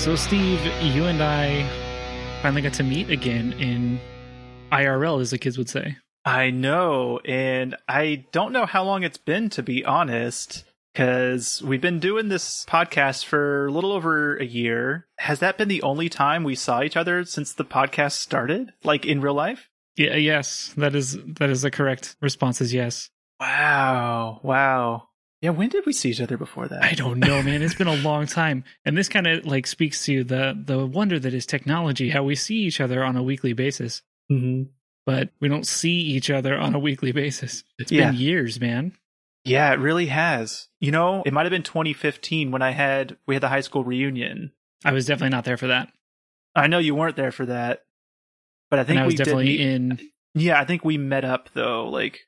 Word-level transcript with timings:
So, 0.00 0.16
Steve, 0.16 0.64
you 0.82 1.04
and 1.04 1.22
I 1.22 1.68
finally 2.40 2.62
got 2.62 2.72
to 2.74 2.82
meet 2.82 3.10
again 3.10 3.52
in 3.52 4.00
IRL, 4.72 5.20
as 5.20 5.30
the 5.30 5.36
kids 5.36 5.58
would 5.58 5.68
say. 5.68 5.98
I 6.24 6.48
know, 6.48 7.20
and 7.26 7.76
I 7.86 8.24
don't 8.32 8.52
know 8.52 8.64
how 8.64 8.82
long 8.82 9.02
it's 9.02 9.18
been, 9.18 9.50
to 9.50 9.62
be 9.62 9.84
honest, 9.84 10.64
because 10.94 11.62
we've 11.62 11.82
been 11.82 12.00
doing 12.00 12.28
this 12.30 12.64
podcast 12.64 13.26
for 13.26 13.66
a 13.66 13.70
little 13.70 13.92
over 13.92 14.38
a 14.38 14.44
year. 14.44 15.06
Has 15.18 15.40
that 15.40 15.58
been 15.58 15.68
the 15.68 15.82
only 15.82 16.08
time 16.08 16.44
we 16.44 16.54
saw 16.54 16.82
each 16.82 16.96
other 16.96 17.26
since 17.26 17.52
the 17.52 17.66
podcast 17.66 18.12
started, 18.12 18.72
like 18.82 19.04
in 19.04 19.20
real 19.20 19.34
life? 19.34 19.68
Yeah, 19.98 20.16
yes, 20.16 20.72
that 20.78 20.94
is 20.94 21.18
that 21.38 21.50
is 21.50 21.60
the 21.60 21.70
correct 21.70 22.16
response. 22.22 22.62
Is 22.62 22.72
yes. 22.72 23.10
Wow, 23.38 24.40
wow. 24.42 25.09
Yeah, 25.42 25.50
when 25.50 25.70
did 25.70 25.86
we 25.86 25.92
see 25.94 26.10
each 26.10 26.20
other 26.20 26.36
before 26.36 26.68
that? 26.68 26.82
I 26.84 26.92
don't 26.92 27.18
know, 27.18 27.42
man. 27.42 27.62
It's 27.62 27.74
been 27.74 27.86
a 27.88 27.96
long 28.02 28.26
time, 28.26 28.64
and 28.84 28.96
this 28.96 29.08
kind 29.08 29.26
of 29.26 29.46
like 29.46 29.66
speaks 29.66 30.04
to 30.06 30.22
the 30.24 30.60
the 30.62 30.86
wonder 30.86 31.18
that 31.18 31.32
is 31.34 31.46
technology. 31.46 32.10
How 32.10 32.22
we 32.22 32.34
see 32.34 32.56
each 32.56 32.80
other 32.80 33.02
on 33.02 33.16
a 33.16 33.22
weekly 33.22 33.52
basis, 33.54 34.02
mm-hmm. 34.30 34.64
but 35.06 35.30
we 35.40 35.48
don't 35.48 35.66
see 35.66 35.92
each 36.00 36.30
other 36.30 36.58
on 36.58 36.74
a 36.74 36.78
weekly 36.78 37.12
basis. 37.12 37.64
It's 37.78 37.90
Yeah. 37.90 38.10
been 38.10 38.20
years, 38.20 38.60
man. 38.60 38.92
Yeah, 39.44 39.72
it 39.72 39.78
really 39.78 40.06
has. 40.06 40.68
You 40.80 40.90
know, 40.90 41.22
it 41.24 41.32
might 41.32 41.44
have 41.46 41.50
been 41.50 41.62
2015 41.62 42.50
when 42.50 42.60
I 42.60 42.72
had 42.72 43.16
we 43.26 43.34
had 43.34 43.42
the 43.42 43.48
high 43.48 43.62
school 43.62 43.82
reunion. 43.84 44.52
I 44.84 44.92
was 44.92 45.06
definitely 45.06 45.30
not 45.30 45.44
there 45.44 45.56
for 45.56 45.68
that, 45.68 45.90
I 46.54 46.66
know 46.66 46.78
you 46.78 46.94
weren't 46.94 47.16
there 47.16 47.32
for 47.32 47.46
that, 47.46 47.84
but 48.70 48.78
I 48.78 48.84
think 48.84 48.96
and 48.96 49.00
I 49.00 49.06
was 49.06 49.12
we 49.12 49.16
did 49.16 49.24
definitely 49.24 49.44
meet- 49.46 49.60
in. 49.60 50.00
Yeah, 50.34 50.60
I 50.60 50.64
think 50.64 50.84
we 50.84 50.96
met 50.98 51.24
up 51.24 51.48
though, 51.54 51.88
like 51.88 52.20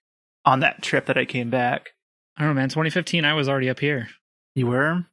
on 0.45 0.61
that 0.61 0.83
trip 0.83 1.07
that 1.07 1.19
I 1.19 1.25
came 1.25 1.51
back. 1.51 1.91
I 2.37 2.43
don't 2.43 2.51
know, 2.55 2.61
man. 2.61 2.69
2015, 2.69 3.25
I 3.25 3.35
was 3.35 3.49
already 3.49 3.69
up 3.69 3.79
here. 3.81 4.09
You 4.55 4.67
were? 4.67 5.07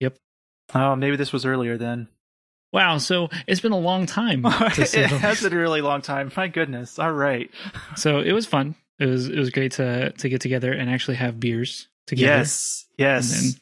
Yep. 0.00 0.16
Oh, 0.74 0.96
maybe 0.96 1.16
this 1.16 1.32
was 1.32 1.44
earlier 1.44 1.76
then. 1.76 2.08
Wow, 2.72 2.98
so 2.98 3.28
it's 3.46 3.60
been 3.60 3.72
a 3.72 3.78
long 3.78 4.06
time. 4.06 4.42
it 4.46 4.94
has 4.94 5.42
been 5.42 5.52
a 5.52 5.56
really 5.56 5.82
long 5.82 6.00
time. 6.00 6.32
My 6.36 6.48
goodness. 6.48 6.98
All 6.98 7.12
right. 7.12 7.50
So 7.96 8.20
it 8.20 8.32
was 8.32 8.46
fun. 8.46 8.74
It 8.98 9.06
was 9.06 9.28
it 9.28 9.36
was 9.38 9.50
great 9.50 9.72
to 9.72 10.12
to 10.12 10.28
get 10.28 10.40
together 10.40 10.72
and 10.72 10.88
actually 10.88 11.16
have 11.16 11.38
beers 11.38 11.88
together. 12.06 12.38
Yes. 12.38 12.86
Yes. 12.96 13.56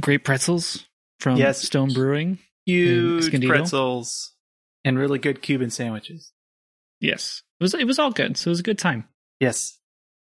Great 0.00 0.24
pretzels 0.24 0.86
from 1.20 1.36
Yes. 1.36 1.60
Stone 1.62 1.92
Brewing. 1.92 2.38
Huge 2.66 3.30
pretzels 3.46 4.32
and 4.84 4.98
really 4.98 5.18
good 5.18 5.40
Cuban 5.40 5.70
sandwiches. 5.70 6.32
Yes. 7.00 7.42
It 7.60 7.64
was 7.64 7.74
it 7.74 7.86
was 7.86 7.98
all 7.98 8.10
good. 8.10 8.36
So 8.36 8.48
it 8.48 8.52
was 8.52 8.60
a 8.60 8.64
good 8.64 8.78
time. 8.78 9.06
Yes. 9.40 9.78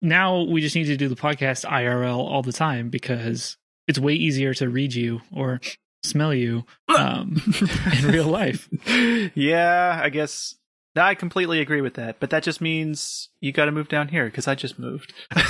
Now 0.04 0.42
we 0.42 0.60
just 0.60 0.76
need 0.76 0.84
to 0.84 0.96
do 0.96 1.08
the 1.08 1.16
podcast 1.16 1.64
IRL 1.64 2.18
all 2.18 2.42
the 2.42 2.52
time 2.52 2.90
because 2.90 3.56
it's 3.88 3.98
way 3.98 4.12
easier 4.14 4.52
to 4.54 4.68
read 4.68 4.94
you 4.94 5.22
or 5.34 5.60
smell 6.02 6.32
you 6.34 6.64
um, 6.96 7.40
in 7.98 8.06
real 8.08 8.26
life. 8.28 8.68
yeah, 9.34 9.98
I 10.02 10.10
guess 10.10 10.54
I 10.94 11.14
completely 11.14 11.60
agree 11.60 11.80
with 11.80 11.94
that. 11.94 12.20
But 12.20 12.30
that 12.30 12.42
just 12.42 12.60
means 12.60 13.30
you 13.40 13.50
got 13.52 13.64
to 13.64 13.72
move 13.72 13.88
down 13.88 14.08
here 14.08 14.26
because 14.26 14.46
I 14.46 14.54
just 14.54 14.78
moved. 14.78 15.12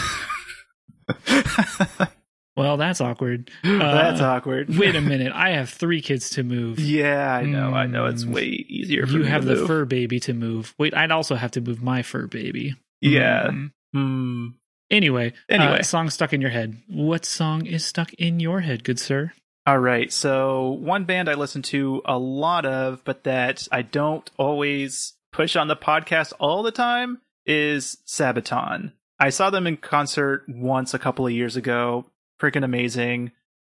Well, 2.56 2.77
that's 2.77 3.00
awkward. 3.00 3.50
That's 3.64 4.20
Uh, 4.20 4.27
awkward. 4.27 4.78
Wait 4.78 4.94
a 4.94 5.00
minute. 5.00 5.32
I 5.34 5.50
have 5.50 5.70
three 5.70 6.00
kids 6.00 6.30
to 6.30 6.44
move. 6.44 6.78
Yeah, 6.78 7.34
I 7.34 7.42
know. 7.42 7.70
I 7.75 7.86
know. 7.88 8.06
It's 8.06 8.22
Mm. 8.25 8.32
way 8.32 8.44
easier 8.44 9.06
for 9.06 9.14
You 9.14 9.22
have 9.25 9.44
the 9.44 9.56
move. 9.56 9.66
fur 9.66 9.84
baby 9.84 10.20
to 10.20 10.32
move. 10.34 10.72
Wait, 10.78 10.94
I'd 10.94 11.10
also 11.10 11.34
have 11.34 11.50
to 11.52 11.60
move 11.60 11.82
my 11.82 12.02
fur 12.02 12.28
baby. 12.28 12.77
Yeah. 13.00 13.48
Mm. 13.50 13.72
Hmm. 13.95 14.49
Anyway, 14.91 15.32
Anyway. 15.49 15.78
uh, 15.78 15.82
song 15.82 16.10
stuck 16.10 16.32
in 16.32 16.41
your 16.41 16.50
head. 16.50 16.77
What 16.88 17.25
song 17.25 17.65
is 17.66 17.84
stuck 17.87 18.12
in 18.15 18.38
your 18.41 18.60
head, 18.60 18.84
good 18.84 18.99
sir? 19.00 19.32
All 19.66 19.78
right. 19.78 20.12
So 20.12 20.71
one 20.72 21.05
band 21.05 21.28
I 21.31 21.34
listen 21.34 21.62
to 21.62 22.03
a 22.04 22.19
lot 22.19 22.66
of, 22.66 23.03
but 23.04 23.25
that 23.25 23.66
I 23.72 23.81
don't 23.83 24.31
always 24.37 25.15
push 25.33 25.56
on 25.56 25.69
the 25.69 25.77
podcast 25.77 26.33
all 26.38 26.62
the 26.62 26.71
time 26.71 27.22
is 27.47 27.97
Sabaton. 28.06 28.93
I 29.19 29.31
saw 29.31 29.49
them 29.49 29.66
in 29.66 29.78
concert 29.78 30.44
once 30.49 30.93
a 30.93 30.99
couple 30.99 31.27
of 31.27 31.33
years 31.33 31.56
ago. 31.56 32.04
Freaking 32.41 32.65
amazing. 32.65 33.33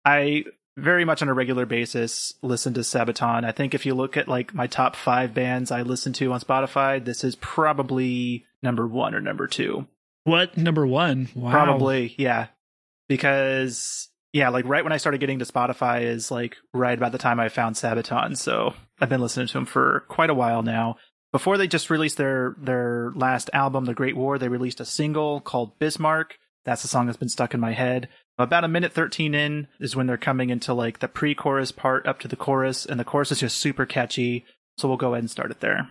I 0.07 0.45
very 0.77 1.05
much 1.05 1.23
on 1.23 1.29
a 1.29 1.35
regular 1.35 1.67
basis 1.67 2.33
listen 2.43 2.73
to 2.75 2.81
Sabaton. 2.81 3.45
I 3.45 3.53
think 3.53 3.75
if 3.75 3.85
you 3.85 3.95
look 3.95 4.17
at 4.17 4.27
like 4.27 4.55
my 4.55 4.67
top 4.67 4.97
five 4.97 5.35
bands 5.35 5.71
I 5.71 5.83
listen 5.83 6.13
to 6.15 6.33
on 6.33 6.41
Spotify, 6.41 7.05
this 7.05 7.25
is 7.25 7.37
probably 7.37 8.47
number 8.63 8.87
one 8.87 9.15
or 9.15 9.21
number 9.21 9.47
two. 9.47 9.87
What 10.25 10.57
number 10.57 10.87
one? 10.87 11.29
Wow. 11.35 11.51
Probably, 11.51 12.15
yeah. 12.19 12.49
Because 13.09 14.09
yeah, 14.33 14.49
like 14.49 14.65
right 14.67 14.83
when 14.83 14.93
I 14.93 14.97
started 14.97 15.19
getting 15.19 15.39
to 15.39 15.45
Spotify 15.45 16.03
is 16.03 16.31
like 16.31 16.57
right 16.73 16.99
about 16.99 17.13
the 17.13 17.19
time 17.19 17.39
I 17.39 17.49
found 17.49 17.77
Sabaton. 17.77 18.37
So 18.37 18.75
I've 19.01 19.09
been 19.09 19.21
listening 19.21 19.47
to 19.47 19.53
them 19.53 19.67
for 19.67 20.05
quite 20.09 20.31
a 20.31 20.35
while 20.35 20.63
now. 20.63 20.97
Before 21.31 21.57
they 21.57 21.69
just 21.69 21.91
released 21.91 22.17
their 22.17 22.57
their 22.59 23.13
last 23.15 23.49
album, 23.53 23.85
The 23.85 23.95
Great 23.95 24.17
War, 24.17 24.39
they 24.39 24.49
released 24.49 24.81
a 24.81 24.85
single 24.85 25.41
called 25.41 25.79
Bismarck. 25.79 26.39
That's 26.65 26.83
the 26.83 26.89
song 26.89 27.07
that's 27.07 27.19
been 27.19 27.29
stuck 27.29 27.55
in 27.55 27.61
my 27.61 27.73
head. 27.73 28.09
About 28.39 28.65
a 28.65 28.69
minute 28.69 28.93
13 28.93 29.35
in 29.35 29.69
is 29.79 29.95
when 29.95 30.07
they're 30.07 30.17
coming 30.17 30.51
into 30.51 30.75
like 30.75 30.99
the 30.99 31.09
pre-chorus 31.09 31.71
part 31.71 32.07
up 32.07 32.19
to 32.21 32.29
the 32.29 32.37
chorus, 32.37 32.87
and 32.87 32.99
the 32.99 33.05
chorus 33.05 33.31
is 33.31 33.41
just 33.41 33.59
super 33.59 33.87
catchy. 33.87 34.45
So 34.79 34.89
we'll 34.89 34.97
go 34.97 35.13
ahead 35.13 35.23
and 35.23 35.31
start 35.31 35.53
it 35.53 35.61
there. 35.61 35.91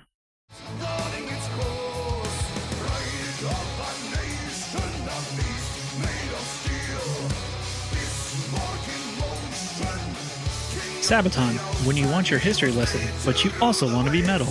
Sabaton, 11.03 11.57
when 11.85 11.97
you 11.97 12.07
want 12.07 12.29
your 12.29 12.39
history 12.39 12.71
lesson, 12.71 13.01
but 13.25 13.43
you 13.43 13.51
also 13.61 13.93
want 13.93 14.05
to 14.07 14.11
be 14.11 14.21
metal. 14.21 14.47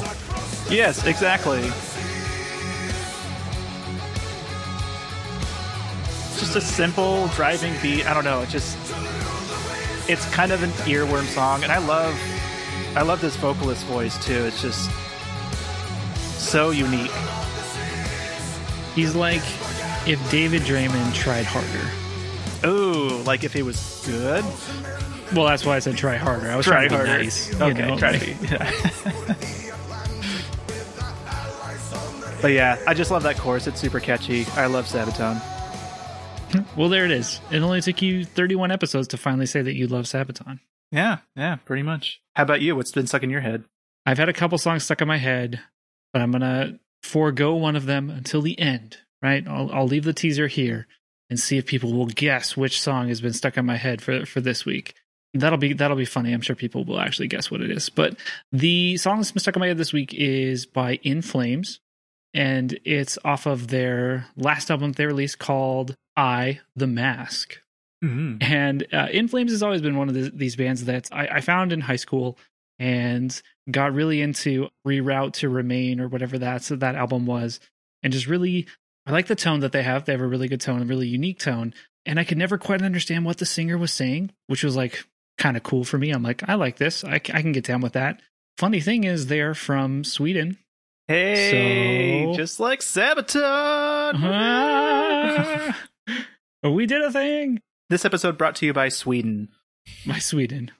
Yes, 0.69 1.07
exactly. 1.07 1.63
Just 6.39 6.55
a 6.55 6.61
simple 6.61 7.29
driving 7.29 7.73
beat. 7.81 8.07
I 8.07 8.13
don't 8.13 8.25
know. 8.25 8.43
It 8.43 8.51
just 8.51 8.77
it's 10.11 10.31
kind 10.35 10.53
of 10.53 10.63
an 10.63 10.69
earworm 10.85 11.25
song, 11.25 11.63
and 11.63 11.73
I 11.73 11.79
love 11.79 12.15
I 12.97 13.01
love 13.01 13.23
this 13.23 13.35
vocalist 13.37 13.87
voice 13.87 14.23
too. 14.23 14.45
It's 14.45 14.61
just 14.61 14.91
so 16.39 16.71
unique. 16.71 17.11
He's 18.95 19.15
like 19.15 19.43
if 20.07 20.21
David 20.31 20.63
Draiman 20.63 21.15
tried 21.15 21.47
harder. 21.47 22.69
Ooh, 22.69 23.23
like 23.23 23.43
if 23.43 23.57
it 23.57 23.63
was 23.63 24.03
good. 24.05 24.45
Well, 25.35 25.47
that's 25.47 25.65
why 25.65 25.77
I 25.77 25.79
said 25.79 25.97
try 25.97 26.17
harder. 26.17 26.51
I 26.51 26.57
was 26.57 26.67
Try 26.67 26.87
trying 26.87 26.89
to 26.89 26.95
be 27.05 27.09
harder. 27.09 27.23
nice. 27.25 27.53
you 27.53 27.63
Okay, 27.63 27.87
know, 27.89 27.99
try 27.99 28.19
to 28.19 28.25
be. 28.25 28.35
but 32.43 32.53
yeah, 32.53 32.79
I 32.87 32.95
just 32.95 33.11
love 33.11 33.23
that 33.23 33.39
chorus. 33.39 33.67
It's 33.67 33.81
super 33.81 34.01
catchy. 34.01 34.47
I 34.57 34.67
love 34.67 34.87
Sabaton. 34.87 35.37
Hmm. 36.53 36.79
Well, 36.79 36.89
there 36.89 37.05
it 37.05 37.11
is. 37.11 37.41
It 37.51 37.61
only 37.63 37.81
took 37.81 38.03
you 38.03 38.25
31 38.25 38.71
episodes 38.71 39.09
to 39.09 39.17
finally 39.17 39.47
say 39.47 39.63
that 39.63 39.75
you 39.75 39.87
love 39.87 40.05
Sabaton. 40.07 40.59
Yeah, 40.91 41.19
yeah, 41.37 41.57
pretty 41.57 41.83
much. 41.83 42.21
How 42.35 42.43
about 42.43 42.61
you? 42.61 42.77
What's 42.77 42.93
been 42.93 43.07
stuck 43.07 43.23
in 43.23 43.31
your 43.31 43.41
head? 43.41 43.65
I've 44.05 44.19
had 44.19 44.29
a 44.29 44.33
couple 44.35 44.59
songs 44.59 44.85
stuck 44.85 45.01
in 45.01 45.09
my 45.09 45.17
head, 45.19 45.61
but 46.13 46.21
I'm 46.21 46.33
gonna 46.33 46.79
forego 47.03 47.55
one 47.55 47.77
of 47.77 47.87
them 47.87 48.11
until 48.11 48.43
the 48.43 48.59
end. 48.59 48.99
Right? 49.23 49.47
I'll, 49.47 49.71
I'll 49.73 49.87
leave 49.87 50.03
the 50.05 50.13
teaser 50.13 50.49
here 50.49 50.89
and 51.31 51.39
see 51.39 51.57
if 51.57 51.65
people 51.65 51.93
will 51.93 52.07
guess 52.07 52.57
which 52.57 52.81
song 52.81 53.07
has 53.09 53.21
been 53.21 53.33
stuck 53.33 53.57
in 53.57 53.65
my 53.65 53.77
head 53.77 54.03
for 54.03 54.27
for 54.27 54.41
this 54.41 54.67
week. 54.67 54.95
That'll 55.35 55.59
be 55.59 55.73
that'll 55.73 55.97
be 55.97 56.05
funny. 56.05 56.33
I'm 56.33 56.43
sure 56.43 56.55
people 56.55 56.85
will 56.85 57.01
actually 57.01 57.29
guess 57.29 57.51
what 57.51 57.63
it 57.63 57.71
is. 57.71 57.89
But 57.89 58.17
the 58.53 58.97
song 58.99 59.19
that's 59.19 59.31
stuck 59.41 59.57
in 59.57 59.61
my 59.61 59.69
head 59.69 59.79
this 59.79 59.93
week 59.93 60.13
is 60.13 60.67
by 60.67 60.97
In 61.03 61.23
Flames, 61.23 61.81
and 62.35 62.79
it's 62.85 63.19
off 63.25 63.47
of 63.47 63.69
their 63.69 64.27
last 64.37 64.71
album 64.71 64.93
they 64.93 65.07
released 65.07 65.39
called 65.39 65.97
"I 66.17 66.61
the 66.77 66.87
Mask." 66.87 67.59
Mm-hmm. 68.05 68.39
And 68.43 68.87
uh, 68.93 69.09
In 69.11 69.29
Flames 69.29 69.53
has 69.53 69.63
always 69.63 69.81
been 69.81 69.97
one 69.97 70.09
of 70.09 70.15
the, 70.15 70.31
these 70.35 70.57
bands 70.57 70.85
that 70.85 71.09
I, 71.13 71.29
I 71.29 71.41
found 71.41 71.73
in 71.73 71.81
high 71.81 71.97
school 71.97 72.37
and 72.79 73.41
got 73.71 73.95
really 73.95 74.21
into 74.21 74.69
Reroute 74.87 75.35
to 75.35 75.49
Remain 75.49 76.01
or 76.01 76.09
whatever 76.09 76.37
that 76.39 76.65
so 76.65 76.77
that 76.77 76.95
album 76.95 77.25
was, 77.25 77.59
and 78.03 78.13
just 78.13 78.27
really 78.27 78.67
I 79.07 79.13
like 79.13 79.29
the 79.29 79.35
tone 79.35 79.61
that 79.61 79.73
they 79.73 79.83
have. 79.83 80.05
They 80.05 80.13
have 80.13 80.21
a 80.21 80.27
really 80.27 80.49
good 80.49 80.61
tone, 80.61 80.83
a 80.83 80.85
really 80.85 81.09
unique 81.09 81.39
tone, 81.39 81.73
and 82.05 82.21
I 82.21 82.25
could 82.25 82.39
never 82.39 82.59
quite 82.59 82.83
understand 82.83 83.25
what 83.25 83.39
the 83.39 83.47
singer 83.47 83.79
was 83.79 83.93
saying, 83.93 84.31
which 84.47 84.63
was 84.63 84.77
like 84.77 85.07
kind 85.43 85.57
of 85.57 85.63
cool 85.65 85.83
for 85.85 85.99
me. 85.99 86.11
I'm 86.11 86.23
like, 86.23 86.49
I 86.49 86.55
like 86.55 86.77
this. 86.77 87.03
I, 87.05 87.15
I 87.15 87.19
can 87.43 87.51
get 87.53 87.65
down 87.65 87.81
with 87.81 87.95
that. 87.95 88.21
Funny 88.59 88.81
thing 88.81 89.03
is, 89.05 89.27
they're 89.27 89.55
from 89.55 90.05
Sweden. 90.05 90.57
Hey, 91.09 92.25
So- 92.31 92.37
just 92.37 92.61
like 92.61 92.79
Sabaton. 92.81 94.15
Ah, 94.23 95.79
we 96.63 96.87
did 96.87 97.03
a 97.03 97.11
thing. 97.11 97.61
this 97.91 98.05
episode 98.05 98.39
brought 98.39 98.55
to 98.57 98.67
you 98.67 98.73
by 98.73 98.89
Sweden. 98.89 99.49
by 100.07 100.19
Sweden, 100.19 100.71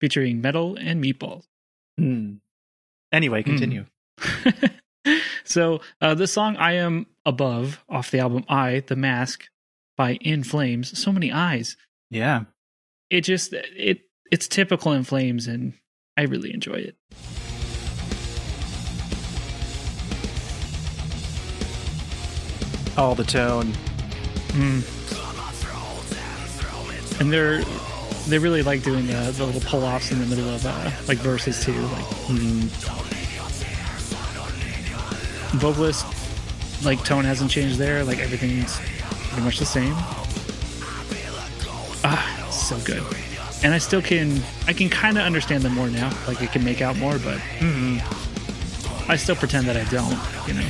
featuring 0.00 0.40
metal 0.40 0.76
and 0.80 1.04
meatballs. 1.04 1.44
Hmm. 1.98 2.36
Anyway, 3.12 3.42
continue. 3.42 3.84
so 5.44 5.80
uh, 6.00 6.14
the 6.14 6.26
song 6.26 6.56
"I 6.56 6.72
Am 6.74 7.06
Above" 7.26 7.82
off 7.88 8.10
the 8.10 8.20
album 8.20 8.44
"I," 8.48 8.80
the 8.86 8.96
Mask 8.96 9.44
by 9.96 10.14
In 10.22 10.42
Flames. 10.42 10.98
So 10.98 11.12
many 11.12 11.30
eyes. 11.32 11.76
Yeah. 12.10 12.44
It 13.10 13.22
just 13.22 13.54
it 13.54 14.00
it's 14.30 14.46
typical 14.48 14.92
In 14.92 15.02
Flames, 15.04 15.46
and 15.46 15.72
I 16.16 16.22
really 16.22 16.52
enjoy 16.52 16.74
it. 16.74 16.96
All 22.98 23.14
the 23.14 23.24
tone. 23.24 23.72
Mm. 24.48 24.94
And 27.20 27.32
they're 27.32 27.64
they 28.28 28.38
really 28.38 28.62
like 28.62 28.82
doing 28.82 29.06
the, 29.06 29.32
the 29.36 29.46
little 29.46 29.62
pull 29.62 29.84
offs 29.84 30.12
in 30.12 30.20
the 30.20 30.26
middle 30.26 30.50
of 30.50 30.66
uh, 30.66 30.90
like 31.06 31.18
verses 31.18 31.64
too. 31.64 31.72
Like 31.72 32.04
mm. 32.28 32.64
vocalist 35.56 36.04
like 36.84 37.02
tone 37.04 37.24
hasn't 37.24 37.50
changed 37.50 37.78
there. 37.78 38.04
Like 38.04 38.18
everything's 38.18 38.78
pretty 39.28 39.44
much 39.44 39.58
the 39.58 39.66
same. 39.66 39.94
Ah, 42.10 42.48
so 42.50 42.78
good. 42.80 43.02
And 43.62 43.74
I 43.74 43.78
still 43.78 44.00
can 44.00 44.40
I 44.66 44.72
can 44.72 44.88
kind 44.88 45.18
of 45.18 45.24
understand 45.24 45.62
them 45.62 45.74
more 45.74 45.90
now. 45.90 46.10
Like 46.26 46.40
I 46.40 46.46
can 46.46 46.64
make 46.64 46.80
out 46.80 46.96
more, 46.96 47.18
but 47.18 47.38
mm, 47.58 48.00
I 49.08 49.16
still 49.16 49.36
pretend 49.36 49.66
that 49.66 49.76
I 49.76 49.84
don't. 49.90 50.16
You 50.46 50.54
know. 50.54 50.66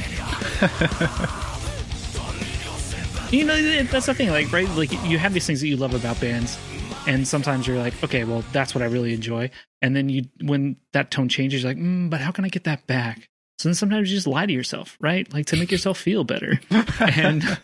you 3.31 3.45
know 3.45 3.85
that's 3.85 4.07
the 4.07 4.15
thing. 4.15 4.31
Like 4.31 4.51
right, 4.53 4.69
like 4.71 4.91
you 5.05 5.19
have 5.19 5.33
these 5.35 5.47
things 5.47 5.61
that 5.61 5.69
you 5.69 5.77
love 5.77 5.95
about 5.95 6.21
bands, 6.21 6.59
and 7.07 7.29
sometimes 7.29 7.67
you're 7.67 7.79
like, 7.79 8.03
okay, 8.03 8.25
well 8.25 8.43
that's 8.53 8.75
what 8.75 8.83
I 8.83 8.87
really 8.87 9.13
enjoy. 9.15 9.51
And 9.81 9.95
then 9.95 10.09
you 10.09 10.25
when 10.43 10.77
that 10.93 11.11
tone 11.11 11.29
changes, 11.29 11.63
you're 11.63 11.71
like, 11.71 11.79
mm, 11.79 12.11
but 12.11 12.21
how 12.21 12.33
can 12.33 12.45
I 12.45 12.49
get 12.49 12.65
that 12.65 12.87
back? 12.87 13.29
So 13.59 13.69
then 13.69 13.75
sometimes 13.75 14.11
you 14.11 14.17
just 14.17 14.27
lie 14.27 14.47
to 14.47 14.53
yourself, 14.53 14.97
right? 15.01 15.31
Like 15.33 15.47
to 15.47 15.57
make 15.57 15.71
yourself 15.71 15.99
feel 15.99 16.25
better. 16.25 16.61
and 17.01 17.59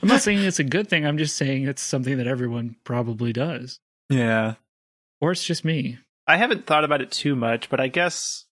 I'm 0.00 0.08
not 0.08 0.22
saying 0.22 0.38
it's 0.38 0.58
a 0.58 0.64
good 0.64 0.88
thing. 0.88 1.06
I'm 1.06 1.18
just 1.18 1.36
saying 1.36 1.66
it's 1.66 1.82
something 1.82 2.18
that 2.18 2.26
everyone 2.26 2.76
probably 2.84 3.32
does. 3.32 3.80
Yeah. 4.08 4.54
Or 5.20 5.32
it's 5.32 5.44
just 5.44 5.64
me. 5.64 5.98
I 6.26 6.36
haven't 6.36 6.66
thought 6.66 6.84
about 6.84 7.00
it 7.00 7.10
too 7.10 7.34
much, 7.34 7.68
but 7.68 7.80
I 7.80 7.88
guess 7.88 8.46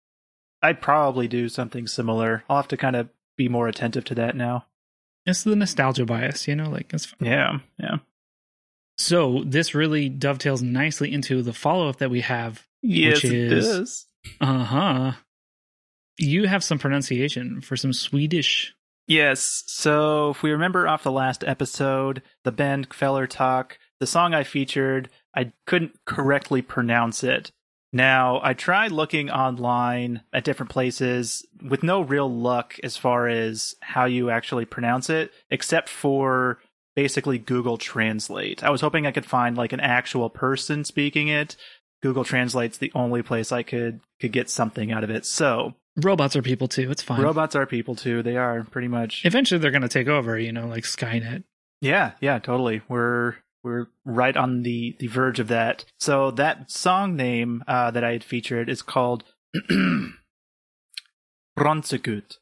I'd 0.63 0.81
probably 0.81 1.29
do 1.29 1.49
something 1.49 1.87
similar. 1.87 2.45
I'll 2.49 2.57
have 2.57 2.69
to 2.69 2.77
kind 2.77 2.97
of 2.97 3.09
be 3.37 3.49
more 3.49 3.69
attentive 3.69 4.05
to 4.07 4.15
that 4.17 4.37
now. 4.37 4.67
It's 5.27 5.43
the 5.43 5.57
nostalgia 5.57 6.05
bias, 6.07 6.47
you 6.47 6.55
know, 6.55 6.71
like 6.71 6.93
it's 6.93 7.07
fun. 7.07 7.29
Yeah, 7.29 7.59
yeah. 7.79 7.99
So 8.97 9.43
this 9.45 9.75
really 9.75 10.09
dovetails 10.09 10.63
nicely 10.63 11.13
into 11.13 11.43
the 11.43 11.53
follow 11.53 11.89
up 11.89 11.97
that 11.99 12.11
we 12.11 12.21
have. 12.23 12.67
Yes, 12.83 13.23
which 13.23 13.33
is, 13.33 14.07
it. 14.25 14.31
Uh 14.41 14.65
huh. 14.65 15.13
You 16.19 16.47
have 16.47 16.65
some 16.65 16.79
pronunciation 16.79 17.61
for 17.61 17.77
some 17.77 17.93
Swedish. 17.93 18.75
Yes. 19.07 19.63
So 19.67 20.31
if 20.31 20.43
we 20.43 20.51
remember 20.51 20.89
off 20.89 21.05
the 21.05 21.13
last 21.13 21.45
episode, 21.45 22.23
the 22.45 22.53
band 22.53 22.93
Feller 22.93 23.27
Talk, 23.27 23.79
the 24.01 24.07
song 24.07 24.35
I 24.35 24.43
featured, 24.43 25.09
I 25.35 25.53
couldn't 25.67 26.05
correctly 26.05 26.63
pronounce 26.63 27.23
it. 27.23 27.53
Now, 27.93 28.41
I 28.43 28.53
tried 28.53 28.93
looking 28.93 29.31
online 29.31 30.23
at 30.33 30.45
different 30.45 30.71
places 30.71 31.47
with 31.63 31.83
no 31.83 32.01
real 32.01 32.31
luck 32.31 32.75
as 32.83 32.97
far 32.97 33.29
as 33.29 33.75
how 33.81 34.05
you 34.07 34.29
actually 34.29 34.65
pronounce 34.65 35.09
it, 35.09 35.33
except 35.51 35.89
for 35.89 36.59
basically 36.95 37.39
Google 37.39 37.79
Translate. 37.79 38.65
I 38.65 38.71
was 38.71 38.81
hoping 38.81 39.07
I 39.07 39.13
could 39.13 39.25
find 39.25 39.57
like 39.57 39.73
an 39.73 39.81
actual 39.81 40.29
person 40.29 40.85
speaking 40.85 41.29
it. 41.29 41.57
Google 42.03 42.25
Translate's 42.25 42.79
the 42.79 42.93
only 42.95 43.23
place 43.23 43.53
I 43.53 43.63
could 43.63 44.01
could 44.21 44.33
get 44.33 44.51
something 44.51 44.93
out 44.93 45.05
of 45.05 45.11
it. 45.11 45.25
So, 45.25 45.75
robots 45.97 46.37
are 46.37 46.43
people 46.43 46.69
too. 46.69 46.91
It's 46.91 47.03
fine. 47.03 47.21
Robots 47.23 47.55
are 47.57 47.67
people 47.67 47.95
too. 47.95 48.23
They 48.23 48.37
are 48.37 48.65
pretty 48.65 48.89
much. 48.89 49.25
Eventually 49.25 49.59
they're 49.59 49.71
going 49.71 49.83
to 49.83 49.89
take 49.89 50.09
over, 50.09 50.39
you 50.39 50.53
know, 50.53 50.67
like 50.67 50.85
Skynet. 50.85 51.45
Yeah, 51.81 52.13
yeah, 52.21 52.39
totally. 52.39 52.83
We're 52.89 53.37
we're 53.63 53.87
right 54.05 54.37
on 54.37 54.63
the 54.63 54.97
the 54.99 55.09
verge 55.09 55.41
of 55.41 55.49
that. 55.49 55.85
So 55.99 56.31
that 56.33 56.71
song 56.71 57.17
name 57.17 57.65
uh, 57.67 57.91
that 57.91 58.05
I 58.05 58.13
had 58.13 58.25
featured 58.25 58.69
is 58.71 58.83
called 58.83 59.25
Bronzegut. 61.59 62.39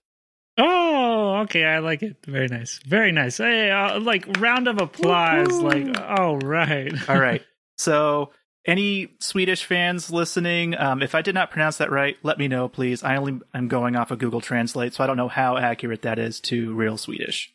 Oh, 0.57 1.39
okay, 1.43 1.65
I 1.65 1.81
like 1.81 2.03
it. 2.03 2.17
Very 2.27 2.47
nice, 2.47 2.79
very 2.87 3.11
nice. 3.11 3.39
Hey, 3.39 3.71
uh, 3.71 3.99
like 3.99 4.25
round 4.39 4.69
of 4.69 4.81
applause. 4.81 5.49
Woo-hoo. 5.49 5.67
Like, 5.69 6.01
all 6.01 6.39
right, 6.39 6.93
all 7.09 7.19
right. 7.19 7.43
So, 7.77 8.31
any 8.67 9.15
Swedish 9.21 9.65
fans 9.65 10.11
listening, 10.11 10.77
um, 10.77 11.03
if 11.03 11.15
I 11.15 11.23
did 11.23 11.35
not 11.35 11.51
pronounce 11.51 11.79
that 11.79 11.91
right, 11.91 12.17
let 12.23 12.39
me 12.39 12.49
know, 12.49 12.69
please. 12.69 13.03
I 13.03 13.17
only 13.17 13.41
am 13.53 13.69
going 13.69 13.97
off 13.97 14.11
of 14.11 14.19
Google 14.19 14.41
Translate, 14.41 14.95
so 14.95 15.05
I 15.05 15.07
don't 15.07 15.17
know 15.17 15.29
how 15.29 15.57
accurate 15.57 16.03
that 16.03 16.19
is 16.19 16.41
to 16.43 16.75
real 16.75 16.97
Swedish. 16.97 17.53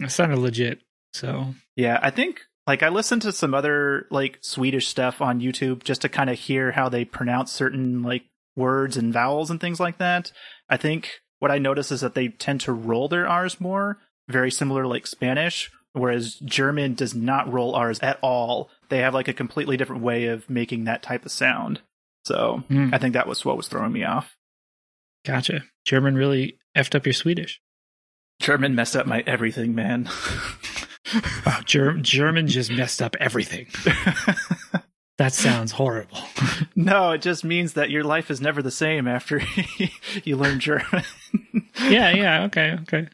It 0.00 0.10
sounded 0.10 0.38
legit. 0.38 0.80
So 1.12 1.54
yeah, 1.74 1.98
I 2.02 2.10
think 2.10 2.42
like 2.66 2.82
I 2.82 2.88
listened 2.88 3.22
to 3.22 3.32
some 3.32 3.54
other 3.54 4.06
like 4.10 4.38
Swedish 4.40 4.88
stuff 4.88 5.20
on 5.20 5.40
YouTube 5.40 5.84
just 5.84 6.02
to 6.02 6.08
kind 6.08 6.30
of 6.30 6.38
hear 6.38 6.72
how 6.72 6.88
they 6.88 7.04
pronounce 7.04 7.52
certain 7.52 8.02
like 8.02 8.24
words 8.56 8.96
and 8.96 9.12
vowels 9.12 9.50
and 9.50 9.60
things 9.60 9.80
like 9.80 9.98
that. 9.98 10.32
I 10.68 10.76
think 10.76 11.20
what 11.38 11.50
I 11.50 11.58
notice 11.58 11.92
is 11.92 12.00
that 12.00 12.14
they 12.14 12.28
tend 12.28 12.62
to 12.62 12.72
roll 12.72 13.08
their 13.08 13.28
R's 13.28 13.60
more, 13.60 13.98
very 14.28 14.50
similar 14.50 14.86
like 14.86 15.06
Spanish, 15.06 15.70
whereas 15.92 16.34
German 16.36 16.94
does 16.94 17.14
not 17.14 17.52
roll 17.52 17.74
R's 17.74 18.00
at 18.00 18.18
all. 18.22 18.70
They 18.88 18.98
have 18.98 19.14
like 19.14 19.28
a 19.28 19.32
completely 19.32 19.76
different 19.76 20.02
way 20.02 20.26
of 20.26 20.48
making 20.48 20.84
that 20.84 21.02
type 21.02 21.24
of 21.24 21.32
sound. 21.32 21.80
So 22.24 22.64
mm. 22.68 22.92
I 22.92 22.98
think 22.98 23.14
that 23.14 23.26
was 23.26 23.44
what 23.44 23.56
was 23.56 23.68
throwing 23.68 23.92
me 23.92 24.04
off. 24.04 24.36
Gotcha. 25.24 25.64
German 25.84 26.14
really 26.14 26.58
effed 26.76 26.94
up 26.94 27.06
your 27.06 27.12
Swedish. 27.12 27.60
German 28.40 28.74
messed 28.74 28.96
up 28.96 29.06
my 29.06 29.22
everything, 29.26 29.74
man. 29.74 30.08
wow, 31.46 31.60
Ger- 31.64 31.98
German 31.98 32.48
just 32.48 32.70
messed 32.70 33.00
up 33.00 33.16
everything. 33.18 33.66
that 35.18 35.32
sounds 35.32 35.72
horrible. 35.72 36.18
no, 36.76 37.12
it 37.12 37.22
just 37.22 37.44
means 37.44 37.74
that 37.74 37.90
your 37.90 38.04
life 38.04 38.30
is 38.30 38.40
never 38.40 38.62
the 38.62 38.70
same 38.70 39.08
after 39.08 39.40
you 40.24 40.36
learn 40.36 40.60
German. 40.60 41.04
yeah, 41.82 42.10
yeah, 42.10 42.44
okay, 42.44 42.76
okay. 42.82 43.08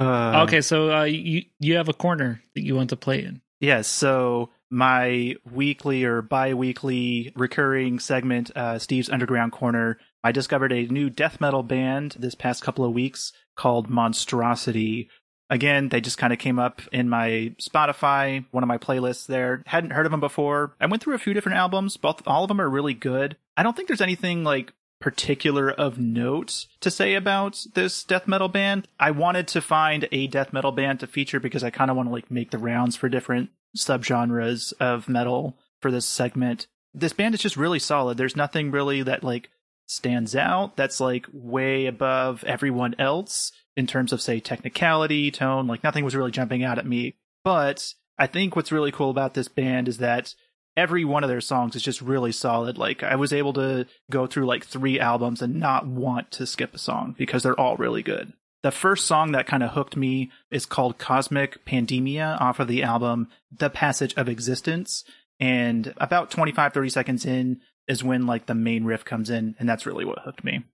Uh, 0.00 0.44
okay, 0.46 0.60
so 0.60 0.92
uh, 0.92 1.04
you 1.04 1.42
you 1.60 1.76
have 1.76 1.88
a 1.88 1.94
corner 1.94 2.42
that 2.54 2.64
you 2.64 2.74
want 2.74 2.90
to 2.90 2.96
play 2.96 3.22
in. 3.22 3.40
Yes, 3.60 3.86
so 3.86 4.50
my 4.74 5.36
weekly 5.50 6.04
or 6.04 6.20
bi-weekly 6.20 7.32
recurring 7.36 8.00
segment, 8.00 8.50
uh, 8.56 8.78
Steve's 8.78 9.08
Underground 9.08 9.52
Corner. 9.52 9.98
I 10.24 10.32
discovered 10.32 10.72
a 10.72 10.86
new 10.86 11.08
death 11.08 11.40
metal 11.40 11.62
band 11.62 12.16
this 12.18 12.34
past 12.34 12.62
couple 12.62 12.84
of 12.84 12.92
weeks 12.92 13.32
called 13.56 13.88
Monstrosity. 13.88 15.08
Again, 15.48 15.90
they 15.90 16.00
just 16.00 16.18
kind 16.18 16.32
of 16.32 16.40
came 16.40 16.58
up 16.58 16.82
in 16.90 17.08
my 17.08 17.54
Spotify, 17.60 18.46
one 18.50 18.64
of 18.64 18.68
my 18.68 18.78
playlists 18.78 19.26
there. 19.26 19.62
Hadn't 19.66 19.92
heard 19.92 20.06
of 20.06 20.10
them 20.12 20.20
before. 20.20 20.74
I 20.80 20.86
went 20.86 21.02
through 21.02 21.14
a 21.14 21.18
few 21.18 21.34
different 21.34 21.58
albums. 21.58 21.96
Both, 21.96 22.22
all 22.26 22.44
of 22.44 22.48
them 22.48 22.60
are 22.60 22.68
really 22.68 22.94
good. 22.94 23.36
I 23.56 23.62
don't 23.62 23.76
think 23.76 23.86
there's 23.86 24.00
anything 24.00 24.42
like 24.42 24.72
particular 25.00 25.70
of 25.70 25.98
note 25.98 26.66
to 26.80 26.90
say 26.90 27.14
about 27.14 27.64
this 27.74 28.02
death 28.02 28.26
metal 28.26 28.48
band. 28.48 28.88
I 28.98 29.12
wanted 29.12 29.46
to 29.48 29.60
find 29.60 30.08
a 30.10 30.26
death 30.26 30.52
metal 30.52 30.72
band 30.72 31.00
to 31.00 31.06
feature 31.06 31.38
because 31.38 31.62
I 31.62 31.70
kind 31.70 31.90
of 31.90 31.96
want 31.96 32.08
to 32.08 32.12
like 32.12 32.30
make 32.30 32.50
the 32.50 32.58
rounds 32.58 32.96
for 32.96 33.08
different 33.08 33.50
subgenres 33.76 34.72
of 34.80 35.08
metal 35.08 35.58
for 35.80 35.90
this 35.90 36.06
segment. 36.06 36.66
This 36.92 37.12
band 37.12 37.34
is 37.34 37.40
just 37.40 37.56
really 37.56 37.78
solid. 37.78 38.16
There's 38.16 38.36
nothing 38.36 38.70
really 38.70 39.02
that 39.02 39.24
like 39.24 39.50
stands 39.86 40.34
out 40.34 40.76
that's 40.76 41.00
like 41.00 41.26
way 41.32 41.86
above 41.86 42.42
everyone 42.44 42.94
else 42.98 43.52
in 43.76 43.86
terms 43.86 44.12
of 44.12 44.22
say 44.22 44.40
technicality, 44.40 45.30
tone, 45.30 45.66
like 45.66 45.84
nothing 45.84 46.04
was 46.04 46.14
really 46.14 46.30
jumping 46.30 46.62
out 46.62 46.78
at 46.78 46.86
me. 46.86 47.16
But 47.42 47.94
I 48.18 48.26
think 48.26 48.54
what's 48.54 48.72
really 48.72 48.92
cool 48.92 49.10
about 49.10 49.34
this 49.34 49.48
band 49.48 49.88
is 49.88 49.98
that 49.98 50.34
every 50.76 51.04
one 51.04 51.24
of 51.24 51.28
their 51.28 51.40
songs 51.40 51.76
is 51.76 51.82
just 51.82 52.00
really 52.00 52.32
solid. 52.32 52.78
Like 52.78 53.02
I 53.02 53.16
was 53.16 53.32
able 53.32 53.52
to 53.54 53.86
go 54.10 54.26
through 54.26 54.46
like 54.46 54.64
three 54.64 54.98
albums 54.98 55.42
and 55.42 55.56
not 55.56 55.86
want 55.86 56.30
to 56.32 56.46
skip 56.46 56.74
a 56.74 56.78
song 56.78 57.14
because 57.18 57.42
they're 57.42 57.58
all 57.58 57.76
really 57.76 58.02
good. 58.02 58.32
The 58.64 58.72
first 58.72 59.04
song 59.04 59.32
that 59.32 59.46
kind 59.46 59.62
of 59.62 59.72
hooked 59.72 59.94
me 59.94 60.30
is 60.50 60.64
called 60.64 60.96
Cosmic 60.96 61.66
Pandemia 61.66 62.40
off 62.40 62.60
of 62.60 62.66
the 62.66 62.82
album 62.82 63.28
The 63.54 63.68
Passage 63.68 64.14
of 64.16 64.26
Existence. 64.26 65.04
And 65.38 65.92
about 65.98 66.30
25, 66.30 66.72
30 66.72 66.88
seconds 66.88 67.26
in 67.26 67.60
is 67.88 68.02
when 68.02 68.24
like 68.26 68.46
the 68.46 68.54
main 68.54 68.86
riff 68.86 69.04
comes 69.04 69.28
in. 69.28 69.54
And 69.58 69.68
that's 69.68 69.84
really 69.84 70.06
what 70.06 70.20
hooked 70.20 70.44
me. 70.44 70.64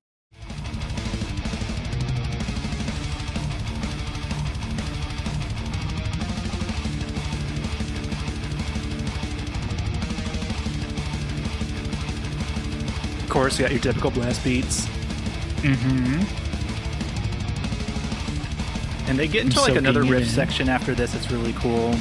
Of 13.19 13.31
course, 13.31 13.59
you 13.59 13.65
got 13.65 13.73
your 13.73 13.81
typical 13.81 14.13
blast 14.13 14.45
beats. 14.45 14.87
Mm-hmm. 15.63 16.40
And 19.11 19.19
they 19.19 19.27
get 19.27 19.45
into 19.45 19.61
like 19.61 19.75
another 19.75 20.05
riff 20.05 20.29
section 20.29 20.69
after 20.69 20.95
this. 20.95 21.17
It's 21.17 21.33
really 21.33 21.53
cool. 21.55 21.93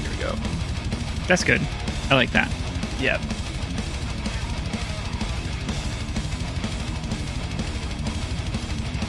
Here 0.00 0.10
we 0.10 0.16
go. 0.22 0.34
That's 1.26 1.42
good. 1.42 1.62
I 2.10 2.14
like 2.14 2.30
that. 2.32 2.52
Yep. 3.00 3.22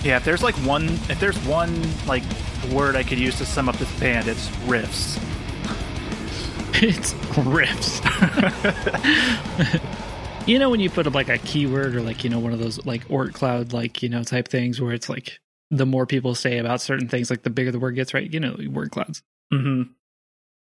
Yeah, 0.05 0.15
if 0.15 0.24
there's 0.24 0.41
like 0.41 0.55
one, 0.65 0.86
if 1.10 1.19
there's 1.19 1.38
one 1.45 1.81
like 2.07 2.24
word 2.72 2.95
I 2.95 3.03
could 3.03 3.19
use 3.19 3.38
to 3.39 3.45
sum 3.45 3.67
up 3.67 3.75
this 3.75 3.91
band, 4.00 4.29
it's 4.29 4.48
riffs. 4.67 5.17
it's 6.81 7.13
riffs. 7.36 8.01
You 10.48 10.60
know 10.60 10.69
when 10.69 10.79
you 10.79 10.91
put 10.91 11.07
up 11.07 11.15
like 11.15 11.27
a 11.27 11.39
keyword 11.39 11.95
or 11.95 12.01
like 12.01 12.24
you 12.24 12.29
know 12.29 12.38
one 12.38 12.53
of 12.53 12.60
those 12.60 12.86
like 12.86 13.10
word 13.10 13.34
cloud 13.34 13.74
like 13.74 14.03
you 14.03 14.10
know 14.10 14.22
type 14.22 14.48
things 14.48 14.79
where 14.79 14.93
it's 14.93 15.10
like 15.10 15.39
the 15.72 15.86
more 15.86 16.05
people 16.05 16.36
say 16.36 16.57
about 16.60 16.81
certain 16.81 17.07
things, 17.07 17.29
like 17.29 17.43
the 17.43 17.50
bigger 17.50 17.72
the 17.72 17.79
word 17.79 17.95
gets, 17.95 18.13
right? 18.13 18.31
You 18.31 18.39
know, 18.39 18.55
word 18.69 18.91
clouds. 18.91 19.24
Mm-hmm. 19.53 19.91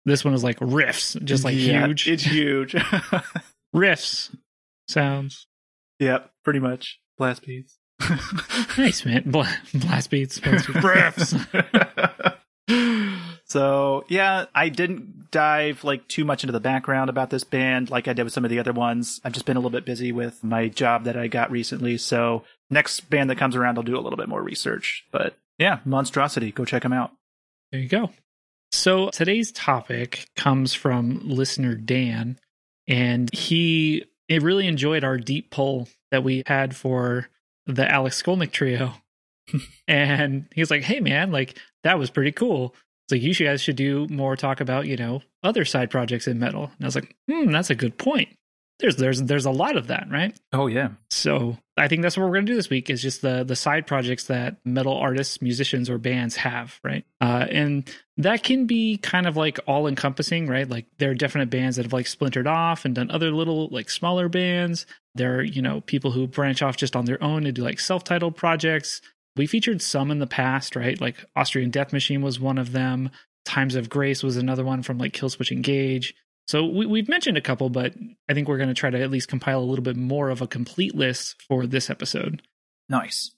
This 0.06 0.26
one 0.26 0.34
is 0.34 0.44
like 0.44 0.58
riffs, 0.60 1.22
just 1.24 1.44
like 1.44 1.56
Yeah, 1.56 1.86
huge 1.88 2.08
It's 2.08 2.24
huge. 2.24 2.74
riffs 3.76 4.36
sounds. 4.88 5.48
yep, 6.00 6.32
pretty 6.44 6.60
much. 6.60 7.00
Blast 7.18 7.46
beats. 7.46 7.78
Nice 8.78 9.06
man, 9.06 9.24
Bla- 9.26 9.54
blast 9.74 10.10
beats, 10.10 10.40
blast 10.40 10.68
beats. 10.68 10.80
riffs. 10.80 12.38
so 13.46 14.06
yeah, 14.08 14.46
I 14.56 14.70
didn't 14.70 15.30
dive 15.32 15.84
like 15.84 16.08
too 16.08 16.26
much 16.26 16.44
into 16.44 16.52
the 16.54 16.60
background 16.60 17.10
about 17.10 17.30
this 17.30 17.44
band 17.44 17.90
like 17.90 18.08
I 18.08 18.14
did 18.14 18.24
with 18.24 18.34
some 18.34 18.44
of 18.46 18.50
the 18.50 18.60
other 18.60 18.74
ones. 18.74 19.20
I've 19.24 19.34
just 19.34 19.46
been 19.46 19.58
a 19.58 19.60
little 19.60 19.70
bit 19.72 19.86
busy 19.86 20.12
with 20.12 20.44
my 20.44 20.68
job 20.68 21.04
that 21.04 21.18
I 21.18 21.28
got 21.28 21.52
recently. 21.52 21.98
So 21.98 22.44
next 22.72 23.10
band 23.10 23.30
that 23.30 23.38
comes 23.38 23.56
around, 23.56 23.78
I'll 23.78 23.84
do 23.84 23.98
a 23.98 24.02
little 24.02 24.18
bit 24.18 24.30
more 24.30 24.42
research. 24.42 25.06
But 25.12 25.38
yeah, 25.60 25.80
Monstrosity, 25.86 26.52
go 26.52 26.66
check 26.66 26.84
them 26.84 26.94
out. 26.94 27.12
There 27.72 27.82
you 27.82 27.88
go. 27.88 28.12
So 28.72 29.10
today's 29.10 29.52
topic 29.52 30.28
comes 30.36 30.74
from 30.74 31.22
listener 31.28 31.76
Dan, 31.76 32.40
and 32.88 33.30
he 33.34 34.06
it 34.30 34.42
really 34.42 34.68
enjoyed 34.68 35.04
our 35.04 35.18
deep 35.18 35.52
poll 35.52 35.90
that 36.12 36.24
we 36.24 36.44
had 36.46 36.76
for 36.76 37.28
the 37.66 37.90
Alex 37.90 38.22
Skolnick 38.22 38.52
trio. 38.52 38.94
and 39.88 40.48
he's 40.56 40.72
like, 40.72 40.84
"Hey 40.84 41.02
man, 41.02 41.32
like 41.32 41.58
that 41.84 42.00
was 42.00 42.10
pretty 42.10 42.32
cool. 42.32 42.74
It's 43.06 43.12
like 43.12 43.22
you 43.22 43.36
guys 43.36 43.62
should 43.62 43.76
do 43.76 44.08
more 44.10 44.38
talk 44.38 44.62
about 44.62 44.88
you 44.88 44.96
know 44.96 45.22
other 45.44 45.66
side 45.66 45.90
projects 45.90 46.28
in 46.28 46.40
metal." 46.40 46.64
And 46.64 46.86
I 46.86 46.86
was 46.86 46.96
like, 46.96 47.14
"Hmm, 47.30 47.52
that's 47.52 47.70
a 47.70 47.76
good 47.76 47.98
point. 47.98 48.30
There's 48.82 48.96
there's 48.98 49.22
there's 49.24 49.46
a 49.46 49.52
lot 49.52 49.78
of 49.78 49.88
that, 49.88 50.08
right?" 50.10 50.38
Oh 50.52 50.68
yeah. 50.68 50.90
So 51.10 51.58
I 51.78 51.88
think 51.88 52.02
that's 52.02 52.18
what 52.18 52.24
we're 52.24 52.34
going 52.34 52.46
to 52.46 52.52
do 52.52 52.56
this 52.56 52.70
week 52.70 52.90
is 52.90 53.02
just 53.02 53.22
the 53.22 53.44
the 53.44 53.56
side 53.56 53.88
projects 53.88 54.26
that 54.26 54.58
metal 54.66 54.96
artists, 54.98 55.42
musicians, 55.42 55.90
or 55.90 55.98
bands 55.98 56.36
have, 56.36 56.80
right? 56.84 57.06
Uh, 57.22 57.48
and 57.50 57.90
that 58.18 58.44
can 58.44 58.66
be 58.66 58.98
kind 58.98 59.26
of 59.26 59.38
like 59.38 59.60
all 59.68 59.88
encompassing, 59.88 60.48
right? 60.48 60.70
Like 60.70 60.86
there 60.98 61.12
are 61.12 61.16
definite 61.16 61.50
bands 61.50 61.78
that 61.78 61.86
have 61.86 61.94
like 61.94 62.08
splintered 62.08 62.48
off 62.48 62.86
and 62.86 62.94
done 62.94 63.10
other 63.10 63.32
little 63.32 63.70
like 63.70 63.90
smaller 63.90 64.30
bands. 64.30 64.86
There 65.16 65.38
are 65.38 65.44
you 65.44 65.62
know 65.62 65.82
people 65.82 66.12
who 66.12 66.28
branch 66.28 66.62
off 66.62 66.78
just 66.78 66.96
on 66.96 67.06
their 67.06 67.24
own 67.24 67.46
and 67.46 67.56
do 67.56 67.64
like 67.64 67.80
self 67.80 68.04
titled 68.04 68.36
projects. 68.36 69.02
We 69.38 69.48
featured 69.48 69.82
some 69.82 70.12
in 70.12 70.20
the 70.20 70.28
past, 70.28 70.76
right? 70.76 71.00
Like 71.00 71.26
Austrian 71.36 71.70
Death 71.70 71.94
Machine 71.94 72.22
was 72.22 72.40
one 72.40 72.58
of 72.58 72.74
them. 72.74 73.12
Times 73.46 73.76
of 73.76 73.90
Grace 73.90 74.24
was 74.24 74.38
another 74.38 74.66
one 74.66 74.84
from 74.84 74.98
like 74.98 75.14
Killswitch 75.14 75.52
Engage. 75.52 76.14
So 76.52 76.66
we, 76.66 76.86
we've 76.86 77.08
mentioned 77.08 77.38
a 77.38 77.42
couple, 77.42 77.70
but 77.70 77.94
I 78.28 78.34
think 78.34 78.50
we're 78.50 78.58
going 78.58 78.68
to 78.68 78.76
try 78.76 78.90
to 78.90 79.02
at 79.02 79.10
least 79.10 79.30
compile 79.30 79.60
a 79.60 79.64
little 79.64 79.84
bit 79.84 79.96
more 79.96 80.30
of 80.30 80.42
a 80.42 80.48
complete 80.48 80.94
list 80.94 81.42
for 81.48 81.66
this 81.66 81.90
episode. 81.90 82.42
Nice. 82.90 83.32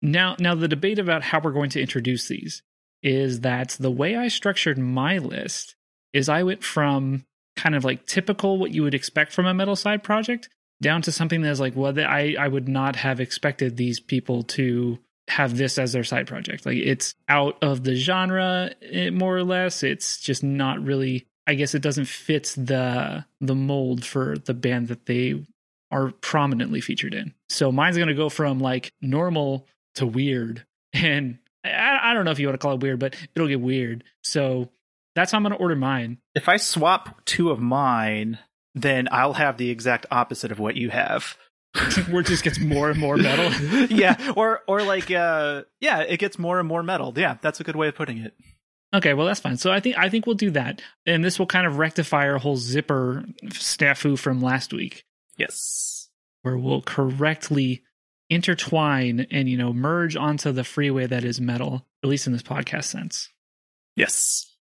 Now, 0.00 0.36
now 0.38 0.54
the 0.54 0.68
debate 0.68 1.00
about 1.00 1.24
how 1.24 1.40
we're 1.40 1.50
going 1.50 1.70
to 1.70 1.80
introduce 1.80 2.28
these 2.28 2.62
is 3.02 3.40
that 3.40 3.76
the 3.80 3.90
way 3.90 4.14
I 4.14 4.28
structured 4.28 4.78
my 4.78 5.18
list 5.18 5.74
is 6.12 6.28
I 6.28 6.44
went 6.44 6.62
from 6.62 7.24
kind 7.56 7.74
of 7.74 7.84
like 7.84 8.06
typical 8.06 8.58
what 8.58 8.70
you 8.70 8.84
would 8.84 8.94
expect 8.94 9.32
from 9.32 9.46
a 9.46 9.52
metal 9.52 9.74
side 9.74 10.04
project 10.04 10.48
down 10.80 11.02
to 11.02 11.10
something 11.10 11.42
that's 11.42 11.58
like, 11.58 11.74
well, 11.74 11.98
I 11.98 12.36
I 12.38 12.46
would 12.46 12.68
not 12.68 12.94
have 12.94 13.18
expected 13.18 13.76
these 13.76 13.98
people 13.98 14.44
to 14.44 15.00
have 15.26 15.56
this 15.56 15.78
as 15.78 15.92
their 15.92 16.04
side 16.04 16.28
project. 16.28 16.64
Like 16.64 16.76
it's 16.76 17.16
out 17.28 17.58
of 17.60 17.82
the 17.82 17.96
genre, 17.96 18.70
eh, 18.82 19.10
more 19.10 19.36
or 19.36 19.42
less. 19.42 19.82
It's 19.82 20.20
just 20.20 20.44
not 20.44 20.80
really. 20.80 21.26
I 21.50 21.54
guess 21.54 21.74
it 21.74 21.82
doesn't 21.82 22.04
fit 22.04 22.54
the 22.56 23.24
the 23.40 23.56
mold 23.56 24.04
for 24.04 24.38
the 24.38 24.54
band 24.54 24.86
that 24.86 25.06
they 25.06 25.44
are 25.90 26.12
prominently 26.20 26.80
featured 26.80 27.12
in. 27.12 27.34
So 27.48 27.72
mine's 27.72 27.96
going 27.96 28.08
to 28.08 28.14
go 28.14 28.28
from 28.28 28.60
like 28.60 28.92
normal 29.02 29.66
to 29.96 30.06
weird. 30.06 30.64
And 30.92 31.38
I, 31.64 31.98
I 32.02 32.14
don't 32.14 32.24
know 32.24 32.32
if 32.32 32.40
you 32.40 32.48
want 32.48 32.58
to 32.60 32.64
call 32.64 32.74
it 32.74 32.82
weird, 32.82 32.98
but 32.98 33.14
it'll 33.36 33.46
get 33.46 33.60
weird. 33.60 34.02
So 34.24 34.70
that's 35.14 35.30
how 35.30 35.36
I'm 35.36 35.44
going 35.44 35.52
to 35.52 35.58
order 35.58 35.76
mine. 35.76 36.18
If 36.34 36.48
I 36.48 36.56
swap 36.56 37.24
two 37.26 37.50
of 37.50 37.60
mine, 37.60 38.40
then 38.74 39.06
I'll 39.12 39.34
have 39.34 39.56
the 39.56 39.70
exact 39.70 40.06
opposite 40.10 40.50
of 40.50 40.58
what 40.58 40.74
you 40.74 40.90
have. 40.90 41.36
Where 42.10 42.22
it 42.22 42.26
just 42.26 42.42
gets 42.42 42.58
more 42.58 42.90
and 42.90 42.98
more 42.98 43.16
metal. 43.16 43.52
yeah, 43.96 44.32
or 44.34 44.62
or 44.66 44.82
like 44.82 45.12
uh 45.12 45.62
yeah, 45.78 46.00
it 46.00 46.16
gets 46.18 46.40
more 46.40 46.58
and 46.58 46.66
more 46.66 46.82
metal. 46.82 47.12
Yeah, 47.16 47.36
that's 47.40 47.60
a 47.60 47.64
good 47.64 47.76
way 47.76 47.86
of 47.86 47.94
putting 47.94 48.18
it. 48.18 48.34
Okay, 48.92 49.14
well 49.14 49.26
that's 49.26 49.40
fine. 49.40 49.56
So 49.56 49.70
I 49.70 49.80
think 49.80 49.96
I 49.98 50.08
think 50.08 50.26
we'll 50.26 50.34
do 50.34 50.50
that, 50.50 50.82
and 51.06 51.24
this 51.24 51.38
will 51.38 51.46
kind 51.46 51.66
of 51.66 51.78
rectify 51.78 52.28
our 52.28 52.38
whole 52.38 52.56
zipper 52.56 53.24
snafu 53.46 54.18
from 54.18 54.40
last 54.40 54.72
week, 54.72 55.04
Yes. 55.36 56.08
where 56.42 56.58
we'll 56.58 56.82
correctly 56.82 57.82
intertwine 58.28 59.26
and 59.30 59.48
you 59.48 59.56
know 59.56 59.72
merge 59.72 60.16
onto 60.16 60.52
the 60.52 60.64
freeway 60.64 61.06
that 61.06 61.24
is 61.24 61.40
metal, 61.40 61.86
at 62.02 62.08
least 62.10 62.26
in 62.26 62.32
this 62.32 62.42
podcast 62.42 62.84
sense. 62.84 63.28
Yes. 63.96 64.56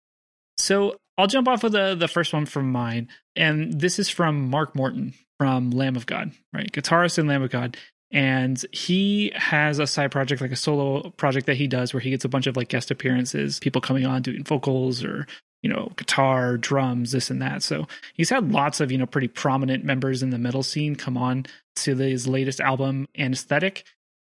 So 0.58 0.98
I'll 1.18 1.28
jump 1.28 1.48
off 1.48 1.64
of 1.64 1.72
the 1.72 1.96
the 1.96 2.08
first 2.08 2.34
one 2.34 2.46
from 2.46 2.72
mine, 2.72 3.08
and 3.36 3.80
this 3.80 3.98
is 4.00 4.10
from 4.10 4.50
Mark 4.50 4.76
Morton 4.76 5.14
from 5.38 5.70
Lamb 5.72 5.96
of 5.96 6.06
God, 6.06 6.32
right? 6.52 6.72
Guitarist 6.72 7.18
in 7.20 7.28
Lamb 7.28 7.44
of 7.44 7.52
God, 7.52 7.78
and 8.12 8.64
he 8.72 9.32
has 9.36 9.80
a 9.80 9.88
side 9.88 10.12
project, 10.12 10.42
like 10.42 10.52
a 10.52 10.56
solo 10.56 11.10
project 11.12 11.46
that 11.48 11.58
he 11.58 11.68
does, 11.68 11.94
where 11.94 12.02
he 12.02 12.10
gets 12.10 12.26
a 12.26 12.30
bunch 12.30 12.48
of 12.48 12.56
like 12.56 12.70
guest 12.70 12.92
appearances, 12.92 13.60
people 13.60 13.82
coming 13.82 14.06
on 14.06 14.22
doing 14.22 14.44
vocals 14.44 15.04
or 15.04 15.28
you 15.62 15.70
know 15.70 15.92
guitar, 15.98 16.58
drums, 16.58 17.12
this 17.12 17.30
and 17.30 17.42
that. 17.42 17.64
So 17.64 17.88
he's 18.14 18.30
had 18.30 18.52
lots 18.52 18.80
of 18.80 18.92
you 18.92 18.98
know 18.98 19.06
pretty 19.06 19.28
prominent 19.28 19.84
members 19.84 20.24
in 20.24 20.30
the 20.30 20.38
metal 20.38 20.64
scene 20.64 20.96
come 20.96 21.18
on 21.18 21.46
to 21.78 21.96
his 21.96 22.28
latest 22.28 22.60
album, 22.60 23.08
Anesthetic, 23.18 23.84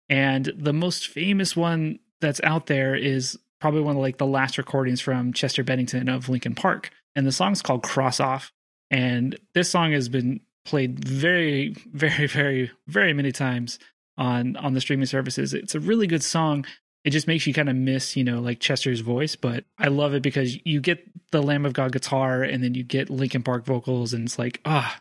and 0.08 0.52
the 0.56 0.72
most 0.72 1.08
famous 1.08 1.56
one 1.56 1.98
that's 2.20 2.40
out 2.44 2.66
there 2.66 2.94
is 2.94 3.38
probably 3.60 3.80
one 3.80 3.96
of 3.96 4.02
like 4.02 4.18
the 4.18 4.26
last 4.26 4.58
recordings 4.58 5.00
from 5.00 5.32
Chester 5.32 5.62
Bennington 5.64 6.08
of 6.08 6.28
Linkin 6.28 6.54
Park. 6.54 6.90
And 7.14 7.26
the 7.26 7.32
song's 7.32 7.62
called 7.62 7.82
Cross 7.82 8.20
Off. 8.20 8.52
And 8.90 9.38
this 9.54 9.70
song 9.70 9.92
has 9.92 10.08
been 10.08 10.40
played 10.64 11.04
very, 11.04 11.74
very, 11.92 12.26
very, 12.26 12.70
very 12.86 13.12
many 13.12 13.32
times 13.32 13.78
on 14.18 14.56
on 14.56 14.74
the 14.74 14.80
streaming 14.80 15.06
services. 15.06 15.54
It's 15.54 15.74
a 15.74 15.80
really 15.80 16.06
good 16.06 16.22
song. 16.22 16.66
It 17.04 17.10
just 17.10 17.26
makes 17.26 17.46
you 17.46 17.54
kind 17.54 17.68
of 17.68 17.74
miss, 17.74 18.16
you 18.16 18.22
know, 18.22 18.40
like 18.40 18.60
Chester's 18.60 19.00
voice, 19.00 19.34
but 19.34 19.64
I 19.76 19.88
love 19.88 20.14
it 20.14 20.22
because 20.22 20.56
you 20.64 20.80
get 20.80 21.02
the 21.32 21.42
Lamb 21.42 21.66
of 21.66 21.72
God 21.72 21.90
guitar 21.90 22.44
and 22.44 22.62
then 22.62 22.74
you 22.74 22.84
get 22.84 23.10
Linkin 23.10 23.42
Park 23.42 23.64
vocals 23.64 24.12
and 24.12 24.24
it's 24.24 24.38
like, 24.38 24.60
ah, 24.64 25.00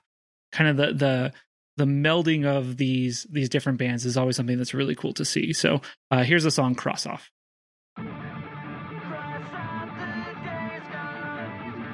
kind 0.51 0.69
of 0.69 0.77
the 0.77 0.93
the 0.93 1.33
the 1.77 1.85
melding 1.85 2.45
of 2.45 2.77
these 2.77 3.27
these 3.29 3.49
different 3.49 3.77
bands 3.77 4.05
is 4.05 4.17
always 4.17 4.35
something 4.35 4.57
that's 4.57 4.73
really 4.73 4.95
cool 4.95 5.13
to 5.13 5.25
see. 5.25 5.53
So 5.53 5.81
uh, 6.09 6.23
here's 6.23 6.43
the 6.43 6.51
song 6.51 6.75
Cross 6.75 7.05
Off. 7.05 7.29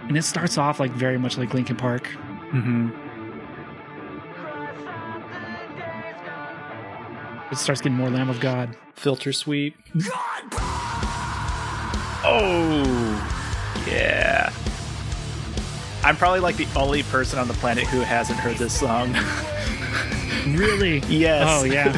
And 0.07 0.15
it 0.15 0.23
starts 0.23 0.57
off 0.57 0.79
like 0.79 0.91
very 0.91 1.17
much 1.17 1.37
like 1.37 1.53
Linkin 1.53 1.75
Park. 1.75 2.07
Mm-hmm. 2.53 3.06
It 7.51 7.57
starts 7.57 7.81
getting 7.81 7.97
more 7.97 8.09
Lamb 8.09 8.29
of 8.29 8.39
God. 8.39 8.75
Filter 8.95 9.31
sweep. 9.31 9.75
Oh 12.29 12.83
yeah. 13.87 14.51
I'm 16.03 16.15
probably 16.17 16.39
like 16.39 16.57
the 16.57 16.67
only 16.75 17.03
person 17.03 17.39
on 17.39 17.47
the 17.47 17.53
planet 17.55 17.85
who 17.85 17.99
hasn't 18.01 18.39
heard 18.39 18.57
this 18.57 18.77
song. 18.77 19.15
Really? 20.47 20.99
yes. 21.09 21.43
Oh 21.45 21.65
yeah. 21.65 21.91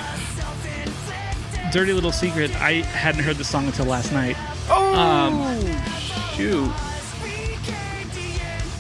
Dirty 1.72 1.94
little 1.94 2.12
secret. 2.12 2.50
I 2.60 2.82
hadn't 2.82 3.22
heard 3.24 3.36
the 3.36 3.44
song 3.44 3.68
until 3.68 3.86
last 3.86 4.12
night. 4.12 4.36
Oh 4.70 4.96
Um, 4.96 5.84
shoot. 6.34 6.72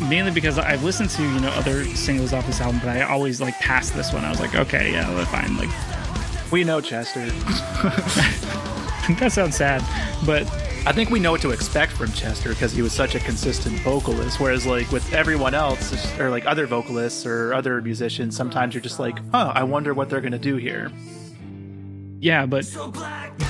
Mainly 0.10 0.32
because 0.32 0.58
I've 0.58 0.84
listened 0.84 1.12
to 1.12 1.22
you 1.22 1.40
know 1.40 1.50
other 1.50 1.86
singles 1.86 2.34
off 2.34 2.48
this 2.48 2.62
album, 2.62 2.80
but 2.84 2.90
I 2.90 3.02
always 3.04 3.40
like 3.40 3.54
passed 3.60 3.94
this 3.94 4.12
one. 4.12 4.26
I 4.26 4.32
was 4.32 4.40
like, 4.40 4.56
okay, 4.56 4.92
yeah, 4.92 5.08
that's 5.14 5.30
fine. 5.30 5.56
Like 5.56 5.70
We 6.52 6.64
know 6.64 6.82
Chester. 6.82 7.26
that 9.20 9.32
sounds 9.32 9.56
sad, 9.56 9.84
but 10.26 10.48
I 10.86 10.92
think 10.92 11.10
we 11.10 11.20
know 11.20 11.32
what 11.32 11.42
to 11.42 11.52
expect 11.52 11.92
from 11.92 12.12
Chester 12.12 12.50
because 12.50 12.72
he 12.72 12.82
was 12.82 12.94
such 12.94 13.16
a 13.16 13.20
consistent 13.20 13.80
vocalist. 13.82 14.40
Whereas, 14.40 14.66
like 14.66 14.92
with 14.92 15.14
everyone 15.14 15.54
else, 15.54 16.18
or 16.20 16.30
like 16.30 16.46
other 16.46 16.66
vocalists 16.66 17.26
or 17.26 17.54
other 17.54 17.82
musicians, 17.82 18.36
sometimes 18.36 18.74
you're 18.74 18.82
just 18.82 19.00
like, 19.00 19.18
"Oh, 19.34 19.52
I 19.54 19.64
wonder 19.64 19.94
what 19.94 20.10
they're 20.10 20.22
gonna 20.22 20.40
do 20.40 20.56
here." 20.56 20.92
yeah, 22.22 22.46
but 22.46 22.66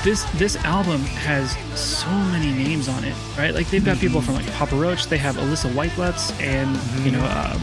this 0.04 0.24
this 0.36 0.56
album 0.58 1.02
has 1.02 1.52
so 1.80 2.08
many 2.08 2.52
names 2.52 2.88
on 2.88 3.04
it, 3.04 3.16
right? 3.38 3.54
Like 3.54 3.68
they've 3.70 3.84
got 3.84 3.98
people 3.98 4.22
from 4.22 4.36
like 4.36 4.46
Papa 4.54 4.76
Roach, 4.76 5.08
they 5.08 5.18
have 5.18 5.38
Alissa 5.38 5.74
White-Gluz, 5.74 6.40
and 6.40 6.70
you 7.04 7.12
know, 7.12 7.24
um, 7.24 7.60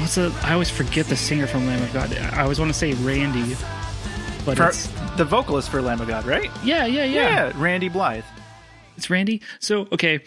what's 0.00 0.16
the? 0.16 0.36
I 0.42 0.54
always 0.54 0.70
forget 0.70 1.06
the 1.06 1.16
singer 1.16 1.46
from 1.46 1.66
Lamb 1.66 1.82
of 1.82 1.92
God. 1.92 2.12
I 2.16 2.42
always 2.42 2.58
want 2.58 2.72
to 2.72 2.78
say 2.78 2.94
Randy, 2.94 3.56
but 4.46 4.56
For, 4.56 4.68
it's 4.68 4.86
the 5.16 5.24
vocalist 5.24 5.68
for 5.70 5.82
Lamb 5.82 6.00
of 6.00 6.08
God, 6.08 6.24
right? 6.24 6.50
yeah, 6.64 6.86
yeah, 6.86 7.04
yeah, 7.04 7.52
Randy 7.56 7.88
Blythe. 7.90 8.24
It's 8.96 9.10
Randy. 9.10 9.42
So 9.60 9.86
okay, 9.92 10.20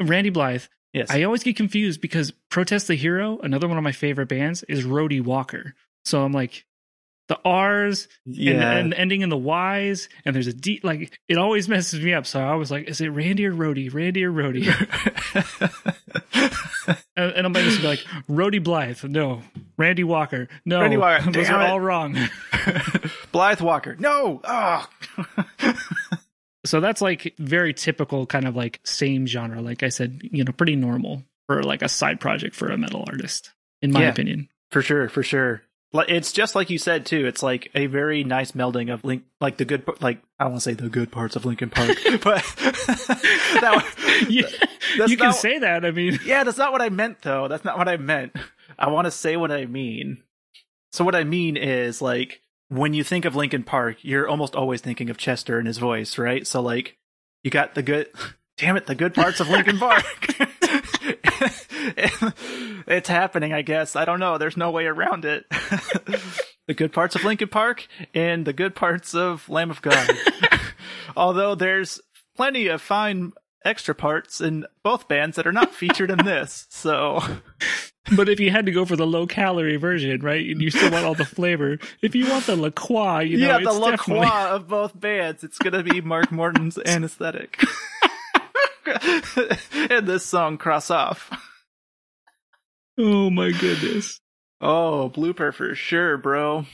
Randy 0.00 0.28
Blythe. 0.30 0.64
Yes. 0.92 1.10
I 1.10 1.22
always 1.22 1.42
get 1.42 1.56
confused 1.56 2.02
because 2.02 2.32
Protest 2.50 2.88
the 2.88 2.94
Hero, 2.94 3.38
another 3.42 3.66
one 3.66 3.78
of 3.78 3.84
my 3.84 3.92
favorite 3.92 4.28
bands, 4.28 4.62
is 4.64 4.84
Rody 4.84 5.22
Walker. 5.22 5.74
So 6.04 6.22
I'm 6.22 6.32
like, 6.32 6.66
the 7.28 7.38
R's 7.46 8.08
Yeah. 8.26 8.52
and, 8.72 8.92
and 8.92 8.94
ending 8.94 9.22
in 9.22 9.30
the 9.30 9.36
Y's, 9.38 10.10
and 10.26 10.34
there's 10.34 10.48
a 10.48 10.52
D. 10.52 10.80
Like 10.82 11.18
it 11.28 11.38
always 11.38 11.66
messes 11.68 12.00
me 12.02 12.12
up. 12.12 12.26
So 12.26 12.40
I 12.40 12.56
was 12.56 12.70
like, 12.70 12.88
is 12.88 13.00
it 13.00 13.08
Randy 13.08 13.46
or 13.46 13.52
Rody? 13.52 13.88
Randy 13.88 14.24
or 14.24 14.30
Rody? 14.32 14.68
and, 17.16 17.32
and 17.32 17.46
I'm 17.46 17.52
going 17.52 17.70
to 17.70 17.76
be 17.80 17.86
like, 17.86 18.04
Rody 18.28 18.58
Blythe. 18.58 19.04
No. 19.04 19.42
Randy 19.76 20.04
Walker. 20.04 20.48
No. 20.64 20.80
Randy 20.80 20.96
Walker. 20.96 21.30
Those 21.32 21.50
are 21.50 21.60
it. 21.60 21.70
all 21.70 21.80
wrong. 21.80 22.16
Blythe 23.32 23.60
Walker. 23.60 23.96
No. 23.98 24.40
Oh. 24.44 24.86
So 26.64 26.80
that's 26.80 27.02
like 27.02 27.34
very 27.38 27.74
typical, 27.74 28.24
kind 28.24 28.46
of 28.46 28.54
like 28.54 28.80
same 28.84 29.26
genre. 29.26 29.60
Like 29.60 29.82
I 29.82 29.88
said, 29.88 30.20
you 30.30 30.44
know, 30.44 30.52
pretty 30.52 30.76
normal 30.76 31.24
for 31.48 31.62
like 31.64 31.82
a 31.82 31.88
side 31.88 32.20
project 32.20 32.54
for 32.54 32.68
a 32.70 32.78
metal 32.78 33.04
artist, 33.08 33.50
in 33.82 33.90
my 33.90 34.02
Yeah. 34.02 34.10
opinion. 34.10 34.48
For 34.70 34.80
sure, 34.80 35.08
for 35.08 35.22
sure. 35.24 35.62
It's 35.94 36.32
just 36.32 36.54
like 36.54 36.70
you 36.70 36.78
said 36.78 37.04
too. 37.04 37.26
It's 37.26 37.42
like 37.42 37.70
a 37.74 37.86
very 37.86 38.24
nice 38.24 38.52
melding 38.52 38.92
of 38.92 39.04
link, 39.04 39.24
like 39.40 39.58
the 39.58 39.64
good, 39.66 39.84
like 40.00 40.22
I 40.38 40.44
don't 40.44 40.52
want 40.52 40.62
to 40.62 40.70
say 40.70 40.74
the 40.74 40.88
good 40.88 41.12
parts 41.12 41.36
of 41.36 41.44
Linkin 41.44 41.68
Park, 41.70 41.96
but 42.22 42.42
that, 42.56 44.26
Yeah, 44.28 44.46
you 45.06 45.16
can 45.16 45.26
not- 45.26 45.36
say 45.36 45.58
that. 45.58 45.84
I 45.84 45.90
mean, 45.90 46.18
yeah, 46.24 46.44
that's 46.44 46.58
not 46.58 46.72
what 46.72 46.80
I 46.82 46.88
meant 46.88 47.22
though. 47.22 47.46
That's 47.48 47.64
not 47.64 47.76
what 47.78 47.88
I 47.88 47.96
meant. 47.98 48.34
I 48.78 48.88
want 48.88 49.04
to 49.06 49.10
say 49.10 49.36
what 49.36 49.52
I 49.52 49.66
mean. 49.66 50.22
So 50.92 51.04
what 51.04 51.14
I 51.14 51.24
mean 51.24 51.56
is 51.56 52.00
like 52.02 52.40
when 52.68 52.94
you 52.94 53.04
think 53.04 53.24
of 53.26 53.36
Linkin 53.36 53.62
Park, 53.62 53.98
you're 54.00 54.26
almost 54.28 54.54
always 54.56 54.80
thinking 54.80 55.10
of 55.10 55.18
Chester 55.18 55.58
and 55.58 55.66
his 55.66 55.78
voice, 55.78 56.16
right? 56.16 56.46
So 56.46 56.62
like 56.62 56.96
you 57.44 57.50
got 57.50 57.74
the 57.74 57.82
good, 57.82 58.08
damn 58.56 58.76
it, 58.78 58.86
the 58.86 58.94
good 58.94 59.12
parts 59.14 59.40
of 59.40 59.48
Linkin 59.50 59.78
Park. 59.78 60.04
it's 62.86 63.08
happening, 63.08 63.52
I 63.52 63.62
guess. 63.62 63.96
I 63.96 64.04
don't 64.04 64.20
know. 64.20 64.38
There's 64.38 64.56
no 64.56 64.70
way 64.70 64.86
around 64.86 65.24
it. 65.24 65.44
the 66.66 66.74
good 66.74 66.92
parts 66.92 67.14
of 67.14 67.24
Linkin 67.24 67.48
Park 67.48 67.86
and 68.14 68.46
the 68.46 68.52
good 68.52 68.74
parts 68.74 69.14
of 69.14 69.48
Lamb 69.48 69.70
of 69.70 69.82
God. 69.82 70.08
Although 71.16 71.54
there's 71.54 72.00
plenty 72.36 72.68
of 72.68 72.80
fine 72.80 73.32
extra 73.64 73.94
parts 73.94 74.40
in 74.40 74.66
both 74.82 75.08
bands 75.08 75.36
that 75.36 75.46
are 75.46 75.52
not 75.52 75.74
featured 75.74 76.10
in 76.10 76.24
this. 76.24 76.66
So 76.70 77.20
but 78.16 78.28
if 78.28 78.40
you 78.40 78.50
had 78.50 78.66
to 78.66 78.72
go 78.72 78.84
for 78.84 78.96
the 78.96 79.06
low 79.06 79.26
calorie 79.26 79.76
version, 79.76 80.20
right, 80.22 80.44
and 80.48 80.60
you 80.60 80.70
still 80.70 80.90
want 80.90 81.04
all 81.04 81.14
the 81.14 81.24
flavor, 81.24 81.78
if 82.02 82.14
you 82.14 82.28
want 82.28 82.46
the 82.46 82.56
La 82.56 82.70
Croix, 82.70 83.20
you 83.20 83.38
know, 83.38 83.46
yeah, 83.46 83.58
the 83.58 83.72
La 83.72 83.90
definitely- 83.92 84.26
Croix 84.26 84.50
of 84.50 84.68
both 84.68 84.98
bands. 84.98 85.44
It's 85.44 85.58
gonna 85.58 85.82
be 85.82 86.00
Mark 86.00 86.32
Morton's 86.32 86.78
anesthetic. 86.84 87.62
and 89.90 90.06
this 90.06 90.24
song 90.24 90.58
cross 90.58 90.90
off. 90.90 91.30
Oh 92.98 93.30
my 93.30 93.52
goodness. 93.52 94.20
Oh, 94.60 95.10
blooper 95.14 95.52
for 95.52 95.74
sure, 95.74 96.16
bro. 96.16 96.66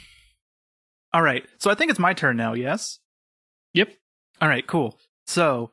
All 1.12 1.22
right, 1.22 1.44
so 1.58 1.70
I 1.70 1.74
think 1.74 1.90
it's 1.90 2.00
my 2.00 2.12
turn 2.12 2.36
now. 2.36 2.52
Yes. 2.52 2.98
Yep. 3.74 3.92
All 4.40 4.48
right, 4.48 4.66
cool. 4.66 4.98
So, 5.26 5.70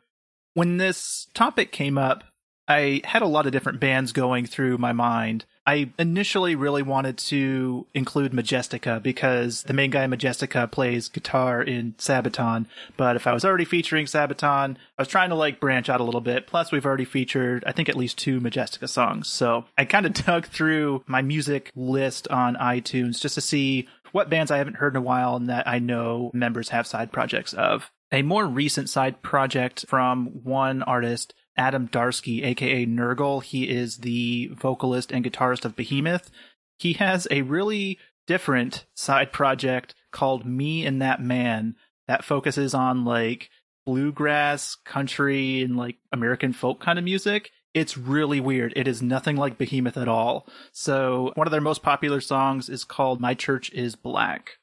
when 0.53 0.77
this 0.77 1.27
topic 1.33 1.71
came 1.71 1.97
up, 1.97 2.23
I 2.67 3.01
had 3.03 3.22
a 3.22 3.27
lot 3.27 3.45
of 3.45 3.51
different 3.51 3.79
bands 3.79 4.12
going 4.12 4.45
through 4.45 4.77
my 4.77 4.93
mind. 4.93 5.45
I 5.67 5.91
initially 5.98 6.55
really 6.55 6.84
wanted 6.84 7.17
to 7.17 7.88
include 7.93 8.34
Majestica 8.34 9.01
because 9.01 9.63
the 9.63 9.74
main 9.74 9.89
guy 9.89 10.03
in 10.03 10.12
Majestica 10.12 10.69
plays 10.69 11.10
guitar 11.10 11.62
in 11.62 11.93
Sabaton. 11.93 12.67
But 12.97 13.15
if 13.15 13.25
I 13.25 13.34
was 13.34 13.43
already 13.43 13.65
featuring 13.65 14.06
Sabaton, 14.06 14.78
I 14.97 15.01
was 15.01 15.08
trying 15.08 15.30
to 15.30 15.36
like 15.36 15.60
branch 15.60 15.89
out 15.89 16.01
a 16.01 16.04
little 16.04 16.21
bit. 16.21 16.45
Plus, 16.45 16.71
we've 16.71 16.86
already 16.86 17.06
featured, 17.06 17.63
I 17.65 17.71
think, 17.71 17.89
at 17.89 17.95
least 17.95 18.19
two 18.19 18.39
Majestica 18.39 18.88
songs. 18.88 19.28
So 19.28 19.65
I 19.75 19.86
kind 19.86 20.06
of 20.06 20.13
dug 20.25 20.45
through 20.45 21.04
my 21.08 21.23
music 21.23 21.71
list 21.75 22.28
on 22.28 22.56
iTunes 22.56 23.19
just 23.19 23.36
to 23.36 23.41
see 23.41 23.88
what 24.12 24.30
bands 24.30 24.51
I 24.51 24.58
haven't 24.58 24.78
heard 24.78 24.93
in 24.93 24.97
a 24.97 25.01
while 25.01 25.36
and 25.36 25.49
that 25.49 25.67
I 25.67 25.80
know 25.80 26.32
members 26.34 26.69
have 26.69 26.86
side 26.88 27.12
projects 27.12 27.54
of. 27.54 27.91
A 28.12 28.21
more 28.21 28.45
recent 28.45 28.88
side 28.88 29.21
project 29.23 29.86
from 29.89 30.28
one 30.43 30.84
artist, 30.84 31.34
Adam 31.58 31.88
Darski, 31.88 32.44
aka 32.44 32.86
Nergal. 32.86 33.44
He 33.44 33.70
is 33.70 33.98
the 33.98 34.48
vocalist 34.54 35.12
and 35.12 35.24
guitarist 35.24 35.65
of 35.65 35.76
Behemoth. 35.76 36.30
He 36.78 36.94
has 36.94 37.28
a 37.32 37.44
really 37.44 37.98
different 38.28 38.86
side 38.96 39.32
project 39.32 39.96
called 40.12 40.46
Me 40.46 40.86
and 40.86 41.02
That 41.02 41.22
Man 41.22 41.76
that 42.08 42.24
focuses 42.24 42.74
on 42.74 43.06
like 43.06 43.50
bluegrass, 43.86 44.76
country, 44.76 45.62
and 45.62 45.78
like 45.78 45.98
American 46.12 46.54
folk 46.54 46.80
kind 46.80 46.98
of 47.00 47.06
music. 47.06 47.52
It's 47.74 47.98
really 47.98 48.39
weird. 48.39 48.74
It 48.76 48.88
is 48.88 49.02
nothing 49.02 49.36
like 49.36 49.58
Behemoth 49.58 49.98
at 49.98 50.08
all. 50.08 50.48
So, 50.72 51.32
one 51.36 51.46
of 51.46 51.52
their 51.52 51.62
most 51.62 51.84
popular 51.84 52.22
songs 52.22 52.70
is 52.70 52.86
called 52.86 53.20
My 53.20 53.34
Church 53.34 53.70
is 53.74 53.96
Black. 53.96 54.60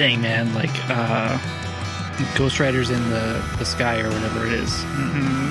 Dang 0.00 0.22
man, 0.22 0.54
like 0.54 0.70
uh 0.88 1.38
Ghost 2.34 2.58
Riders 2.58 2.88
in 2.88 3.10
the, 3.10 3.44
the 3.58 3.66
sky 3.66 4.00
or 4.00 4.08
whatever 4.08 4.46
it 4.46 4.54
is. 4.54 4.70
Mm-hmm. 4.70 5.50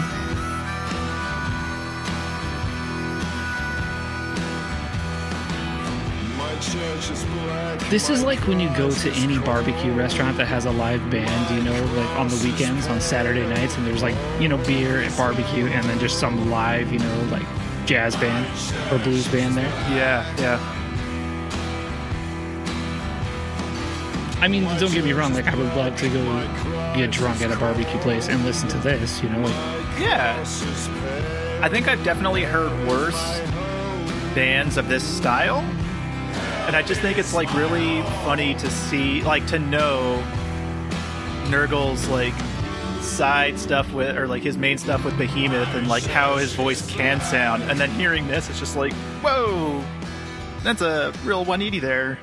This 7.91 8.09
is 8.09 8.23
like 8.23 8.39
when 8.47 8.59
you 8.59 8.75
go 8.75 8.89
to 8.89 9.11
any 9.11 9.37
barbecue 9.37 9.93
restaurant 9.93 10.35
that 10.37 10.47
has 10.47 10.65
a 10.65 10.71
live 10.71 11.07
band, 11.11 11.55
you 11.55 11.61
know, 11.63 11.79
like 11.93 12.09
on 12.17 12.27
the 12.27 12.41
weekends 12.43 12.87
on 12.87 12.99
Saturday 12.99 13.47
nights, 13.47 13.77
and 13.77 13.85
there's 13.85 14.01
like, 14.01 14.15
you 14.41 14.47
know, 14.47 14.57
beer 14.65 15.01
and 15.01 15.15
barbecue, 15.15 15.67
and 15.67 15.87
then 15.87 15.99
just 15.99 16.19
some 16.19 16.49
live, 16.49 16.91
you 16.91 16.97
know, 16.97 17.21
like 17.25 17.45
jazz 17.85 18.15
band 18.15 18.47
or 18.91 18.97
blues 19.03 19.27
band 19.27 19.55
there. 19.55 19.69
Yeah, 19.95 20.25
yeah. 20.39 20.78
I 24.41 24.47
mean, 24.47 24.63
don't 24.79 24.93
get 24.93 25.03
me 25.03 25.11
wrong, 25.13 25.33
like, 25.33 25.47
I 25.47 25.55
would 25.55 25.67
love 25.75 25.97
to 25.97 26.09
go 26.09 26.23
get 26.95 27.11
drunk 27.11 27.41
at 27.41 27.51
a 27.51 27.57
barbecue 27.57 27.99
place 27.99 28.29
and 28.29 28.43
listen 28.45 28.69
to 28.69 28.77
this, 28.77 29.21
you 29.21 29.29
know, 29.29 29.41
Yeah. 29.99 30.39
I 31.61 31.67
think 31.67 31.89
I've 31.89 32.03
definitely 32.05 32.43
heard 32.43 32.71
worse 32.87 33.41
bands 34.33 34.77
of 34.77 34.87
this 34.87 35.03
style. 35.03 35.59
And 36.67 36.75
I 36.75 36.81
just 36.81 37.01
think 37.01 37.17
it's 37.17 37.33
like 37.33 37.53
really 37.53 38.01
funny 38.23 38.53
to 38.55 38.69
see, 38.69 39.21
like 39.23 39.45
to 39.47 39.59
know 39.59 40.23
Nergal's 41.47 42.07
like 42.07 42.33
side 43.01 43.59
stuff 43.59 43.91
with, 43.91 44.15
or 44.15 44.27
like 44.27 44.43
his 44.43 44.57
main 44.57 44.77
stuff 44.77 45.03
with 45.03 45.17
Behemoth 45.17 45.73
and 45.75 45.87
like 45.87 46.03
how 46.03 46.37
his 46.37 46.53
voice 46.53 46.87
can 46.89 47.19
sound. 47.19 47.63
And 47.63 47.77
then 47.79 47.89
hearing 47.91 48.27
this, 48.27 48.49
it's 48.49 48.59
just 48.59 48.77
like, 48.77 48.93
whoa, 49.21 49.83
that's 50.63 50.81
a 50.81 51.11
real 51.25 51.39
180 51.39 51.79
there. 51.79 52.19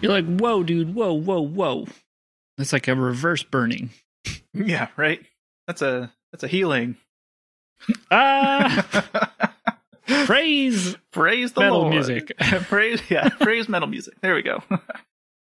You're 0.00 0.12
like, 0.12 0.26
whoa, 0.38 0.62
dude, 0.62 0.94
whoa, 0.94 1.12
whoa, 1.12 1.40
whoa. 1.40 1.86
That's 2.56 2.72
like 2.72 2.88
a 2.88 2.94
reverse 2.94 3.42
burning. 3.42 3.90
Yeah, 4.54 4.88
right? 4.96 5.20
That's 5.66 5.82
a, 5.82 6.12
that's 6.32 6.44
a 6.44 6.48
healing. 6.48 6.96
Ah, 8.10 9.52
praise 10.24 10.96
Praise 11.12 11.52
the 11.52 11.60
metal 11.60 11.80
Lord. 11.82 11.94
music. 11.94 12.32
praise, 12.38 13.00
yeah, 13.08 13.28
praise 13.28 13.68
metal 13.68 13.88
music. 13.88 14.14
There 14.20 14.34
we 14.34 14.42
go. 14.42 14.62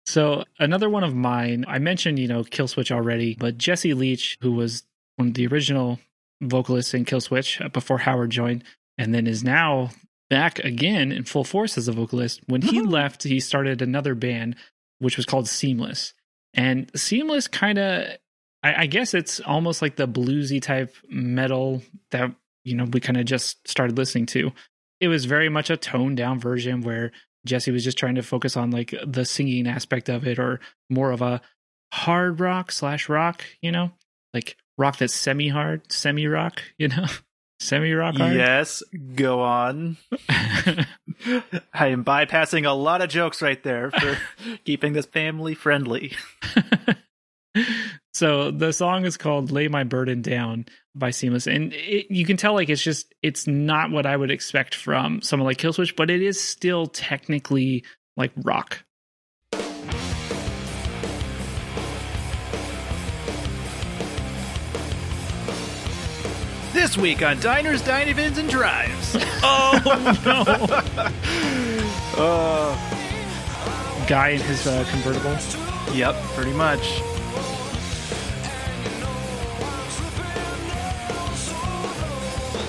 So 0.07 0.43
another 0.59 0.87
one 0.87 1.03
of 1.03 1.15
mine, 1.15 1.65
I 1.67 1.79
mentioned, 1.79 2.19
you 2.19 2.27
know, 2.27 2.43
Killswitch 2.43 2.91
already, 2.91 3.33
but 3.39 3.57
Jesse 3.57 3.95
Leach, 3.95 4.37
who 4.39 4.51
was 4.51 4.83
one 5.15 5.29
of 5.29 5.33
the 5.33 5.47
original 5.47 5.99
vocalists 6.43 6.93
in 6.93 7.05
Killswitch 7.05 7.59
uh, 7.59 7.69
before 7.69 7.97
Howard 7.97 8.29
joined, 8.29 8.63
and 8.99 9.15
then 9.15 9.25
is 9.25 9.43
now 9.43 9.89
back 10.29 10.59
again 10.59 11.11
in 11.11 11.23
full 11.23 11.43
force 11.43 11.77
as 11.77 11.87
a 11.87 11.91
vocalist. 11.91 12.41
When 12.47 12.61
he 12.61 12.79
mm-hmm. 12.79 12.89
left, 12.89 13.23
he 13.23 13.39
started 13.39 13.81
another 13.81 14.15
band, 14.15 14.55
which 14.99 15.17
was 15.17 15.25
called 15.25 15.47
Seamless. 15.47 16.13
And 16.53 16.89
Seamless 16.95 17.47
kind 17.47 17.77
of, 17.77 18.07
I, 18.63 18.83
I 18.83 18.85
guess 18.87 19.13
it's 19.13 19.39
almost 19.41 19.81
like 19.81 19.95
the 19.95 20.07
bluesy 20.07 20.61
type 20.61 20.95
metal 21.09 21.81
that, 22.11 22.33
you 22.63 22.75
know, 22.75 22.85
we 22.85 22.99
kind 22.99 23.17
of 23.17 23.25
just 23.25 23.67
started 23.67 23.97
listening 23.97 24.25
to. 24.27 24.51
It 24.99 25.07
was 25.09 25.25
very 25.25 25.49
much 25.49 25.69
a 25.69 25.77
toned 25.77 26.17
down 26.17 26.39
version 26.39 26.81
where 26.81 27.11
Jesse 27.45 27.71
was 27.71 27.83
just 27.83 27.97
trying 27.97 28.15
to 28.15 28.23
focus 28.23 28.57
on 28.57 28.71
like 28.71 28.93
the 29.05 29.25
singing 29.25 29.67
aspect 29.67 30.09
of 30.09 30.25
it 30.25 30.39
or 30.39 30.59
more 30.89 31.11
of 31.11 31.21
a 31.21 31.41
hard 31.93 32.39
rock 32.39 32.71
slash 32.71 33.07
rock, 33.07 33.43
you 33.61 33.71
know, 33.71 33.91
like 34.33 34.57
rock 34.77 34.97
that's 34.97 35.13
semi 35.13 35.49
hard, 35.49 35.91
semi 35.91 36.27
rock, 36.27 36.61
you 36.77 36.87
know, 36.87 37.05
semi 37.59 37.93
rock 37.93 38.15
hard. 38.15 38.35
Yes, 38.35 38.83
go 39.15 39.41
on. 39.41 39.97
I 40.29 41.87
am 41.87 42.03
bypassing 42.03 42.67
a 42.67 42.71
lot 42.71 43.01
of 43.01 43.09
jokes 43.09 43.41
right 43.41 43.61
there 43.63 43.91
for 43.91 44.17
keeping 44.65 44.93
this 44.93 45.05
family 45.05 45.55
friendly. 45.55 46.13
so 48.13 48.51
the 48.51 48.73
song 48.73 49.05
is 49.05 49.17
called 49.17 49.51
"Lay 49.51 49.67
My 49.67 49.83
Burden 49.83 50.21
Down" 50.21 50.65
by 50.93 51.11
Seamless, 51.11 51.47
and 51.47 51.73
it, 51.73 52.13
you 52.13 52.25
can 52.25 52.37
tell 52.37 52.53
like 52.53 52.69
it's 52.69 52.83
just 52.83 53.13
it's 53.21 53.47
not 53.47 53.91
what 53.91 54.05
I 54.05 54.15
would 54.15 54.31
expect 54.31 54.75
from 54.75 55.21
someone 55.21 55.47
like 55.47 55.57
Killswitch, 55.57 55.95
but 55.95 56.09
it 56.09 56.21
is 56.21 56.41
still 56.41 56.87
technically 56.87 57.83
like 58.17 58.31
rock. 58.37 58.84
This 66.95 67.01
week 67.01 67.23
on 67.23 67.37
Diners, 67.41 67.81
Dine-Ins, 67.81 68.37
and 68.37 68.49
Drives. 68.49 69.17
Oh 69.47 69.81
no! 70.25 70.43
uh, 72.17 74.07
Guy 74.07 74.29
in 74.29 74.39
his 74.39 74.65
uh, 74.65 74.85
convertible. 74.89 75.35
yep, 75.93 76.15
pretty 76.35 76.53
much. 76.53 76.79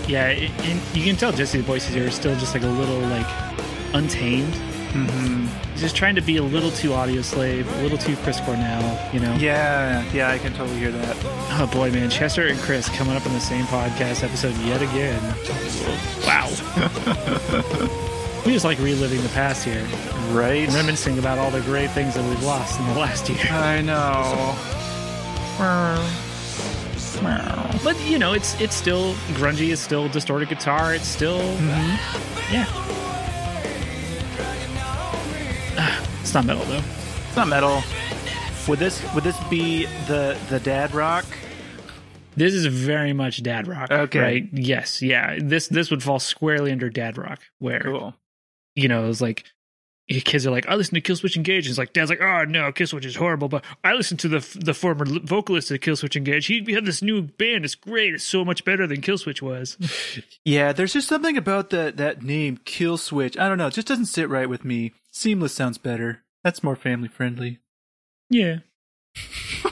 Yeah, 0.09 0.27
it, 0.31 0.51
and 0.65 0.81
you 0.97 1.05
can 1.05 1.15
tell 1.15 1.31
Jesse's 1.31 1.65
voices 1.65 1.95
here 1.95 2.09
are 2.09 2.11
still 2.11 2.35
just 2.35 2.53
like 2.53 2.65
a 2.65 2.67
little 2.67 2.99
like 2.99 3.29
untamed. 3.95 4.55
Hmm 5.05 5.37
He's 5.77 5.83
just 5.83 5.97
trying 5.97 6.15
to 6.15 6.23
be 6.23 6.39
a 6.39 6.43
little 6.43 6.71
too 6.71 6.89
Audioslave, 6.93 7.71
a 7.79 7.83
little 7.83 7.99
too 7.99 8.17
Chris 8.17 8.41
Cornell, 8.41 9.13
you 9.13 9.21
know? 9.21 9.35
Yeah, 9.35 10.11
yeah, 10.11 10.31
I 10.31 10.39
can 10.39 10.55
totally 10.55 10.79
hear 10.79 10.91
that. 10.91 11.17
Oh 11.61 11.69
boy, 11.71 11.91
man, 11.91 12.09
Chester 12.09 12.47
and 12.47 12.59
Chris 12.61 12.89
coming 12.89 13.15
up 13.15 13.27
on 13.27 13.35
the 13.35 13.41
same 13.41 13.67
podcast 13.67 14.25
episode 14.25 14.57
yet 14.65 14.81
again. 14.81 15.23
Wow. 16.25 16.49
we 18.47 18.55
just 18.55 18.65
like 18.65 18.79
reliving 18.79 19.23
the 19.23 19.29
past 19.35 19.67
here, 19.67 19.87
Right? 20.31 20.67
reminiscing 20.69 21.19
about 21.19 21.37
all 21.37 21.51
the 21.51 21.61
great 21.61 21.91
things 21.91 22.15
that 22.15 22.27
we've 22.27 22.43
lost 22.43 22.81
in 22.81 22.87
the 22.87 22.95
last 22.95 23.29
year. 23.29 23.47
I 23.51 23.83
know. 23.83 24.57
But 27.85 28.01
you 28.07 28.19
know, 28.19 28.33
it's 28.33 28.59
it's 28.59 28.75
still 28.75 29.13
grungy. 29.35 29.73
It's 29.73 29.83
still 29.83 30.09
distorted 30.09 30.49
guitar. 30.49 30.95
It's 30.95 31.07
still 31.07 31.43
yeah. 32.51 32.65
Not 36.37 36.45
metal 36.45 36.65
though. 36.67 36.83
It's 37.29 37.37
not 37.37 37.49
metal. 37.49 37.83
Would 38.69 38.79
this 38.79 39.03
would 39.15 39.25
this 39.25 39.39
be 39.49 39.87
the 40.07 40.37
the 40.51 40.61
dad 40.61 40.93
rock? 40.95 41.25
This 42.37 42.53
is 42.53 42.67
very 42.67 43.15
much 43.15 43.43
dad 43.43 43.67
rock. 43.67 43.91
Okay. 43.91 44.21
Right? 44.21 44.49
Yes. 44.53 45.01
Yeah. 45.01 45.39
This 45.41 45.69
this 45.69 45.91
would 45.91 46.03
fall 46.03 46.19
squarely 46.19 46.73
under 46.73 46.91
dad 46.91 47.17
rock, 47.17 47.41
where 47.59 47.81
Cool. 47.81 48.15
you 48.75 48.89
know 48.89 49.09
it's 49.09 49.23
like 49.23 49.45
kids 50.09 50.47
are 50.47 50.53
like, 50.53 50.69
I 50.69 50.77
listen 50.77 50.95
to 50.95 51.01
Killswitch 51.01 51.37
Engage. 51.37 51.67
And 51.67 51.71
it's 51.71 51.79
like 51.79 51.93
dad's 51.93 52.11
like, 52.11 52.21
oh 52.21 52.45
no, 52.45 52.71
Killswitch 52.71 53.05
is 53.07 53.17
horrible. 53.17 53.49
But 53.49 53.65
I 53.83 53.95
listen 53.95 54.17
to 54.19 54.29
the 54.29 54.59
the 54.61 54.75
former 54.75 55.07
vocalist 55.07 55.71
of 55.71 55.81
Killswitch 55.81 56.15
Engage. 56.17 56.47
He 56.47 56.61
we 56.61 56.75
have 56.75 56.85
this 56.85 57.01
new 57.03 57.23
band. 57.23 57.65
It's 57.65 57.75
great. 57.75 58.13
It's 58.15 58.25
so 58.25 58.45
much 58.45 58.65
better 58.65 58.87
than 58.87 59.01
Killswitch 59.01 59.41
was. 59.41 59.79
Yeah, 60.45 60.73
there's 60.73 60.93
just 60.93 61.09
something 61.09 61.37
about 61.37 61.71
that 61.71 61.97
that 61.97 62.23
name, 62.23 62.59
Kill 62.65 62.97
Switch. 62.99 63.37
I 63.37 63.49
don't 63.49 63.59
know, 63.59 63.67
it 63.67 63.73
just 63.75 63.89
doesn't 63.89 64.07
sit 64.07 64.29
right 64.29 64.49
with 64.49 64.65
me. 64.65 64.93
Seamless 65.11 65.53
sounds 65.55 65.77
better. 65.79 66.23
That's 66.47 66.63
more 66.63 66.77
family 66.77 67.09
friendly. 67.09 67.59
yeah. 68.31 68.59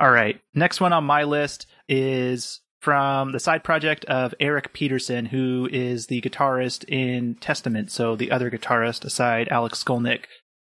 All 0.00 0.10
right. 0.10 0.40
Next 0.54 0.80
one 0.80 0.94
on 0.94 1.04
my 1.04 1.24
list 1.24 1.66
is 1.90 2.62
from 2.80 3.32
the 3.32 3.38
side 3.38 3.62
project 3.62 4.06
of 4.06 4.34
Eric 4.40 4.72
Peterson, 4.72 5.26
who 5.26 5.68
is 5.70 6.06
the 6.06 6.22
guitarist 6.22 6.88
in 6.88 7.34
Testament. 7.34 7.90
So 7.90 8.16
the 8.16 8.30
other 8.30 8.50
guitarist 8.50 9.04
aside 9.04 9.48
Alex 9.50 9.84
Skolnick. 9.84 10.24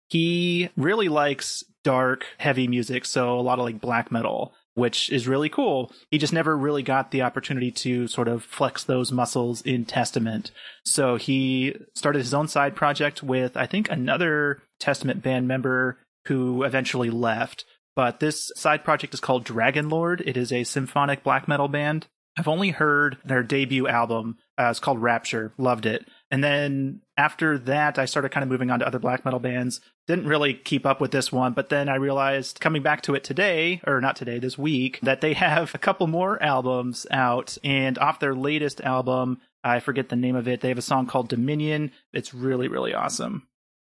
He 0.08 0.70
really 0.78 1.10
likes 1.10 1.66
dark, 1.84 2.26
heavy 2.38 2.70
music. 2.70 3.04
So 3.04 3.38
a 3.38 3.42
lot 3.42 3.60
of 3.60 3.66
like 3.66 3.82
black 3.82 4.14
metal, 4.14 4.54
which 4.78 5.10
is 5.12 5.28
really 5.28 5.50
cool. 5.50 5.92
He 6.12 6.20
just 6.20 6.32
never 6.32 6.56
really 6.56 6.84
got 6.84 7.10
the 7.10 7.24
opportunity 7.24 7.72
to 7.72 8.08
sort 8.08 8.28
of 8.28 8.44
flex 8.44 8.84
those 8.84 9.12
muscles 9.12 9.64
in 9.64 9.86
Testament. 9.86 10.52
So 10.86 11.16
he 11.16 11.76
started 11.96 12.20
his 12.20 12.34
own 12.34 12.48
side 12.48 12.76
project 12.76 13.24
with, 13.24 13.58
I 13.58 13.66
think, 13.66 13.90
another 13.90 14.62
Testament 14.80 15.24
band 15.24 15.48
member 15.48 15.98
who 16.28 16.62
eventually 16.62 17.10
left. 17.10 17.66
But 17.96 18.20
this 18.20 18.52
side 18.56 18.84
project 18.84 19.16
is 19.16 19.20
called 19.20 19.48
Dragonlord. 19.48 20.22
It 20.28 20.38
is 20.38 20.52
a 20.52 20.64
symphonic 20.64 21.24
black 21.24 21.48
metal 21.48 21.68
band. 21.68 22.06
I've 22.38 22.48
only 22.48 22.70
heard 22.70 23.18
their 23.26 23.42
debut 23.42 23.88
album. 23.88 24.38
Uh, 24.60 24.68
it's 24.70 24.80
called 24.80 25.02
Rapture. 25.02 25.54
Loved 25.58 25.88
it. 25.88 26.08
And 26.30 26.44
then 26.44 27.02
after 27.18 27.58
that, 27.58 27.98
I 27.98 28.06
started 28.06 28.30
kind 28.30 28.44
of 28.44 28.50
moving 28.50 28.70
on 28.70 28.78
to 28.80 28.88
other 28.88 29.00
black 29.00 29.26
metal 29.26 29.40
bands. 29.40 29.82
Didn't 30.08 30.28
really 30.28 30.54
keep 30.54 30.86
up 30.86 31.02
with 31.02 31.12
this 31.12 31.34
one, 31.34 31.52
but 31.52 31.68
then 31.68 31.90
I 31.90 31.96
realized 31.96 32.62
coming 32.62 32.82
back 32.82 33.02
to 33.02 33.16
it 33.16 33.26
today, 33.26 33.82
or 33.86 34.00
not 34.00 34.16
today, 34.16 34.40
this 34.40 34.58
week, 34.58 35.02
that 35.02 35.20
they 35.20 35.34
have 35.34 35.76
a 35.76 35.78
couple 35.78 36.08
more 36.08 36.42
albums 36.42 37.06
out. 37.12 37.58
And 37.62 37.98
off 37.98 38.22
their 38.22 38.34
latest 38.34 38.80
album, 38.80 39.42
I 39.66 39.82
forget 39.82 40.08
the 40.08 40.16
name 40.16 40.38
of 40.38 40.48
it, 40.48 40.62
they 40.62 40.70
have 40.70 40.78
a 40.78 40.82
song 40.82 41.08
called 41.08 41.28
Dominion. 41.28 41.92
It's 42.14 42.34
really, 42.34 42.70
really 42.70 42.94
awesome. 42.94 43.48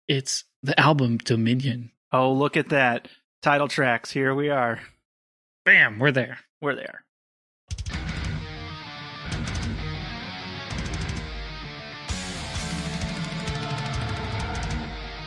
It's 0.09 0.44
the 0.62 0.79
album 0.81 1.18
Dominion. 1.18 1.90
Oh, 2.11 2.33
look 2.33 2.57
at 2.57 2.71
that. 2.71 3.09
Title 3.42 3.68
tracks. 3.68 4.11
Here 4.11 4.35
we 4.35 4.49
are. 4.49 4.81
Bam, 5.66 5.99
we're 5.99 6.11
there. 6.11 6.38
We're 6.62 6.75
there. 6.75 7.05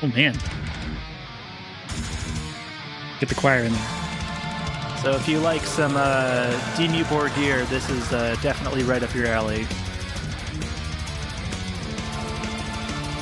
Oh 0.03 0.07
man. 0.07 0.35
Get 3.21 3.29
the 3.29 3.35
choir 3.35 3.63
in 3.63 3.71
there. 3.71 4.97
So 5.03 5.11
if 5.11 5.27
you 5.27 5.39
like 5.39 5.61
some 5.61 5.95
uh, 5.95 6.49
Dimmu 6.75 7.03
Borgir, 7.03 7.69
this 7.69 7.87
is 7.87 8.11
uh, 8.11 8.35
definitely 8.41 8.81
right 8.81 9.03
up 9.03 9.13
your 9.13 9.27
alley. 9.27 9.67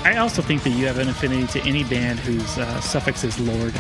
I 0.06 0.16
also 0.18 0.42
think 0.42 0.64
that 0.64 0.70
you 0.70 0.88
have 0.88 1.00
an 1.00 1.10
affinity 1.10 1.48
to 1.48 1.68
any 1.68 1.84
band 1.84 2.18
whose 2.20 2.58
uh, 2.58 2.80
suffix 2.80 3.26
is 3.26 3.38
Lord. 3.42 3.74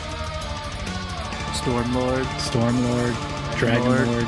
Stormlord. 1.53 2.25
Stormlord, 2.37 3.13
Dragonlord. 3.55 3.57
Dragon 3.57 4.11
Lord, 4.11 4.27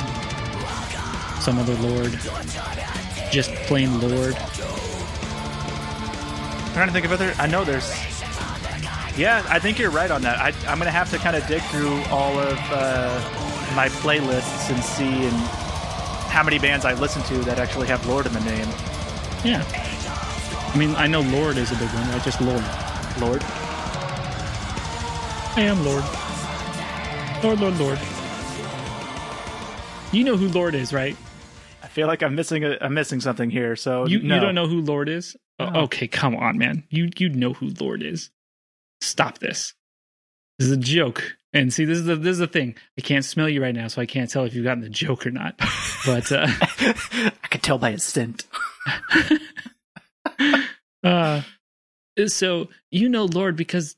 some 1.42 1.60
other 1.60 1.76
Lord, 1.76 2.18
just 3.32 3.54
plain 3.68 4.00
Lord. 4.00 4.36
I'm 6.66 6.74
trying 6.74 6.88
to 6.88 6.94
think 6.94 7.06
of 7.06 7.12
other. 7.12 7.34
I 7.38 7.48
know 7.48 7.66
there's. 7.66 8.11
Yeah, 9.18 9.46
I 9.50 9.60
think 9.60 9.78
you're 9.78 9.92
right 9.92 10.10
on 10.10 10.22
that. 10.22 10.40
I, 10.40 10.48
I'm 10.72 10.78
gonna 10.78 10.90
have 10.92 11.10
to 11.12 11.18
kind 11.18 11.36
of 11.36 11.46
dig 11.48 11.62
through 11.64 12.02
all 12.10 12.40
of 12.40 12.58
uh, 12.72 13.76
my 13.76 13.90
playlists 13.90 14.74
and 14.74 14.82
see 14.84 15.26
and 15.26 15.36
how 16.32 16.44
many 16.44 16.60
bands 16.60 16.86
I 16.86 16.94
listen 16.94 17.22
to 17.24 17.40
that 17.46 17.60
actually 17.60 17.88
have 17.88 18.06
Lord 18.08 18.26
in 18.26 18.34
the 18.34 18.40
name. 18.42 18.68
Yeah. 19.44 19.64
I 20.74 20.78
mean, 20.78 20.96
I 20.96 21.08
know 21.08 21.22
Lord 21.22 21.58
is 21.58 21.72
a 21.72 21.76
big 21.76 21.90
one, 21.90 22.10
right? 22.10 22.24
Just 22.24 22.40
Lord. 22.40 22.64
Lord. 23.20 23.44
I 25.54 25.64
am 25.64 25.84
Lord. 25.84 26.04
Lord, 27.44 27.60
Lord, 27.60 27.78
Lord. 27.78 28.00
You 30.14 30.24
know 30.24 30.38
who 30.38 30.48
Lorde 30.48 30.76
is, 30.76 30.94
right? 30.94 31.18
I 31.84 31.88
feel 31.88 32.08
like 32.08 32.24
I'm 32.24 32.36
missing 32.36 32.64
a, 32.64 32.78
I'm 32.80 32.94
missing 32.94 33.20
something 33.20 33.50
here. 33.50 33.76
So 33.76 34.06
You 34.08 34.22
no. 34.22 34.36
you 34.36 34.42
don't 34.42 34.56
know 34.56 34.68
who 34.68 34.82
Lorde 34.82 35.10
is? 35.10 35.36
Oh, 35.60 35.82
okay, 35.84 36.08
come 36.08 36.36
on, 36.36 36.58
man. 36.58 36.84
You 36.90 37.10
you 37.18 37.30
know 37.30 37.54
who 37.54 37.74
Lorde 37.80 38.04
is. 38.04 38.30
Stop 39.02 39.40
this. 39.40 39.74
This 40.60 40.68
is 40.68 40.74
a 40.74 40.78
joke. 40.78 41.36
And 41.54 41.74
see, 41.74 41.86
this 41.86 41.98
is 41.98 42.06
the 42.06 42.16
this 42.16 42.34
is 42.34 42.38
the 42.38 42.48
thing. 42.48 42.76
I 42.98 43.02
can't 43.02 43.26
smell 43.26 43.50
you 43.50 43.62
right 43.62 43.76
now, 43.76 43.88
so 43.88 44.02
I 44.02 44.06
can't 44.06 44.30
tell 44.30 44.46
if 44.46 44.54
you've 44.54 44.64
gotten 44.64 44.82
the 44.84 44.90
joke 44.90 45.26
or 45.26 45.32
not. 45.32 45.56
But 46.06 46.32
uh, 46.32 46.48
I 46.50 47.48
could 47.50 47.62
tell 47.62 47.78
by 47.78 47.92
his 47.92 48.04
scent. 48.04 48.46
uh, 51.04 51.42
so 52.28 52.70
you 52.90 53.10
know 53.10 53.26
Lorde 53.26 53.58
because 53.58 53.98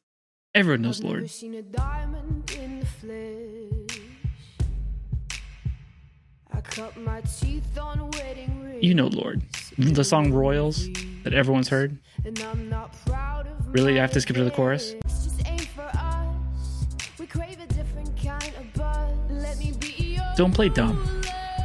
everyone 0.56 0.82
knows 0.82 1.00
I've 1.02 1.06
Lord. 1.06 1.30
seen 1.30 1.54
a 1.56 1.62
diamond 1.62 2.52
in 2.60 2.80
the 2.80 2.86
flesh. 2.86 4.00
I 6.52 6.62
cut 6.62 6.98
my 6.98 7.22
teeth 7.22 7.78
on 7.78 8.10
wedding 8.12 8.63
rings. 8.63 8.84
You 8.84 8.96
know 8.96 9.08
Lorde. 9.08 9.44
The 9.78 10.04
song 10.04 10.32
Royals 10.32 10.88
that 11.24 11.34
everyone's 11.34 11.70
heard. 11.70 12.00
And 13.75 13.81
I'm 13.81 13.86
not 13.86 13.86
proud 13.86 13.86
of 13.86 13.86
Really? 13.88 13.97
I 13.97 14.01
have 14.01 14.12
to 14.12 14.21
skip 14.21 14.36
to 14.36 14.43
the 14.43 14.51
chorus? 14.51 14.93
This 15.03 15.23
just 15.25 15.47
ain't 15.47 15.62
for 15.67 15.81
us. 15.81 16.86
We 17.19 17.25
crave 17.27 17.57
a 17.62 17.65
different 17.73 18.15
kind 18.21 18.53
of 18.57 18.73
buzz. 18.73 19.17
Let 19.29 19.57
me 19.57 19.73
be 19.79 20.15
your 20.15 20.23
Don't 20.38 20.53
play 20.53 20.69
dumb. 20.69 21.21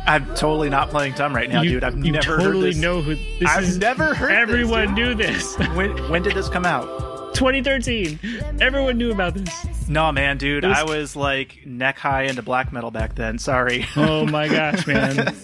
I'm 0.06 0.24
totally 0.34 0.70
not 0.70 0.88
playing 0.88 1.12
dumb 1.14 1.34
right 1.36 1.50
now, 1.50 1.60
you, 1.60 1.70
dude. 1.72 1.84
I've 1.84 1.98
you 2.02 2.12
never 2.12 2.38
totally 2.38 2.60
heard 2.68 2.74
this. 2.74 2.76
know 2.78 3.02
who 3.02 3.14
this 3.14 3.46
I've 3.46 3.64
is. 3.64 3.76
never 3.78 4.14
heard 4.14 4.30
Everyone 4.30 4.94
dude. 4.94 5.18
knew 5.18 5.26
this. 5.26 5.54
When 5.74 5.90
when 6.10 6.22
did 6.22 6.34
this 6.34 6.48
come 6.48 6.64
out? 6.64 7.34
2013. 7.34 8.18
Everyone 8.60 8.96
knew 8.96 9.12
about 9.12 9.34
this. 9.34 9.86
No, 9.88 10.10
man, 10.10 10.38
dude. 10.38 10.64
Was- 10.64 10.78
I 10.78 10.82
was 10.84 11.14
like 11.14 11.60
neck 11.66 11.98
high 11.98 12.22
into 12.22 12.40
black 12.42 12.72
metal 12.72 12.90
back 12.90 13.14
then. 13.16 13.38
Sorry. 13.38 13.86
Oh 13.96 14.24
my 14.26 14.48
gosh, 14.48 14.86
man. 14.86 15.16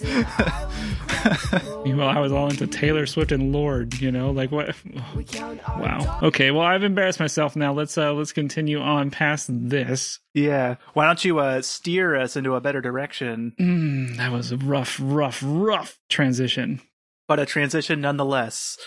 Meanwhile, 1.89 2.09
I 2.17 2.19
was 2.19 2.31
all 2.31 2.49
into 2.49 2.65
Taylor 2.67 3.05
Swift 3.05 3.31
and 3.31 3.51
Lorde, 3.53 4.01
you 4.01 4.11
know, 4.11 4.31
like 4.31 4.51
what? 4.51 4.75
We 5.15 5.23
count 5.23 5.59
our 5.69 5.79
Wow. 5.81 6.19
Okay, 6.23 6.49
well, 6.51 6.63
I've 6.63 6.83
embarrassed 6.83 7.19
myself 7.19 7.55
now. 7.55 7.73
Let's 7.73 7.97
uh 7.97 8.11
let's 8.13 8.33
continue 8.33 8.79
on 8.79 9.11
past 9.11 9.47
this. 9.51 10.19
yeah. 10.33 10.75
Why 10.93 11.05
don't 11.05 11.23
you 11.23 11.39
uh, 11.39 11.61
steer 11.61 12.15
us 12.15 12.35
into 12.35 12.55
a 12.55 12.61
better 12.61 12.81
direction? 12.81 13.53
Mm, 13.59 14.17
that 14.17 14.31
was 14.31 14.51
a 14.51 14.57
rough, 14.57 14.99
rough, 15.01 15.41
rough 15.45 15.99
transition. 16.09 16.81
But 17.27 17.39
a 17.39 17.45
transition 17.45 18.01
nonetheless. 18.01 18.77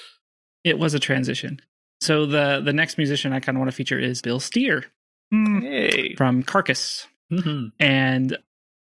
It 0.64 0.78
was 0.78 0.92
a 0.94 0.98
transition. 0.98 1.60
So 2.00 2.26
the 2.26 2.60
the 2.64 2.72
next 2.72 2.98
musician 2.98 3.32
I 3.32 3.40
kind 3.40 3.56
of 3.56 3.60
want 3.60 3.70
to 3.70 3.76
feature 3.76 3.98
is 3.98 4.20
Bill 4.22 4.40
Steer 4.40 4.84
Hey. 5.30 6.14
from 6.16 6.42
Carcass. 6.42 7.06
Mhm. 7.32 7.70
And 7.78 8.38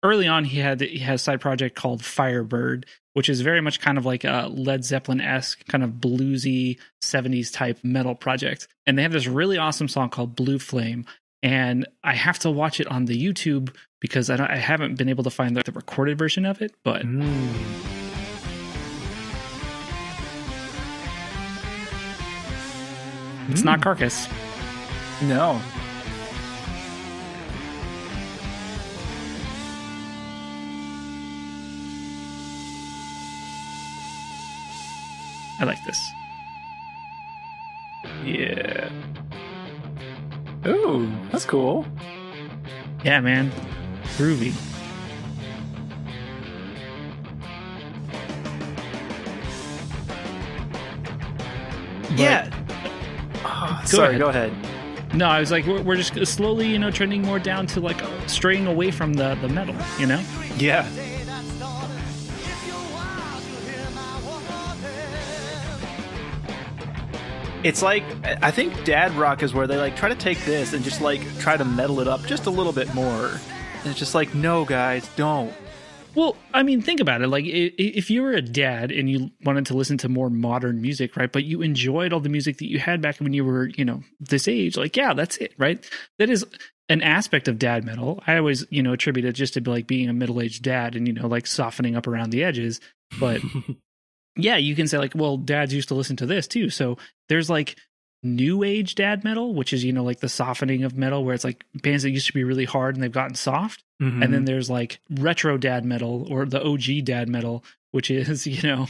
early 0.02 0.26
on 0.28 0.44
he 0.44 0.58
had 0.58 0.80
he 0.80 0.98
had 0.98 1.16
a 1.16 1.18
side 1.18 1.40
project 1.40 1.74
called 1.76 2.04
Firebird, 2.04 2.86
which 3.14 3.28
is 3.28 3.40
very 3.40 3.60
much 3.60 3.80
kind 3.80 3.98
of 3.98 4.06
like 4.06 4.24
a 4.24 4.48
Led 4.50 4.84
Zeppelin 4.84 5.20
esque 5.20 5.66
kind 5.66 5.82
of 5.84 5.92
bluesy 5.92 6.78
'70s 7.02 7.52
type 7.52 7.78
metal 7.82 8.14
project. 8.14 8.68
And 8.86 8.96
they 8.98 9.02
have 9.02 9.12
this 9.12 9.26
really 9.26 9.58
awesome 9.58 9.88
song 9.88 10.10
called 10.10 10.36
Blue 10.36 10.58
Flame. 10.58 11.04
And 11.42 11.86
I 12.02 12.14
have 12.14 12.38
to 12.40 12.50
watch 12.50 12.80
it 12.80 12.88
on 12.88 13.04
the 13.04 13.16
YouTube 13.16 13.72
because 14.00 14.28
I, 14.28 14.36
don't, 14.36 14.50
I 14.50 14.56
haven't 14.56 14.96
been 14.98 15.08
able 15.08 15.22
to 15.24 15.30
find 15.30 15.56
the, 15.56 15.62
the 15.62 15.70
recorded 15.72 16.18
version 16.18 16.44
of 16.44 16.60
it. 16.60 16.74
But 16.82 17.02
Mm. 17.02 17.48
it's 23.50 23.64
not 23.64 23.80
Carcass. 23.82 24.28
No. 25.22 25.60
I 35.60 35.64
like 35.64 35.82
this. 35.84 36.12
Yeah. 38.24 38.90
Ooh, 40.66 41.10
that's 41.30 41.44
cool. 41.44 41.86
Yeah, 43.04 43.20
man, 43.20 43.50
groovy. 44.16 44.52
But- 52.08 52.18
yeah. 52.18 52.50
Oh, 53.44 53.78
Go 53.82 53.86
sorry, 53.86 54.08
ahead. 54.16 54.20
go 54.20 54.28
ahead. 54.28 55.14
No, 55.14 55.26
I 55.26 55.40
was 55.40 55.50
like, 55.50 55.66
we're, 55.66 55.82
we're 55.82 55.96
just 55.96 56.14
slowly, 56.26 56.66
you 56.68 56.78
know, 56.78 56.90
trending 56.90 57.22
more 57.22 57.38
down 57.38 57.66
to 57.68 57.80
like 57.80 57.96
straying 58.28 58.66
away 58.66 58.90
from 58.90 59.14
the 59.14 59.34
the 59.36 59.48
metal, 59.48 59.74
you 59.98 60.06
know. 60.06 60.22
Yeah. 60.58 60.86
It's 67.68 67.82
like 67.82 68.02
I 68.42 68.50
think 68.50 68.84
dad 68.84 69.12
rock 69.12 69.42
is 69.42 69.52
where 69.52 69.66
they 69.66 69.76
like 69.76 69.94
try 69.94 70.08
to 70.08 70.14
take 70.14 70.38
this 70.44 70.72
and 70.72 70.82
just 70.82 71.00
like 71.00 71.20
try 71.38 71.56
to 71.56 71.64
metal 71.64 72.00
it 72.00 72.08
up 72.08 72.24
just 72.24 72.46
a 72.46 72.50
little 72.50 72.72
bit 72.72 72.92
more. 72.94 73.26
And 73.28 73.86
it's 73.86 73.98
just 73.98 74.14
like, 74.14 74.34
no, 74.34 74.64
guys, 74.64 75.08
don't. 75.16 75.52
Well, 76.14 76.36
I 76.54 76.62
mean, 76.62 76.80
think 76.80 76.98
about 77.00 77.20
it. 77.20 77.28
Like, 77.28 77.44
i- 77.44 77.48
i- 77.48 77.72
if 77.78 78.10
you 78.10 78.22
were 78.22 78.32
a 78.32 78.40
dad 78.42 78.90
and 78.90 79.08
you 79.08 79.30
wanted 79.44 79.66
to 79.66 79.76
listen 79.76 79.98
to 79.98 80.08
more 80.08 80.30
modern 80.30 80.80
music, 80.80 81.16
right? 81.16 81.30
But 81.30 81.44
you 81.44 81.60
enjoyed 81.62 82.12
all 82.12 82.18
the 82.20 82.30
music 82.30 82.56
that 82.58 82.68
you 82.70 82.78
had 82.80 83.02
back 83.02 83.18
when 83.20 83.34
you 83.34 83.44
were, 83.44 83.68
you 83.68 83.84
know, 83.84 84.02
this 84.18 84.48
age, 84.48 84.76
like, 84.76 84.96
yeah, 84.96 85.12
that's 85.14 85.36
it, 85.36 85.52
right? 85.58 85.78
That 86.18 86.30
is 86.30 86.44
an 86.88 87.02
aspect 87.02 87.46
of 87.46 87.58
dad 87.58 87.84
metal. 87.84 88.20
I 88.26 88.36
always, 88.38 88.64
you 88.70 88.82
know, 88.82 88.94
attribute 88.94 89.26
it 89.26 89.32
just 89.34 89.54
to 89.54 89.60
like 89.70 89.86
being 89.86 90.08
a 90.08 90.12
middle 90.14 90.40
aged 90.40 90.64
dad 90.64 90.96
and, 90.96 91.06
you 91.06 91.12
know, 91.12 91.28
like 91.28 91.46
softening 91.46 91.94
up 91.94 92.06
around 92.08 92.30
the 92.30 92.42
edges. 92.42 92.80
But 93.20 93.42
yeah, 94.38 94.56
you 94.56 94.74
can 94.74 94.88
say, 94.88 94.96
like, 94.96 95.12
well, 95.14 95.36
dads 95.36 95.74
used 95.74 95.88
to 95.88 95.94
listen 95.94 96.16
to 96.16 96.26
this 96.26 96.46
too. 96.46 96.70
So 96.70 96.96
there's 97.28 97.50
like, 97.50 97.76
New 98.24 98.64
age 98.64 98.96
dad 98.96 99.22
metal, 99.22 99.54
which 99.54 99.72
is 99.72 99.84
you 99.84 99.92
know 99.92 100.02
like 100.02 100.18
the 100.18 100.28
softening 100.28 100.82
of 100.82 100.96
metal, 100.96 101.24
where 101.24 101.36
it's 101.36 101.44
like 101.44 101.64
bands 101.72 102.02
that 102.02 102.10
used 102.10 102.26
to 102.26 102.32
be 102.32 102.42
really 102.42 102.64
hard 102.64 102.96
and 102.96 103.02
they've 103.02 103.12
gotten 103.12 103.36
soft, 103.36 103.84
Mm-hmm. 104.02 104.22
and 104.24 104.34
then 104.34 104.44
there's 104.44 104.68
like 104.68 104.98
retro 105.08 105.56
dad 105.56 105.84
metal 105.84 106.26
or 106.28 106.44
the 106.44 106.60
OG 106.60 107.04
dad 107.04 107.28
metal, 107.28 107.62
which 107.92 108.10
is 108.10 108.44
you 108.46 108.60
know, 108.68 108.88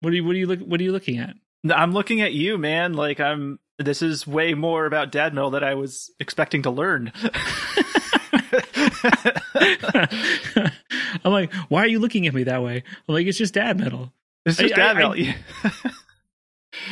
what 0.00 0.12
are 0.12 0.16
you 0.16 0.24
what 0.24 0.34
are 0.34 0.38
you 0.38 0.46
look 0.48 0.58
what 0.58 0.80
are 0.80 0.82
you 0.82 0.90
looking 0.90 1.18
at? 1.18 1.36
I'm 1.72 1.92
looking 1.92 2.20
at 2.20 2.32
you, 2.32 2.58
man. 2.58 2.94
Like 2.94 3.20
I'm. 3.20 3.60
This 3.78 4.02
is 4.02 4.26
way 4.26 4.54
more 4.54 4.86
about 4.86 5.12
dad 5.12 5.32
metal 5.32 5.50
that 5.50 5.62
I 5.62 5.74
was 5.74 6.10
expecting 6.18 6.62
to 6.62 6.70
learn. 6.70 7.12
I'm 11.24 11.32
like, 11.32 11.52
why 11.68 11.82
are 11.82 11.86
you 11.88 11.98
looking 11.98 12.26
at 12.26 12.34
me 12.34 12.44
that 12.44 12.62
way? 12.62 12.82
I'm 13.08 13.14
like, 13.14 13.26
it's 13.26 13.38
just 13.38 13.54
dad 13.54 13.78
metal. 13.78 14.12
It's 14.46 14.56
just 14.58 14.74
I- 14.74 14.76
dad 14.76 14.96
I- 14.96 15.08
metal. 15.08 15.34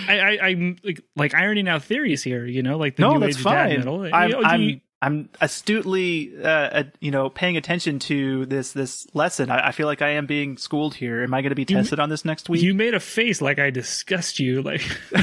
I, 0.08 0.18
I 0.18 0.38
I'm 0.48 0.76
like, 0.82 1.00
like 1.14 1.34
ironing 1.34 1.68
out 1.68 1.84
theories 1.84 2.22
here, 2.22 2.46
you 2.46 2.62
know, 2.62 2.78
like 2.78 2.96
the 2.96 3.02
no, 3.02 3.14
new 3.14 3.20
that's 3.20 3.36
age 3.36 3.42
fine. 3.42 3.68
dad 3.70 3.78
metal. 3.80 4.08
I'm, 4.12 4.28
You 4.30 4.36
know, 4.36 4.42
I'm, 4.42 4.62
you- 4.62 4.80
I'm 5.02 5.28
astutely, 5.42 6.32
uh, 6.42 6.48
uh, 6.48 6.82
you 7.00 7.10
know, 7.10 7.28
paying 7.28 7.58
attention 7.58 7.98
to 8.00 8.46
this 8.46 8.72
this 8.72 9.06
lesson. 9.14 9.50
I, 9.50 9.68
I 9.68 9.72
feel 9.72 9.86
like 9.86 10.00
I 10.00 10.10
am 10.12 10.24
being 10.24 10.56
schooled 10.56 10.94
here. 10.94 11.22
Am 11.22 11.34
I 11.34 11.42
going 11.42 11.50
to 11.50 11.54
be 11.54 11.62
You- 11.68 11.76
tested 11.76 12.00
on 12.00 12.08
this 12.08 12.24
next 12.24 12.48
week? 12.48 12.62
you 12.62 12.72
made 12.72 12.94
a 12.94 13.00
face 13.00 13.42
like 13.42 13.58
I 13.58 13.68
disgust 13.70 14.40
you, 14.40 14.62
like. 14.62 14.80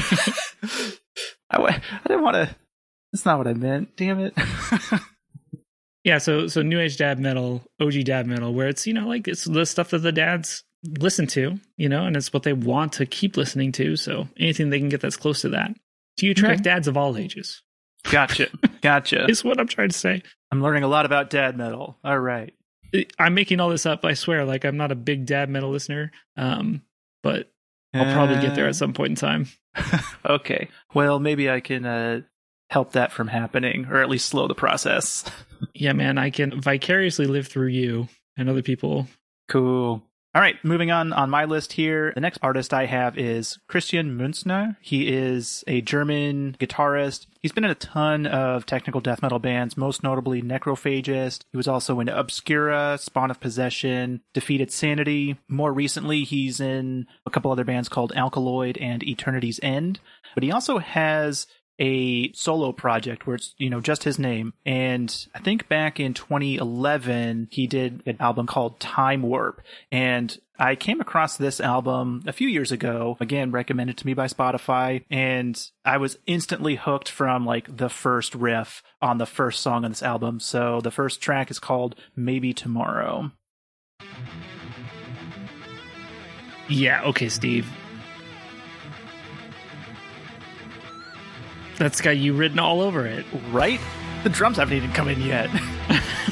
I, 1.50 1.58
I 1.58 1.80
didn't 2.06 2.22
want 2.22 2.34
to. 2.36 2.54
That's 3.12 3.26
not 3.26 3.38
what 3.38 3.48
I 3.48 3.54
meant. 3.54 3.96
Damn 3.96 4.20
it. 4.20 4.34
Yeah, 6.04 6.18
so 6.18 6.46
so 6.48 6.62
new 6.62 6.80
age 6.80 6.96
dad 6.96 7.18
metal, 7.20 7.62
OG 7.80 8.04
dad 8.04 8.26
metal, 8.26 8.52
where 8.54 8.68
it's 8.68 8.86
you 8.86 8.94
know 8.94 9.06
like 9.06 9.28
it's 9.28 9.44
the 9.44 9.66
stuff 9.66 9.90
that 9.90 9.98
the 9.98 10.10
dads 10.12 10.64
listen 10.98 11.26
to, 11.28 11.58
you 11.76 11.88
know, 11.88 12.04
and 12.04 12.16
it's 12.16 12.32
what 12.32 12.42
they 12.42 12.52
want 12.52 12.92
to 12.94 13.06
keep 13.06 13.36
listening 13.36 13.72
to. 13.72 13.96
So 13.96 14.28
anything 14.36 14.70
they 14.70 14.78
can 14.78 14.88
get 14.88 15.00
that's 15.00 15.16
close 15.16 15.42
to 15.42 15.48
that. 15.50 15.74
Do 16.16 16.26
you 16.26 16.32
attract 16.32 16.60
Okay. 16.60 16.62
dads 16.62 16.88
of 16.88 16.96
all 16.96 17.16
ages? 17.16 17.62
gotcha. 18.10 18.48
Gotcha. 18.80 19.26
Is 19.30 19.44
what 19.44 19.60
I'm 19.60 19.68
trying 19.68 19.90
to 19.90 19.96
say. 19.98 20.22
I'm 20.50 20.60
learning 20.62 20.82
a 20.82 20.88
lot 20.88 21.06
about 21.06 21.30
dad 21.30 21.56
metal. 21.56 21.98
All 22.04 22.18
right. 22.18 22.52
I'm 23.18 23.32
making 23.34 23.60
all 23.60 23.70
this 23.70 23.86
up. 23.86 24.04
I 24.04 24.14
swear. 24.14 24.44
Like 24.44 24.64
I'm 24.64 24.76
not 24.76 24.92
a 24.92 24.96
big 24.96 25.24
dad 25.24 25.48
metal 25.48 25.70
listener, 25.70 26.10
um, 26.36 26.82
but 27.22 27.50
I'll 27.94 28.12
probably 28.12 28.40
get 28.40 28.54
there 28.54 28.68
at 28.68 28.76
some 28.76 28.92
point 28.92 29.10
in 29.10 29.16
time. 29.16 29.46
Okay. 30.26 30.68
Well, 30.94 31.18
maybe 31.18 31.48
I 31.50 31.60
can 31.60 31.84
uh, 31.86 32.20
help 32.70 32.92
that 32.92 33.10
from 33.12 33.28
happening, 33.28 33.86
or 33.86 33.96
at 34.02 34.08
least 34.10 34.28
slow 34.28 34.46
the 34.48 34.54
process. 34.54 35.24
Yeah, 35.74 35.92
man, 35.92 36.18
I 36.18 36.30
can 36.30 36.60
vicariously 36.60 37.26
live 37.26 37.46
through 37.46 37.68
you 37.68 38.08
and 38.36 38.48
other 38.50 38.62
people. 38.62 39.06
Cool. 39.48 40.02
All 40.34 40.40
right, 40.40 40.56
moving 40.64 40.90
on 40.90 41.12
on 41.12 41.28
my 41.28 41.44
list 41.44 41.74
here. 41.74 42.10
The 42.14 42.20
next 42.22 42.38
artist 42.40 42.72
I 42.72 42.86
have 42.86 43.18
is 43.18 43.58
Christian 43.68 44.16
Münzner. 44.16 44.76
He 44.80 45.08
is 45.08 45.62
a 45.66 45.82
German 45.82 46.56
guitarist. 46.58 47.26
He's 47.42 47.52
been 47.52 47.64
in 47.64 47.70
a 47.70 47.74
ton 47.74 48.24
of 48.24 48.64
technical 48.64 49.02
death 49.02 49.20
metal 49.20 49.38
bands, 49.38 49.76
most 49.76 50.02
notably 50.02 50.40
Necrophagist. 50.40 51.42
He 51.50 51.58
was 51.58 51.68
also 51.68 52.00
in 52.00 52.08
Obscura, 52.08 52.96
Spawn 52.98 53.30
of 53.30 53.40
Possession, 53.40 54.22
Defeated 54.32 54.72
Sanity. 54.72 55.36
More 55.48 55.70
recently, 55.70 56.24
he's 56.24 56.60
in 56.60 57.06
a 57.26 57.30
couple 57.30 57.52
other 57.52 57.64
bands 57.64 57.90
called 57.90 58.14
Alkaloid 58.16 58.78
and 58.78 59.02
Eternity's 59.02 59.60
End. 59.62 60.00
But 60.34 60.44
he 60.44 60.50
also 60.50 60.78
has 60.78 61.46
a 61.78 62.32
solo 62.32 62.72
project 62.72 63.26
where 63.26 63.36
it's 63.36 63.54
you 63.58 63.70
know 63.70 63.80
just 63.80 64.04
his 64.04 64.18
name. 64.18 64.52
And 64.64 65.26
i 65.34 65.38
think 65.38 65.68
back 65.68 65.98
in 65.98 66.14
2011 66.14 67.48
he 67.50 67.66
did 67.66 68.02
an 68.06 68.16
album 68.20 68.46
called 68.46 68.80
time 68.80 69.22
warp. 69.22 69.62
And 69.90 70.36
i 70.58 70.74
came 70.74 71.00
across 71.00 71.36
this 71.36 71.60
album 71.60 72.22
a 72.26 72.32
few 72.32 72.48
years 72.48 72.70
ago 72.70 73.16
again 73.20 73.50
recommended 73.50 73.96
to 73.98 74.06
me 74.06 74.14
by 74.14 74.26
spotify. 74.26 75.04
And 75.10 75.60
i 75.84 75.96
was 75.96 76.18
instantly 76.26 76.76
hooked 76.76 77.08
from 77.08 77.46
like 77.46 77.76
the 77.76 77.90
first 77.90 78.34
riff 78.34 78.82
on 79.00 79.18
the 79.18 79.26
first 79.26 79.62
song 79.62 79.84
on 79.84 79.90
this 79.90 80.02
album. 80.02 80.40
So 80.40 80.80
the 80.80 80.90
first 80.90 81.20
track 81.20 81.50
is 81.50 81.58
called 81.58 81.96
maybe 82.14 82.52
tomorrow. 82.52 83.32
Yeah, 86.68 87.02
okay, 87.04 87.28
Steve. 87.28 87.66
That's 91.82 92.00
got 92.00 92.16
you 92.16 92.32
written 92.32 92.60
all 92.60 92.80
over 92.80 93.06
it. 93.06 93.26
right 93.50 93.80
the 94.22 94.30
drums 94.30 94.56
haven't 94.56 94.76
even 94.76 94.92
come 94.92 95.08
in 95.08 95.20
yet 95.20 95.50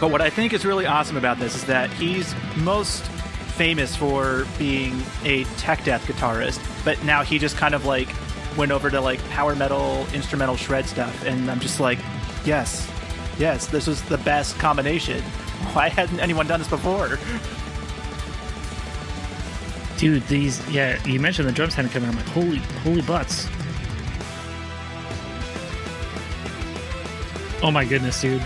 But 0.00 0.10
what 0.10 0.20
I 0.20 0.28
think 0.28 0.52
is 0.52 0.66
really 0.66 0.84
awesome 0.84 1.16
about 1.16 1.38
this 1.38 1.54
is 1.54 1.64
that 1.64 1.90
he's 1.90 2.34
most 2.56 3.04
famous 3.56 3.96
for 3.96 4.44
being 4.58 5.00
a 5.24 5.44
tech 5.56 5.82
death 5.84 6.04
guitarist, 6.06 6.60
but 6.84 7.02
now 7.04 7.22
he 7.22 7.38
just 7.38 7.56
kind 7.56 7.74
of 7.74 7.86
like 7.86 8.08
went 8.54 8.70
over 8.70 8.90
to 8.90 9.00
like 9.00 9.26
power 9.30 9.56
metal, 9.56 10.06
instrumental 10.12 10.56
shred 10.56 10.84
stuff, 10.84 11.24
and 11.24 11.50
I'm 11.50 11.58
just 11.58 11.80
like, 11.80 11.98
yes, 12.44 12.90
yes, 13.38 13.66
this 13.66 13.88
is 13.88 14.02
the 14.02 14.18
best 14.18 14.58
combination. 14.58 15.22
Why 15.72 15.88
hadn't 15.88 16.20
anyone 16.20 16.46
done 16.46 16.60
this 16.60 16.68
before? 16.68 17.18
Dude, 20.04 20.22
these 20.26 20.60
yeah, 20.68 21.02
you 21.06 21.18
mentioned 21.18 21.48
the 21.48 21.52
drums 21.52 21.74
hadn't 21.74 21.90
come 21.92 22.02
in. 22.02 22.10
I'm 22.10 22.16
like, 22.16 22.26
holy 22.26 22.58
holy 22.58 23.00
butts. 23.00 23.48
Oh 27.62 27.70
my 27.70 27.86
goodness, 27.86 28.20
dude. 28.20 28.44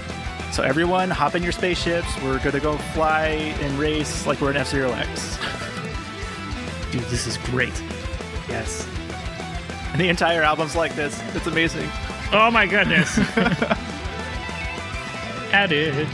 So 0.53 0.63
everyone, 0.63 1.11
hop 1.11 1.35
in 1.35 1.43
your 1.43 1.51
spaceships. 1.51 2.07
We're 2.23 2.39
gonna 2.45 2.61
go 2.61 2.79
fly 2.95 3.31
and 3.61 3.77
race 3.77 4.25
like 4.25 4.41
we're 4.41 4.53
in 4.53 4.57
F 4.57 4.69
Zero 4.69 4.93
X. 4.93 5.37
Dude, 6.93 7.03
this 7.07 7.27
is 7.27 7.39
great. 7.39 7.75
Yes. 8.49 8.87
And 9.91 10.01
the 10.01 10.09
entire 10.09 10.45
album's 10.45 10.77
like 10.77 10.95
this. 10.95 11.21
It's 11.35 11.49
amazing. 11.49 11.91
Oh 12.33 12.53
my 12.53 12.67
goodness. 12.67 13.19
Added. 15.53 16.07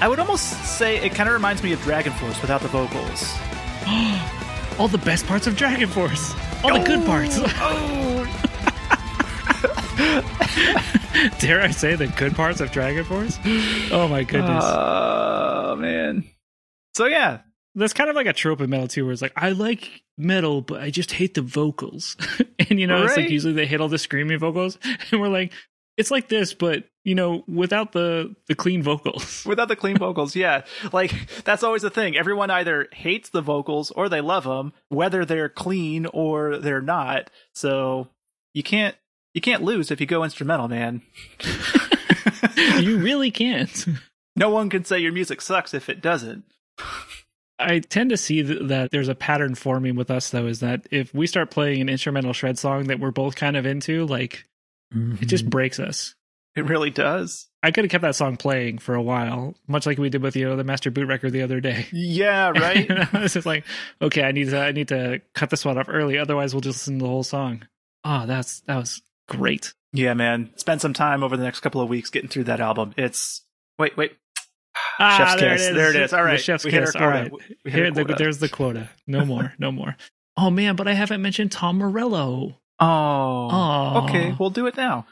I 0.00 0.08
would 0.08 0.18
almost 0.18 0.64
say 0.64 0.96
it 0.96 1.14
kind 1.14 1.28
of 1.28 1.34
reminds 1.34 1.62
me 1.62 1.72
of 1.72 1.78
DragonForce 1.80 2.40
without 2.40 2.62
the 2.62 2.68
vocals. 2.68 3.34
All 4.78 4.88
the 4.88 4.98
best 4.98 5.26
parts 5.26 5.46
of 5.46 5.54
DragonForce. 5.56 6.64
All 6.64 6.78
the 6.78 6.84
good 6.84 7.00
oh! 7.00 7.06
parts. 7.06 7.38
Oh, 7.38 8.26
Dare 11.38 11.60
I 11.60 11.70
say 11.70 11.96
the 11.96 12.06
good 12.06 12.34
parts 12.34 12.60
of 12.60 12.70
DragonForce? 12.70 13.90
Oh 13.92 14.08
my 14.08 14.24
goodness. 14.24 14.64
Oh 14.66 15.76
man. 15.76 16.24
So 16.94 17.04
yeah, 17.06 17.40
That's 17.74 17.92
kind 17.92 18.10
of 18.10 18.16
like 18.16 18.26
a 18.26 18.32
trope 18.32 18.60
in 18.60 18.70
metal 18.70 18.88
too, 18.88 19.04
where 19.04 19.12
it's 19.12 19.22
like, 19.22 19.34
I 19.36 19.50
like 19.50 20.02
metal, 20.16 20.62
but 20.62 20.80
I 20.80 20.90
just 20.90 21.12
hate 21.12 21.34
the 21.34 21.42
vocals. 21.42 22.16
and 22.70 22.80
you 22.80 22.86
know, 22.86 23.04
it's 23.04 23.16
like 23.16 23.30
usually 23.30 23.52
they 23.52 23.66
hit 23.66 23.80
all 23.80 23.88
the 23.88 23.98
screaming 23.98 24.38
vocals, 24.38 24.78
and 25.12 25.20
we're 25.20 25.28
like, 25.28 25.52
it's 25.96 26.10
like 26.10 26.28
this, 26.28 26.54
but 26.54 26.84
you 27.04 27.14
know, 27.14 27.44
without 27.48 27.92
the 27.92 28.34
the 28.46 28.54
clean 28.54 28.82
vocals. 28.82 29.44
without 29.46 29.68
the 29.68 29.76
clean 29.76 29.96
vocals, 29.96 30.36
yeah. 30.36 30.64
Like 30.92 31.12
that's 31.44 31.62
always 31.62 31.82
the 31.82 31.90
thing. 31.90 32.16
Everyone 32.16 32.50
either 32.50 32.88
hates 32.92 33.30
the 33.30 33.42
vocals 33.42 33.90
or 33.90 34.08
they 34.08 34.20
love 34.20 34.44
them, 34.44 34.72
whether 34.88 35.24
they're 35.24 35.48
clean 35.48 36.06
or 36.06 36.58
they're 36.58 36.82
not. 36.82 37.30
So 37.54 38.08
you 38.54 38.62
can't 38.62 38.96
you 39.34 39.40
can't 39.40 39.62
lose 39.62 39.90
if 39.90 40.00
you 40.00 40.06
go 40.06 40.24
instrumental, 40.24 40.68
man. 40.68 41.02
you 42.78 42.98
really 42.98 43.30
can't. 43.30 43.86
No 44.36 44.50
one 44.50 44.70
can 44.70 44.84
say 44.84 44.98
your 44.98 45.12
music 45.12 45.40
sucks 45.40 45.74
if 45.74 45.88
it 45.88 46.00
doesn't. 46.00 46.44
I 47.58 47.80
tend 47.80 48.10
to 48.10 48.16
see 48.16 48.40
that 48.42 48.90
there's 48.90 49.08
a 49.08 49.14
pattern 49.14 49.54
forming 49.54 49.94
with 49.94 50.10
us 50.10 50.30
though, 50.30 50.46
is 50.46 50.60
that 50.60 50.86
if 50.90 51.12
we 51.14 51.26
start 51.26 51.50
playing 51.50 51.80
an 51.82 51.88
instrumental 51.88 52.32
shred 52.32 52.58
song 52.58 52.84
that 52.84 53.00
we're 53.00 53.10
both 53.10 53.36
kind 53.36 53.56
of 53.56 53.66
into, 53.66 54.06
like 54.06 54.46
it 54.92 55.26
just 55.26 55.44
mm-hmm. 55.44 55.50
breaks 55.50 55.78
us. 55.78 56.14
It 56.56 56.64
really 56.66 56.90
does. 56.90 57.46
I 57.62 57.70
could 57.70 57.84
have 57.84 57.90
kept 57.90 58.02
that 58.02 58.16
song 58.16 58.36
playing 58.36 58.78
for 58.78 58.94
a 58.94 59.02
while, 59.02 59.54
much 59.68 59.86
like 59.86 59.98
we 59.98 60.08
did 60.10 60.22
with 60.22 60.34
you 60.34 60.48
know 60.48 60.56
the 60.56 60.64
Master 60.64 60.90
Boot 60.90 61.06
Record 61.06 61.32
the 61.32 61.42
other 61.42 61.60
day. 61.60 61.86
Yeah, 61.92 62.50
right. 62.50 62.90
I 63.14 63.20
was 63.20 63.34
just 63.34 63.46
like, 63.46 63.64
okay, 64.02 64.22
I 64.24 64.32
need 64.32 64.50
to 64.50 64.58
I 64.60 64.72
need 64.72 64.88
to 64.88 65.20
cut 65.34 65.50
this 65.50 65.64
one 65.64 65.78
off 65.78 65.88
early, 65.88 66.18
otherwise 66.18 66.52
we'll 66.54 66.60
just 66.60 66.78
listen 66.80 66.98
to 66.98 67.04
the 67.04 67.08
whole 67.08 67.22
song. 67.22 67.66
Oh, 68.04 68.26
that's 68.26 68.60
that 68.62 68.76
was 68.76 69.02
great. 69.28 69.74
yeah, 69.92 70.14
man. 70.14 70.50
Spend 70.56 70.80
some 70.80 70.92
time 70.94 71.22
over 71.22 71.36
the 71.36 71.44
next 71.44 71.60
couple 71.60 71.80
of 71.80 71.88
weeks 71.88 72.10
getting 72.10 72.28
through 72.30 72.44
that 72.44 72.60
album. 72.60 72.94
It's 72.96 73.42
wait, 73.78 73.96
wait. 73.96 74.16
Ah, 74.98 75.16
Chef's 75.18 75.40
there 75.40 75.52
kiss. 75.52 75.62
it 75.66 75.70
is. 75.70 75.76
There 75.76 75.90
it 75.90 75.96
is. 75.96 76.12
All 76.12 76.24
The 76.24 76.38
chef's 76.38 76.64
We 76.64 76.70
kiss. 76.70 76.96
All 76.96 77.10
we 77.64 77.70
Here, 77.70 77.90
the, 77.90 78.04
there's 78.16 78.38
the 78.38 78.48
quota. 78.48 78.90
No 79.06 79.24
more. 79.26 79.54
No 79.58 79.70
more. 79.70 79.96
Oh 80.36 80.50
man, 80.50 80.76
but 80.76 80.88
I 80.88 80.94
haven't 80.94 81.22
mentioned 81.22 81.52
Tom 81.52 81.78
Morello. 81.78 82.56
Oh. 82.78 84.04
Okay, 84.04 84.34
we'll 84.38 84.50
do 84.50 84.66
it 84.66 84.76
now. 84.76 85.06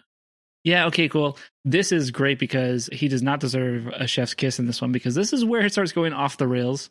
Yeah, 0.68 0.84
okay, 0.88 1.08
cool. 1.08 1.38
This 1.64 1.92
is 1.92 2.10
great 2.10 2.38
because 2.38 2.90
he 2.92 3.08
does 3.08 3.22
not 3.22 3.40
deserve 3.40 3.86
a 3.86 4.06
chef's 4.06 4.34
kiss 4.34 4.58
in 4.58 4.66
this 4.66 4.82
one 4.82 4.92
because 4.92 5.14
this 5.14 5.32
is 5.32 5.42
where 5.42 5.64
it 5.64 5.72
starts 5.72 5.92
going 5.92 6.12
off 6.12 6.36
the 6.36 6.46
rails 6.46 6.90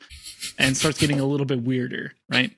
and 0.57 0.75
starts 0.75 0.97
getting 0.97 1.19
a 1.19 1.25
little 1.25 1.45
bit 1.45 1.61
weirder, 1.61 2.13
right? 2.27 2.57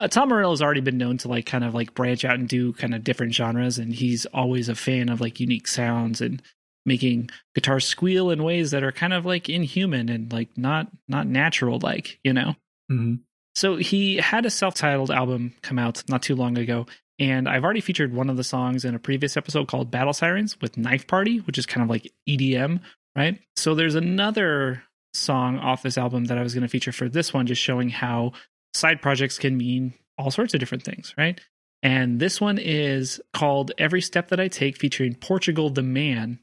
Uh, 0.00 0.08
Tom 0.08 0.28
Morello 0.28 0.52
has 0.52 0.60
already 0.60 0.82
been 0.82 0.98
known 0.98 1.16
to 1.16 1.28
like 1.28 1.46
kind 1.46 1.64
of 1.64 1.74
like 1.74 1.94
branch 1.94 2.26
out 2.26 2.34
and 2.34 2.46
do 2.46 2.74
kind 2.74 2.94
of 2.94 3.02
different 3.02 3.34
genres, 3.34 3.78
and 3.78 3.94
he's 3.94 4.26
always 4.26 4.68
a 4.68 4.74
fan 4.74 5.08
of 5.08 5.22
like 5.22 5.40
unique 5.40 5.66
sounds 5.66 6.20
and 6.20 6.42
making 6.84 7.30
guitars 7.54 7.86
squeal 7.86 8.28
in 8.28 8.44
ways 8.44 8.70
that 8.72 8.84
are 8.84 8.92
kind 8.92 9.14
of 9.14 9.24
like 9.24 9.48
inhuman 9.48 10.10
and 10.10 10.30
like 10.30 10.58
not 10.58 10.88
not 11.08 11.26
natural, 11.26 11.78
like 11.78 12.18
you 12.22 12.34
know. 12.34 12.54
Mm-hmm. 12.92 13.14
So 13.54 13.76
he 13.76 14.16
had 14.16 14.44
a 14.44 14.50
self-titled 14.50 15.10
album 15.10 15.54
come 15.62 15.78
out 15.78 16.04
not 16.06 16.22
too 16.22 16.36
long 16.36 16.58
ago, 16.58 16.84
and 17.20 17.46
I've 17.46 17.64
already 17.64 17.82
featured 17.82 18.14
one 18.14 18.30
of 18.30 18.38
the 18.38 18.44
songs 18.44 18.84
in 18.84 18.94
a 18.94 18.98
previous 18.98 19.36
episode 19.36 19.68
called 19.68 19.90
Battle 19.90 20.14
Sirens 20.14 20.58
with 20.62 20.78
Knife 20.78 21.06
Party, 21.06 21.38
which 21.38 21.58
is 21.58 21.66
kind 21.66 21.84
of 21.84 21.90
like 21.90 22.10
EDM, 22.26 22.80
right? 23.14 23.38
So 23.56 23.74
there's 23.74 23.94
another 23.94 24.82
song 25.12 25.58
off 25.58 25.82
this 25.82 25.98
album 25.98 26.24
that 26.26 26.38
I 26.38 26.42
was 26.42 26.54
going 26.54 26.62
to 26.62 26.68
feature 26.68 26.92
for 26.92 27.10
this 27.10 27.34
one, 27.34 27.46
just 27.46 27.60
showing 27.60 27.90
how 27.90 28.32
side 28.72 29.02
projects 29.02 29.38
can 29.38 29.58
mean 29.58 29.92
all 30.16 30.30
sorts 30.30 30.54
of 30.54 30.60
different 30.60 30.82
things, 30.82 31.14
right? 31.18 31.38
And 31.82 32.18
this 32.20 32.40
one 32.40 32.56
is 32.58 33.20
called 33.34 33.72
Every 33.76 34.00
Step 34.00 34.28
That 34.28 34.40
I 34.40 34.48
Take, 34.48 34.78
featuring 34.78 35.14
Portugal 35.14 35.68
the 35.68 35.82
Man 35.82 36.38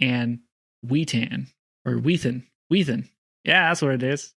and 0.00 0.40
Weetan 0.86 1.46
or 1.86 1.94
Whethan. 1.94 2.44
Whethan. 2.70 3.08
Yeah, 3.44 3.68
that's 3.68 3.80
what 3.80 3.92
it 3.92 4.02
is. 4.02 4.34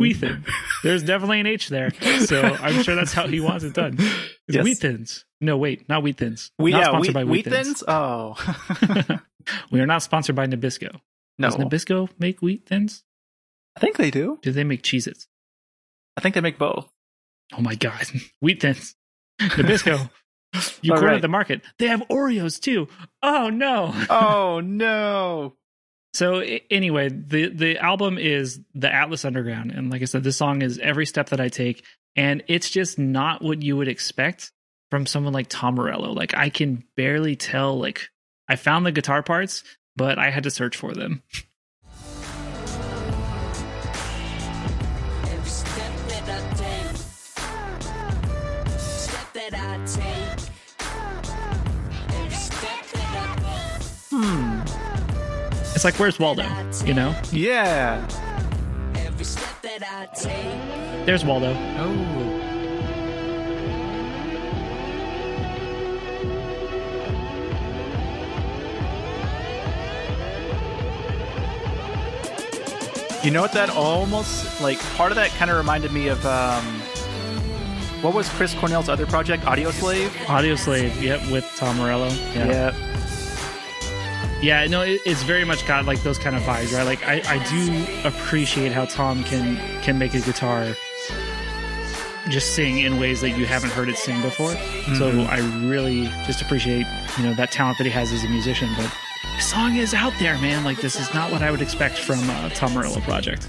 It's 0.00 0.20
Whethan. 0.22 0.44
There's 0.86 1.02
definitely 1.02 1.40
an 1.40 1.46
H 1.46 1.68
there. 1.68 1.90
So 2.20 2.40
I'm 2.42 2.82
sure 2.82 2.94
that's 2.94 3.12
how 3.12 3.26
he 3.26 3.40
wants 3.40 3.64
it 3.64 3.74
done. 3.74 3.96
It's 3.98 4.56
Yes. 4.56 4.64
Weethins. 4.64 5.24
No, 5.40 5.56
wait, 5.56 5.88
not 5.88 6.02
Weethins. 6.04 6.50
We, 6.58 6.70
not 6.70 6.78
yeah, 6.78 6.84
sponsored 6.86 7.14
we, 7.14 7.24
by 7.24 7.30
Wheatthins? 7.30 7.82
Weethins. 7.82 9.08
Oh. 9.10 9.18
we 9.70 9.80
are 9.80 9.86
not 9.86 10.02
sponsored 10.02 10.36
by 10.36 10.46
Nabisco. 10.46 11.00
no. 11.38 11.50
Does 11.50 11.56
Nabisco 11.56 12.08
make 12.18 12.40
wheat 12.42 12.66
thins? 12.66 13.02
I 13.76 13.80
think 13.80 13.96
they 13.96 14.10
do. 14.10 14.38
Do 14.42 14.52
they 14.52 14.64
make 14.64 14.82
Cheez 14.82 15.06
Its? 15.06 15.26
I 16.16 16.20
think 16.20 16.34
they 16.34 16.40
make 16.40 16.58
both. 16.58 16.88
Oh 17.56 17.60
my 17.60 17.74
god. 17.74 18.06
Wheat 18.40 18.62
thins. 18.62 18.94
Nabisco. 19.40 20.10
You 20.80 20.92
cornered 20.92 21.06
right. 21.10 21.20
the 21.22 21.28
market. 21.28 21.60
They 21.78 21.88
have 21.88 22.00
Oreos 22.08 22.58
too. 22.58 22.88
Oh 23.22 23.50
no. 23.50 23.92
Oh, 24.08 24.60
no. 24.60 25.54
So 26.16 26.40
anyway, 26.70 27.10
the 27.10 27.50
the 27.50 27.76
album 27.76 28.16
is 28.16 28.58
the 28.74 28.90
Atlas 28.90 29.26
Underground, 29.26 29.70
and 29.70 29.90
like 29.90 30.00
I 30.00 30.06
said, 30.06 30.24
this 30.24 30.38
song 30.38 30.62
is 30.62 30.78
every 30.78 31.04
step 31.04 31.28
that 31.28 31.42
I 31.42 31.50
take, 31.50 31.84
and 32.16 32.42
it's 32.48 32.70
just 32.70 32.98
not 32.98 33.42
what 33.42 33.60
you 33.60 33.76
would 33.76 33.86
expect 33.86 34.50
from 34.90 35.04
someone 35.04 35.34
like 35.34 35.48
Tom 35.50 35.74
Morello. 35.74 36.12
Like 36.12 36.34
I 36.34 36.48
can 36.48 36.84
barely 36.96 37.36
tell. 37.36 37.78
Like 37.78 38.08
I 38.48 38.56
found 38.56 38.86
the 38.86 38.92
guitar 38.92 39.22
parts, 39.22 39.62
but 39.94 40.18
I 40.18 40.30
had 40.30 40.44
to 40.44 40.50
search 40.50 40.78
for 40.78 40.94
them. 40.94 41.22
Like 55.86 56.00
where's 56.00 56.18
Waldo? 56.18 56.42
You 56.84 56.94
know, 56.94 57.14
Yeah. 57.30 58.04
every 58.96 59.24
step 59.24 59.62
that 59.62 59.84
I 59.84 60.06
take. 60.06 61.06
there's 61.06 61.24
Waldo. 61.24 61.54
Oh. 61.78 61.92
You 73.22 73.30
know 73.30 73.40
what 73.42 73.52
that 73.52 73.70
almost 73.70 74.60
like 74.60 74.80
part 74.96 75.12
of 75.12 75.16
that 75.16 75.30
kind 75.38 75.52
of 75.52 75.56
reminded 75.56 75.92
me 75.92 76.08
of 76.08 76.26
um 76.26 76.64
what 78.02 78.12
was 78.12 78.28
Chris 78.30 78.54
Cornell's 78.54 78.88
other 78.88 79.06
project, 79.06 79.44
Audioslave? 79.44 80.10
Audio 80.28 80.56
Slave. 80.56 81.00
Yep, 81.00 81.30
with 81.30 81.44
Tom 81.56 81.76
Morello. 81.76 82.08
Yeah. 82.34 82.74
Yeah, 84.42 84.66
no, 84.66 84.82
it, 84.82 85.00
it's 85.06 85.22
very 85.22 85.44
much 85.44 85.66
got 85.66 85.86
like 85.86 86.02
those 86.02 86.18
kind 86.18 86.36
of 86.36 86.42
vibes, 86.42 86.74
right? 86.76 86.84
Like 86.84 87.02
I, 87.06 87.22
I 87.26 87.48
do 87.48 87.86
appreciate 88.06 88.70
how 88.72 88.84
Tom 88.84 89.24
can 89.24 89.56
can 89.82 89.98
make 89.98 90.14
a 90.14 90.20
guitar 90.20 90.76
just 92.28 92.54
sing 92.54 92.78
in 92.80 92.98
ways 92.98 93.20
that 93.20 93.30
you 93.30 93.46
haven't 93.46 93.70
heard 93.70 93.88
it 93.88 93.96
sing 93.96 94.20
before. 94.20 94.50
So 94.96 95.10
Mhm. 95.12 95.28
I 95.28 95.38
really 95.68 96.06
just 96.26 96.42
appreciate 96.42 96.86
you 97.16 97.22
know 97.24 97.34
that 97.34 97.50
talent 97.50 97.78
that 97.78 97.84
he 97.84 97.90
has 97.90 98.12
as 98.12 98.24
a 98.24 98.28
musician. 98.28 98.68
But 98.76 98.92
the 99.36 99.42
song 99.42 99.76
is 99.76 99.94
out 99.94 100.12
there, 100.18 100.36
man. 100.38 100.64
Like 100.64 100.80
this 100.82 101.00
is 101.00 101.12
not 101.14 101.32
what 101.32 101.40
I 101.42 101.50
would 101.50 101.62
expect 101.62 101.98
from 101.98 102.18
a 102.28 102.50
Tom 102.54 102.74
Morello 102.74 103.00
project. 103.00 103.48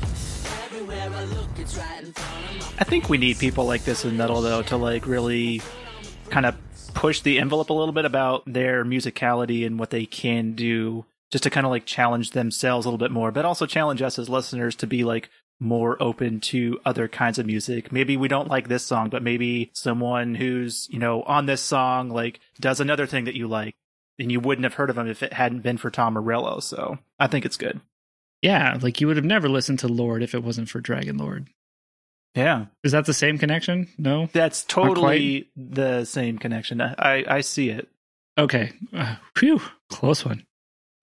Everywhere 0.72 1.02
I 1.14 1.24
look, 1.26 1.50
it's 1.58 1.76
right 1.78 2.02
in 2.04 2.14
front 2.14 2.62
of 2.62 2.78
my 2.78 2.82
I 2.82 2.84
think 2.86 3.10
we 3.10 3.18
need 3.18 3.40
people 3.40 3.66
like 3.66 3.84
this 3.84 4.06
in 4.06 4.16
metal 4.16 4.42
though 4.42 4.62
to 4.64 4.78
like 4.78 5.06
really 5.06 5.62
kind 6.30 6.46
of 6.46 6.56
push 6.98 7.22
the 7.22 7.40
envelope 7.40 7.70
a 7.70 7.74
little 7.74 7.94
bit 7.94 8.06
about 8.06 8.44
their 8.46 8.84
musicality 8.84 9.66
and 9.66 9.78
what 9.78 9.92
they 9.92 10.06
can 10.06 10.54
do 10.54 11.06
just 11.32 11.44
to 11.44 11.50
kind 11.50 11.66
of 11.66 11.70
like 11.70 11.86
challenge 11.86 12.32
themselves 12.32 12.86
a 12.86 12.90
little 12.90 12.98
bit 12.98 13.12
more 13.12 13.32
but 13.32 13.46
also 13.46 13.68
challenge 13.68 14.02
us 14.02 14.18
as 14.18 14.28
listeners 14.28 14.76
to 14.76 14.88
be 14.88 15.04
like 15.04 15.30
more 15.60 16.02
open 16.02 16.40
to 16.40 16.80
other 16.86 17.08
kinds 17.08 17.40
of 17.40 17.46
music. 17.46 17.92
Maybe 17.92 18.18
we 18.18 18.28
don't 18.28 18.50
like 18.50 18.68
this 18.68 18.84
song, 18.84 19.10
but 19.10 19.24
maybe 19.24 19.72
someone 19.74 20.36
who's, 20.36 20.88
you 20.90 21.00
know, 21.00 21.24
on 21.24 21.46
this 21.46 21.62
song 21.62 22.10
like 22.10 22.40
does 22.60 22.80
another 22.80 23.06
thing 23.06 23.26
that 23.26 23.36
you 23.36 23.48
like 23.48 23.76
and 24.20 24.32
you 24.32 24.40
wouldn't 24.40 24.66
have 24.66 24.76
heard 24.76 24.90
of 24.90 24.96
them 24.96 25.08
if 25.08 25.24
it 25.24 25.34
hadn't 25.34 25.62
been 25.62 25.78
for 25.78 25.92
Tom 25.92 26.14
Morello. 26.14 26.60
So, 26.60 26.98
I 27.20 27.28
think 27.28 27.46
it's 27.46 27.58
good. 27.58 27.80
Yeah, 28.42 28.78
like 28.82 29.02
you 29.02 29.08
would 29.08 29.18
have 29.18 29.26
never 29.26 29.50
listened 29.50 29.80
to 29.80 29.88
Lorde 29.88 30.24
if 30.24 30.36
it 30.36 30.44
wasn't 30.44 30.70
for 30.70 30.82
Dragonlord. 30.82 31.48
Yeah. 32.38 32.66
Is 32.84 32.92
that 32.92 33.06
the 33.06 33.14
same 33.14 33.38
connection? 33.38 33.88
No. 33.98 34.30
That's 34.32 34.64
totally 34.64 35.50
the 35.56 36.06
same 36.06 36.38
connection. 36.38 36.80
I 36.82 37.26
I 37.28 37.42
see 37.42 37.70
it. 37.70 37.90
Okay. 38.38 38.72
Uh, 38.94 39.16
phew, 39.36 39.62
close 39.90 40.24
one. 40.24 40.46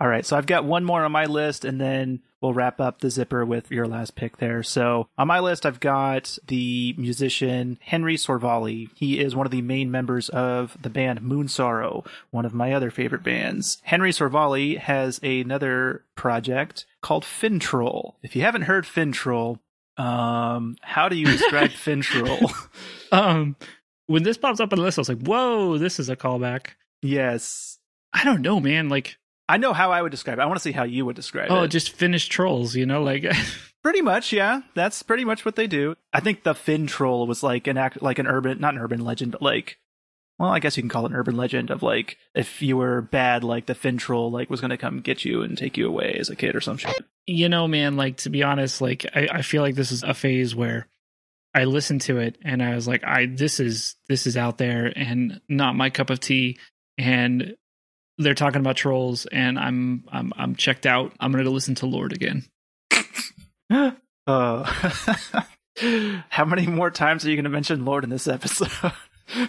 All 0.00 0.08
right, 0.08 0.26
so 0.26 0.36
I've 0.36 0.46
got 0.46 0.64
one 0.64 0.84
more 0.84 1.04
on 1.04 1.12
my 1.12 1.24
list, 1.24 1.64
and 1.64 1.80
then 1.80 2.20
we'll 2.40 2.52
wrap 2.52 2.80
up 2.80 3.00
the 3.00 3.10
zipper 3.10 3.44
with 3.44 3.70
your 3.70 3.86
last 3.86 4.16
pick 4.16 4.36
there. 4.38 4.62
So 4.62 5.08
on 5.16 5.28
my 5.28 5.38
list, 5.38 5.64
I've 5.64 5.78
got 5.78 6.36
the 6.46 6.94
musician 6.98 7.78
Henri 7.80 8.16
Sorvali. 8.16 8.90
He 8.94 9.20
is 9.20 9.36
one 9.36 9.46
of 9.46 9.52
the 9.52 9.62
main 9.62 9.90
members 9.90 10.28
of 10.30 10.76
the 10.82 10.90
band 10.90 11.20
Moonsorrow, 11.20 12.04
one 12.32 12.44
of 12.44 12.52
my 12.52 12.72
other 12.72 12.90
favorite 12.90 13.22
bands. 13.22 13.80
Henri 13.84 14.10
Sorvali 14.10 14.78
has 14.78 15.20
another 15.22 16.04
project 16.16 16.86
called 17.00 17.24
Finntroll. 17.24 18.14
If 18.22 18.34
you 18.34 18.42
haven't 18.42 18.62
heard 18.62 18.84
Finntroll, 18.84 19.60
um, 19.96 20.76
how 20.82 21.08
do 21.08 21.16
you 21.16 21.26
describe 21.26 21.70
Finntroll? 21.84 22.52
Um, 23.12 23.54
when 24.06 24.24
this 24.24 24.36
pops 24.36 24.58
up 24.58 24.72
on 24.72 24.78
the 24.80 24.84
list, 24.84 24.98
I 24.98 25.02
was 25.02 25.08
like, 25.08 25.22
"Whoa, 25.22 25.78
this 25.78 26.00
is 26.00 26.08
a 26.08 26.16
callback." 26.16 26.70
Yes. 27.00 27.78
I 28.12 28.24
don't 28.24 28.42
know, 28.42 28.58
man. 28.58 28.88
Like, 28.88 29.18
I 29.48 29.56
know 29.56 29.72
how 29.72 29.92
I 29.92 30.02
would 30.02 30.10
describe 30.10 30.38
it. 30.38 30.42
I 30.42 30.46
want 30.46 30.56
to 30.56 30.62
see 30.62 30.72
how 30.72 30.84
you 30.84 31.04
would 31.04 31.14
describe 31.14 31.50
oh, 31.50 31.56
it. 31.56 31.60
Oh, 31.60 31.66
just 31.66 31.90
finished 31.90 32.32
trolls, 32.32 32.74
you 32.74 32.86
know? 32.86 33.02
Like, 33.02 33.24
Pretty 33.84 34.00
much, 34.00 34.32
yeah. 34.32 34.62
That's 34.74 35.02
pretty 35.02 35.26
much 35.26 35.44
what 35.44 35.56
they 35.56 35.66
do. 35.66 35.94
I 36.10 36.20
think 36.20 36.42
the 36.42 36.54
Finn 36.54 36.86
troll 36.86 37.26
was 37.26 37.42
like 37.42 37.66
an 37.66 37.76
act, 37.76 38.00
like 38.00 38.18
an 38.18 38.26
urban, 38.26 38.58
not 38.58 38.72
an 38.72 38.80
urban 38.80 39.04
legend, 39.04 39.32
but 39.32 39.42
like, 39.42 39.78
well, 40.38 40.50
I 40.50 40.58
guess 40.58 40.76
you 40.76 40.82
can 40.82 40.90
call 40.90 41.06
it 41.06 41.12
an 41.12 41.16
urban 41.16 41.36
legend 41.36 41.70
of 41.70 41.82
like 41.82 42.18
if 42.34 42.60
you 42.60 42.76
were 42.76 43.00
bad, 43.00 43.44
like 43.44 43.66
the 43.66 43.74
Finn 43.74 43.96
troll 43.98 44.30
like 44.30 44.50
was 44.50 44.60
gonna 44.60 44.76
come 44.76 45.00
get 45.00 45.24
you 45.24 45.42
and 45.42 45.56
take 45.56 45.76
you 45.76 45.86
away 45.86 46.16
as 46.18 46.28
a 46.28 46.36
kid 46.36 46.56
or 46.56 46.60
some 46.60 46.76
shit. 46.76 47.04
you 47.26 47.48
know, 47.48 47.68
man. 47.68 47.96
Like, 47.96 48.16
to 48.18 48.30
be 48.30 48.42
honest, 48.42 48.80
like, 48.80 49.06
I, 49.14 49.28
I 49.30 49.42
feel 49.42 49.62
like 49.62 49.74
this 49.74 49.92
is 49.92 50.02
a 50.02 50.14
phase 50.14 50.54
where 50.54 50.88
I 51.54 51.64
listened 51.64 52.00
to 52.02 52.18
it 52.18 52.36
and 52.42 52.62
I 52.62 52.74
was 52.74 52.88
like, 52.88 53.04
I 53.04 53.26
this 53.26 53.60
is 53.60 53.94
this 54.08 54.26
is 54.26 54.36
out 54.36 54.58
there 54.58 54.92
and 54.96 55.40
not 55.48 55.76
my 55.76 55.90
cup 55.90 56.10
of 56.10 56.20
tea. 56.20 56.58
And 56.98 57.56
they're 58.18 58.34
talking 58.34 58.60
about 58.60 58.76
trolls, 58.76 59.26
and 59.26 59.58
I'm 59.58 60.04
I'm 60.12 60.32
I'm 60.36 60.54
checked 60.54 60.86
out. 60.86 61.12
I'm 61.18 61.32
gonna 61.32 61.44
go 61.44 61.50
listen 61.50 61.74
to 61.76 61.86
Lorde 61.86 62.12
again. 62.12 62.44
Uh, 64.26 64.62
how 66.30 66.46
many 66.46 66.66
more 66.66 66.90
times 66.90 67.26
are 67.26 67.30
you 67.30 67.36
gonna 67.36 67.50
mention 67.50 67.84
Lorde 67.84 68.04
in 68.04 68.10
this 68.10 68.26
episode? 68.26 68.70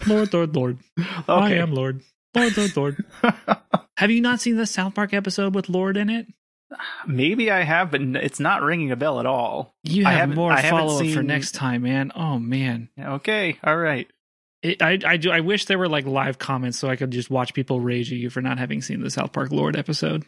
Lorde, 0.08 0.34
Lorde, 0.34 0.56
Lorde. 0.56 0.78
Okay. 1.00 1.24
I 1.28 1.52
am 1.54 1.74
Lorde. 1.74 2.02
Lorde, 2.36 2.58
Lorde, 2.58 2.76
Lorde. 2.78 3.06
Have 3.98 4.12
you 4.12 4.22
not 4.22 4.42
seen 4.42 4.58
the 4.58 4.66
South 4.66 4.94
Park 4.96 5.14
episode 5.14 5.56
with 5.56 5.70
Lorde 5.70 5.98
in 5.98 6.10
it? 6.10 6.28
Maybe 7.08 7.52
I 7.52 7.62
have, 7.62 7.92
but 7.92 8.02
it's 8.02 8.40
not 8.40 8.62
ringing 8.64 8.92
a 8.92 8.96
bell 8.96 9.20
at 9.20 9.26
all. 9.26 9.76
You 9.84 10.04
have 10.06 10.36
more 10.36 10.56
follow 10.58 11.00
up 11.00 11.12
for 11.14 11.24
next 11.24 11.52
time, 11.54 11.84
man. 11.84 12.12
Oh 12.16 12.40
man, 12.40 12.90
Okay, 13.00 13.58
all 13.64 13.78
right. 13.78 14.08
it, 14.64 14.82
I 14.82 15.00
I 15.06 15.18
do. 15.18 15.32
I 15.32 15.40
wish 15.42 15.66
there 15.66 15.78
were 15.78 15.88
like 15.88 16.06
live 16.06 16.40
comments 16.40 16.78
so 16.80 16.90
I 16.90 16.96
could 16.96 17.12
just 17.12 17.30
watch 17.30 17.54
people 17.54 17.80
rage 17.80 18.12
at 18.12 18.18
you 18.18 18.30
for 18.30 18.42
not 18.42 18.58
having 18.58 18.82
seen 18.82 19.02
the 19.02 19.10
South 19.12 19.32
Park 19.32 19.52
Lorde 19.52 19.78
episode. 19.78 20.26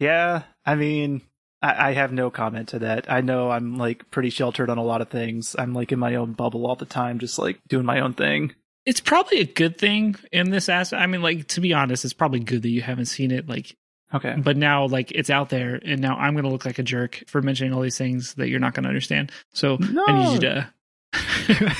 Yeah, 0.00 0.42
I 0.66 0.74
mean, 0.74 1.22
I, 1.62 1.90
I 1.90 1.92
have 1.94 2.12
no 2.12 2.30
comment 2.30 2.68
to 2.70 2.80
that. 2.80 3.10
I 3.10 3.20
know 3.22 3.50
I'm 3.50 3.78
like 3.78 4.10
pretty 4.10 4.30
sheltered 4.30 4.68
on 4.68 4.78
a 4.78 4.84
lot 4.84 5.00
of 5.00 5.08
things. 5.08 5.54
I'm 5.58 5.72
like 5.72 5.92
in 5.92 5.98
my 6.00 6.16
own 6.16 6.32
bubble 6.32 6.66
all 6.66 6.76
the 6.76 6.84
time, 6.84 7.20
just 7.20 7.38
like 7.38 7.58
doing 7.68 7.86
my 7.86 8.00
own 8.00 8.12
thing. 8.12 8.54
It's 8.86 9.00
probably 9.00 9.40
a 9.40 9.44
good 9.46 9.76
thing 9.78 10.14
in 10.32 10.50
this 10.50 10.68
aspect. 10.68 11.02
I 11.02 11.06
mean, 11.06 11.20
like 11.22 11.48
to 11.48 11.60
be 11.60 11.74
honest, 11.74 12.04
it's 12.04 12.14
probably 12.14 12.40
good 12.40 12.62
that 12.62 12.68
you 12.70 12.82
haven't 12.82 13.06
seen 13.06 13.30
it. 13.32 13.48
Like, 13.48 13.76
Okay. 14.14 14.34
but 14.38 14.56
now 14.56 14.86
like 14.86 15.10
it's 15.12 15.28
out 15.30 15.48
there, 15.50 15.80
and 15.84 16.00
now 16.00 16.16
I'm 16.16 16.34
gonna 16.36 16.48
look 16.50 16.64
like 16.64 16.78
a 16.78 16.82
jerk 16.84 17.24
for 17.26 17.42
mentioning 17.42 17.72
all 17.74 17.80
these 17.82 17.98
things 17.98 18.34
that 18.34 18.48
you're 18.48 18.60
not 18.60 18.74
gonna 18.74 18.88
understand. 18.88 19.32
So 19.52 19.76
I 20.06 20.24
need 20.24 20.34
you 20.34 20.40
to. 20.40 20.72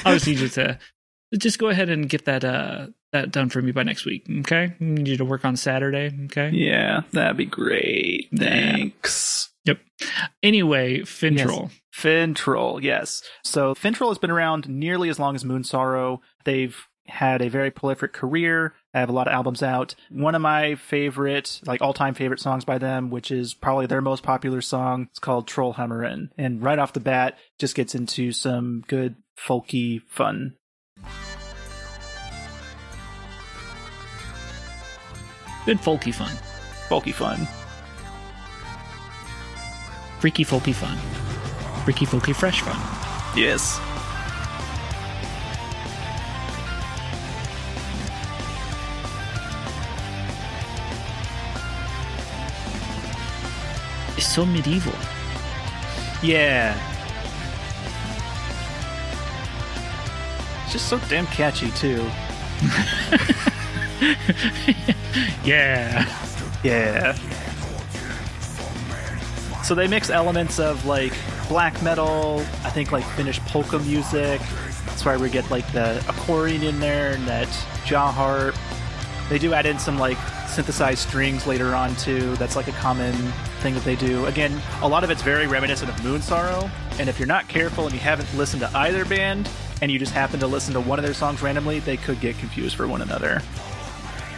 I 0.05 0.15
just 0.15 0.27
need 0.27 0.39
you 0.41 0.49
to 0.49 0.79
just 1.39 1.59
go 1.59 1.69
ahead 1.69 1.89
and 1.91 2.09
get 2.09 2.25
that 2.25 2.45
uh 2.45 2.89
that 3.13 3.31
done 3.31 3.49
for 3.51 3.63
me 3.63 3.71
by 3.73 3.85
next 3.85 4.05
week. 4.05 4.27
Okay, 4.41 4.73
I 4.81 4.85
need 4.85 5.07
you 5.07 5.17
to 5.19 5.25
work 5.25 5.45
on 5.45 5.57
Saturday. 5.57 6.13
Okay. 6.27 6.51
Yeah, 6.53 7.03
that'd 7.13 7.37
be 7.37 7.47
great. 7.47 8.29
Yeah. 8.33 8.77
Yep. 9.65 9.79
Anyway, 10.43 11.01
Finntroll. 11.01 11.71
Finntroll, 11.95 12.83
yes. 12.83 13.23
So 13.45 13.75
Finntroll 13.75 14.09
has 14.09 14.19
been 14.19 14.31
around 14.31 14.69
nearly 14.69 15.09
as 15.09 15.19
long 15.19 15.35
as 15.35 15.43
Moonsorrow. 15.45 16.21
They've 16.45 16.77
had 17.09 17.43
a 17.43 17.49
very 17.49 17.71
prolific 17.71 18.13
career. 18.13 18.75
I 18.95 19.01
have 19.01 19.09
a 19.09 19.13
lot 19.13 19.29
of 19.29 19.33
albums 19.35 19.63
out. 19.63 19.95
One 20.11 20.35
of 20.35 20.43
my 20.43 20.75
favorite, 20.75 21.61
like 21.67 21.83
all-time 21.83 22.15
favorite 22.15 22.41
songs 22.41 22.65
by 22.65 22.79
them, 22.79 23.11
which 23.11 23.31
is 23.31 23.55
probably 23.55 23.87
their 23.87 24.01
most 24.01 24.23
popular 24.23 24.61
song, 24.61 25.09
it's 25.11 25.19
called 25.19 25.49
Trollhammaren. 25.49 26.31
And 26.39 26.63
right 26.63 26.79
off 26.79 26.93
the 26.93 27.01
bat, 27.01 27.39
just 27.59 27.75
gets 27.75 27.95
into 27.95 28.33
some 28.33 28.85
good 28.89 29.17
folky 29.39 30.03
fun. 30.09 30.57
Good 35.65 35.79
folky 35.79 36.15
fun, 36.15 36.31
Folky 36.89 37.13
fun. 37.13 37.47
freaky 40.21 40.45
folky 40.45 40.73
fun, 40.75 40.97
freaky 41.85 42.07
folky 42.07 42.35
fresh 42.35 42.61
fun. 42.63 42.77
Yes. 43.37 43.81
It's 54.17 54.27
so 54.27 54.47
medieval. 54.47 54.95
Yeah. 56.23 56.75
It's 60.65 60.73
just 60.73 60.89
so 60.89 60.99
damn 61.09 61.27
catchy 61.27 61.71
too. 61.73 62.09
Yeah. 65.45 66.05
Yeah. 66.65 67.15
So 69.63 69.75
they 69.75 69.87
mix 69.87 70.11
elements 70.11 70.59
of 70.59 70.85
like 70.85 71.13
black 71.49 71.81
metal, 71.83 72.41
I 72.65 72.71
think 72.71 72.91
like 72.93 73.05
Finnish 73.05 73.39
polka 73.41 73.79
music. 73.79 74.41
That's 74.87 75.05
why 75.05 75.17
we 75.17 75.31
get 75.31 75.49
like 75.51 75.71
the 75.73 75.99
accordion 76.09 76.63
in 76.63 76.81
there 76.81 77.13
and 77.13 77.27
that 77.29 77.49
jaw 77.85 78.11
harp. 78.11 78.57
They 79.29 79.39
do 79.39 79.55
add 79.55 79.67
in 79.67 79.79
some 79.79 79.99
like 79.99 80.19
synthesized 80.49 81.09
strings 81.09 81.47
later 81.47 81.75
on 81.75 81.95
too. 81.97 82.35
That's 82.37 82.57
like 82.57 82.69
a 82.69 82.73
common 82.73 83.15
thing 83.57 83.75
that 83.75 83.85
they 83.85 83.97
do. 83.97 84.27
Again, 84.27 84.61
a 84.83 84.89
lot 84.89 85.05
of 85.05 85.11
it's 85.11 85.23
very 85.23 85.47
reminiscent 85.47 85.91
of 85.91 85.97
Moonsorrow. 85.97 86.71
And 86.99 87.09
if 87.09 87.19
you're 87.19 87.27
not 87.29 87.49
careful 87.49 87.85
and 87.85 87.93
you 87.93 88.01
haven't 88.01 88.33
listened 88.37 88.61
to 88.61 88.71
either 88.77 89.05
band 89.05 89.49
and 89.83 89.91
you 89.91 89.99
just 89.99 90.13
happen 90.13 90.41
to 90.41 90.47
listen 90.47 90.73
to 90.75 90.81
one 90.81 90.99
of 90.99 91.05
their 91.05 91.15
songs 91.15 91.43
randomly, 91.43 91.79
they 91.81 91.97
could 91.97 92.21
get 92.21 92.39
confused 92.39 92.77
for 92.77 92.87
one 92.89 93.03
another. 93.03 93.43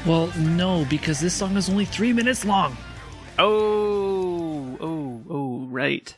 Well, 0.07 0.33
no, 0.39 0.85
because 0.89 1.21
this 1.21 1.35
song 1.35 1.57
is 1.57 1.69
only 1.69 1.85
three 1.85 2.13
minutes 2.13 2.45
long. 2.45 2.77
Oh, 3.39 4.77
oh, 4.81 5.23
oh, 5.29 5.67
right. 5.69 6.15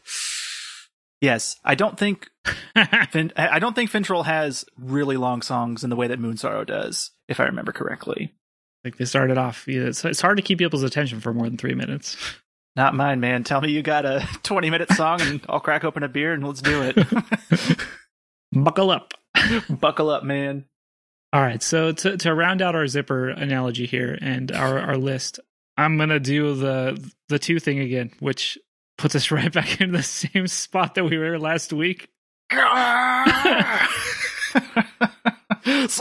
Yes, 1.21 1.57
I 1.65 1.75
don't 1.75 1.99
think 1.99 2.31
fin- 3.11 3.33
I 3.37 3.59
don't 3.59 3.75
think 3.75 3.91
Finntroll 3.91 4.25
has 4.25 4.65
really 4.79 5.17
long 5.19 5.43
songs 5.43 5.85
in 5.85 5.91
the 5.91 5.97
way 5.97 6.07
that 6.07 6.19
Moonsorrow 6.21 6.67
does, 6.67 7.11
if 7.29 7.41
I 7.41 7.45
remember 7.45 7.73
correctly. 7.73 8.33
like 8.85 8.97
they 8.97 9.05
started 9.05 9.37
off. 9.37 9.69
Yeah, 9.69 9.83
it's, 9.83 10.03
it's 10.05 10.23
hard 10.23 10.39
to 10.39 10.43
keep 10.43 10.59
people's 10.59 10.83
attention 10.83 11.21
for 11.21 11.35
more 11.35 11.47
than 11.47 11.59
three 11.59 11.75
minutes. 11.75 12.17
Not 12.77 12.95
mine, 12.95 13.21
man. 13.21 13.45
Tell 13.45 13.61
me 13.61 13.71
you 13.71 13.83
got 13.83 14.05
a 14.05 14.27
20 14.43 14.71
minute 14.71 14.91
song 14.93 15.21
and 15.21 15.45
I'll 15.49 15.61
crack 15.61 15.85
open 15.85 16.03
a 16.03 16.09
beer 16.09 16.33
and 16.33 16.47
let's 16.47 16.63
do 16.63 16.83
it. 16.83 17.79
Buckle 18.65 18.91
up. 18.91 19.15
Buckle 19.71 20.11
up, 20.11 20.25
man. 20.25 20.65
All 21.33 21.41
right, 21.41 21.63
so 21.63 21.93
to 21.93 22.17
to 22.17 22.35
round 22.35 22.61
out 22.61 22.75
our 22.75 22.89
zipper 22.89 23.29
analogy 23.29 23.87
here 23.87 24.19
and 24.21 24.51
our 24.51 24.81
our 24.81 24.97
list, 24.97 25.39
I'm 25.77 25.97
gonna 25.97 26.19
do 26.19 26.57
the 26.57 27.13
the 27.29 27.39
two 27.39 27.61
thing 27.61 27.79
again, 27.79 28.11
which 28.19 28.59
puts 28.99 29.15
us 29.15 29.31
right 29.31 29.53
back 29.53 29.81
in 29.81 29.93
the 29.93 30.03
same 30.03 30.49
spot 30.49 30.97
that 30.97 31.05
we 31.05 31.19
were 31.19 31.39
last 31.39 31.73
week. 31.73 32.09
so 32.51 32.59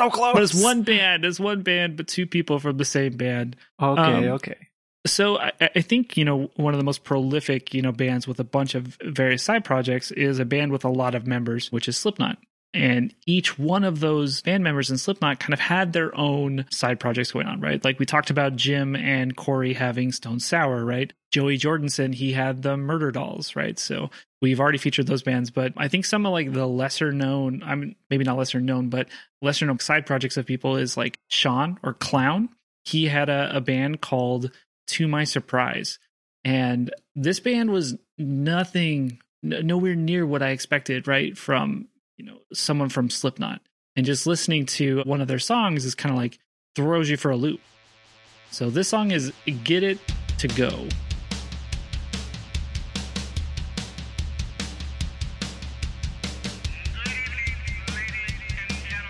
close. 0.10 0.34
But 0.34 0.42
it's 0.42 0.64
one 0.64 0.82
band, 0.82 1.26
it's 1.26 1.40
one 1.40 1.62
band, 1.62 1.96
but 1.96 2.08
two 2.08 2.26
people 2.26 2.58
from 2.58 2.78
the 2.78 2.86
same 2.86 3.16
band. 3.16 3.56
Okay, 3.80 4.02
um, 4.02 4.24
okay. 4.26 4.58
So 5.12 5.40
I, 5.40 5.52
I 5.60 5.82
think 5.82 6.18
you 6.18 6.26
know 6.26 6.50
one 6.56 6.74
of 6.74 6.78
the 6.78 6.84
most 6.84 7.04
prolific 7.04 7.74
you 7.74 7.82
know 7.82 7.92
bands 7.92 8.28
with 8.28 8.40
a 8.40 8.44
bunch 8.44 8.76
of 8.76 8.98
various 9.04 9.44
side 9.44 9.66
projects 9.66 10.12
is 10.12 10.40
a 10.40 10.46
band 10.46 10.72
with 10.72 10.86
a 10.86 10.90
lot 10.90 11.16
of 11.16 11.28
members, 11.28 11.72
which 11.72 11.88
is 11.88 11.98
Slipknot. 11.98 12.38
And 12.74 13.16
each 13.26 13.58
one 13.58 13.84
of 13.84 14.00
those 14.00 14.42
band 14.42 14.64
members 14.64 14.92
in 14.92 15.00
Slipknot 15.00 15.40
kind 15.40 15.54
of 15.54 15.60
had 15.60 15.92
their 15.92 16.16
own 16.16 16.66
side 16.70 17.00
projects 17.00 17.32
going 17.32 17.48
on, 17.48 17.60
right? 17.60 17.84
Like 17.84 17.98
we 17.98 18.06
talked 18.06 18.30
about 18.30 18.56
Jim 18.56 18.96
and 18.96 19.36
Corey 19.36 19.74
having 19.74 20.12
Stone 20.12 20.40
Sour, 20.40 20.86
right? 20.86 21.12
Joey 21.32 21.58
Jordison, 21.58 22.14
he 22.14 22.34
had 22.34 22.62
the 22.62 22.76
Murderdolls, 22.76 23.56
right? 23.56 23.80
So 23.80 24.12
we've 24.40 24.60
already 24.60 24.78
featured 24.78 25.08
those 25.08 25.24
bands, 25.24 25.50
but 25.50 25.74
I 25.78 25.88
think 25.88 26.06
some 26.06 26.28
of 26.28 26.32
like 26.32 26.54
the 26.54 26.68
lesser 26.68 27.12
known, 27.12 27.64
I 27.66 27.74
mean, 27.74 27.96
maybe 28.12 28.24
not 28.24 28.38
lesser 28.38 28.62
known, 28.62 28.90
but 28.90 29.08
lesser 29.42 29.66
known 29.66 29.80
side 29.80 30.06
projects 30.06 30.38
of 30.38 30.46
people 30.46 30.76
is 30.78 30.96
like 30.96 31.18
Sean 31.28 31.80
or 31.82 31.94
Clown. 31.94 32.50
He 32.86 33.08
had 33.08 33.30
a, 33.30 33.58
a 33.58 33.62
band 33.62 34.02
called 34.02 34.52
To 34.90 35.08
My 35.08 35.24
Surprise. 35.24 36.00
And 36.44 36.92
this 37.16 37.40
band 37.40 37.72
was 37.72 37.96
nothing, 38.18 39.20
n- 39.44 39.68
nowhere 39.68 39.96
near 39.96 40.26
what 40.26 40.42
I 40.42 40.50
expected, 40.50 41.08
right? 41.08 41.38
From, 41.38 41.88
you 42.18 42.26
know, 42.26 42.40
someone 42.54 42.90
from 42.90 43.10
Slipknot. 43.10 43.62
And 43.96 44.06
just 44.06 44.26
listening 44.26 44.66
to 44.68 45.02
one 45.04 45.22
of 45.22 45.28
their 45.28 45.40
songs 45.40 45.84
is 45.86 45.96
kind 45.96 46.14
of 46.14 46.18
like 46.18 46.40
throws 46.76 47.10
you 47.10 47.18
for 47.18 47.32
a 47.32 47.36
loop. 47.36 47.60
So 48.52 48.70
this 48.70 48.88
song 48.88 49.12
is 49.12 49.34
Get 49.64 49.84
It 49.84 50.00
to 50.38 50.48
Go. 50.48 50.88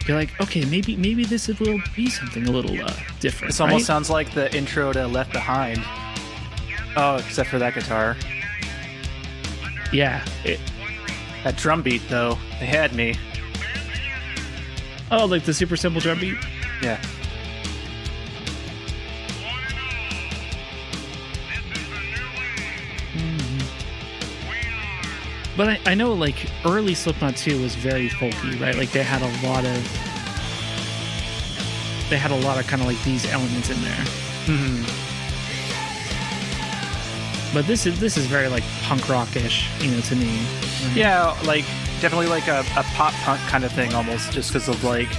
You're 0.10 0.18
like, 0.18 0.42
okay, 0.42 0.66
maybe 0.66 0.96
maybe 0.96 1.24
this 1.24 1.48
will 1.60 1.80
be 1.96 2.10
something 2.10 2.48
a 2.48 2.52
little 2.52 2.72
uh, 2.84 2.92
different. 3.20 3.52
This 3.54 3.62
almost 3.62 3.82
right? 3.82 3.86
sounds 3.86 4.10
like 4.10 4.34
the 4.34 4.52
intro 4.58 4.92
to 4.92 5.06
Left 5.06 5.32
Behind. 5.32 5.80
Oh, 6.98 7.18
except 7.18 7.48
for 7.48 7.60
that 7.60 7.76
guitar. 7.76 8.18
yeah. 9.94 10.26
It, 10.44 10.60
That 11.44 11.58
drum 11.58 11.84
beat, 11.84 12.02
though, 12.10 12.40
they 12.60 12.66
had 12.66 12.96
me. 12.96 13.14
Oh, 15.12 15.26
like 15.26 15.44
the 15.44 15.54
super 15.54 15.78
simple 15.78 16.02
drum 16.02 16.20
beat. 16.20 16.38
Yeah. 16.82 17.00
But 25.60 25.68
I, 25.68 25.80
I 25.88 25.94
know 25.94 26.14
like 26.14 26.50
early 26.66 26.94
Slipknot 26.94 27.36
2 27.36 27.62
was 27.62 27.76
very 27.76 28.08
folky, 28.08 28.58
right? 28.62 28.78
Like 28.78 28.94
they 28.94 29.04
had 29.04 29.22
a 29.22 29.46
lot 29.46 29.66
of 29.66 29.76
they 32.10 32.16
had 32.16 32.32
a 32.32 32.38
lot 32.48 32.58
of 32.58 32.66
kind 32.66 32.82
of 32.82 32.88
like 32.88 33.04
these 33.04 33.30
elements 33.30 33.70
in 33.70 33.82
there. 33.82 34.06
Mhm. 34.46 34.86
But 37.54 37.68
this 37.68 37.86
is 37.86 38.00
this 38.00 38.16
is 38.16 38.26
very 38.26 38.48
like 38.48 38.64
punk 38.84 39.10
rockish, 39.10 39.68
you 39.82 39.92
know, 39.92 40.00
to 40.00 40.16
me. 40.16 40.40
Yeah, 40.96 41.38
like 41.44 41.66
definitely 42.00 42.28
like 42.28 42.48
a, 42.48 42.62
a 42.78 42.84
pop 42.96 43.12
punk 43.26 43.42
kind 43.50 43.66
of 43.66 43.74
thing 43.74 43.94
almost, 43.94 44.32
just 44.32 44.54
because 44.54 44.70
of 44.70 44.82
like 44.86 45.10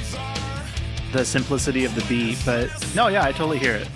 the 1.12 1.22
simplicity 1.22 1.84
of 1.84 1.94
the 1.94 2.04
beat. 2.08 2.38
But 2.46 2.70
no, 2.94 3.08
yeah, 3.08 3.26
I 3.26 3.32
totally 3.32 3.58
hear 3.58 3.74
it. 3.74 3.88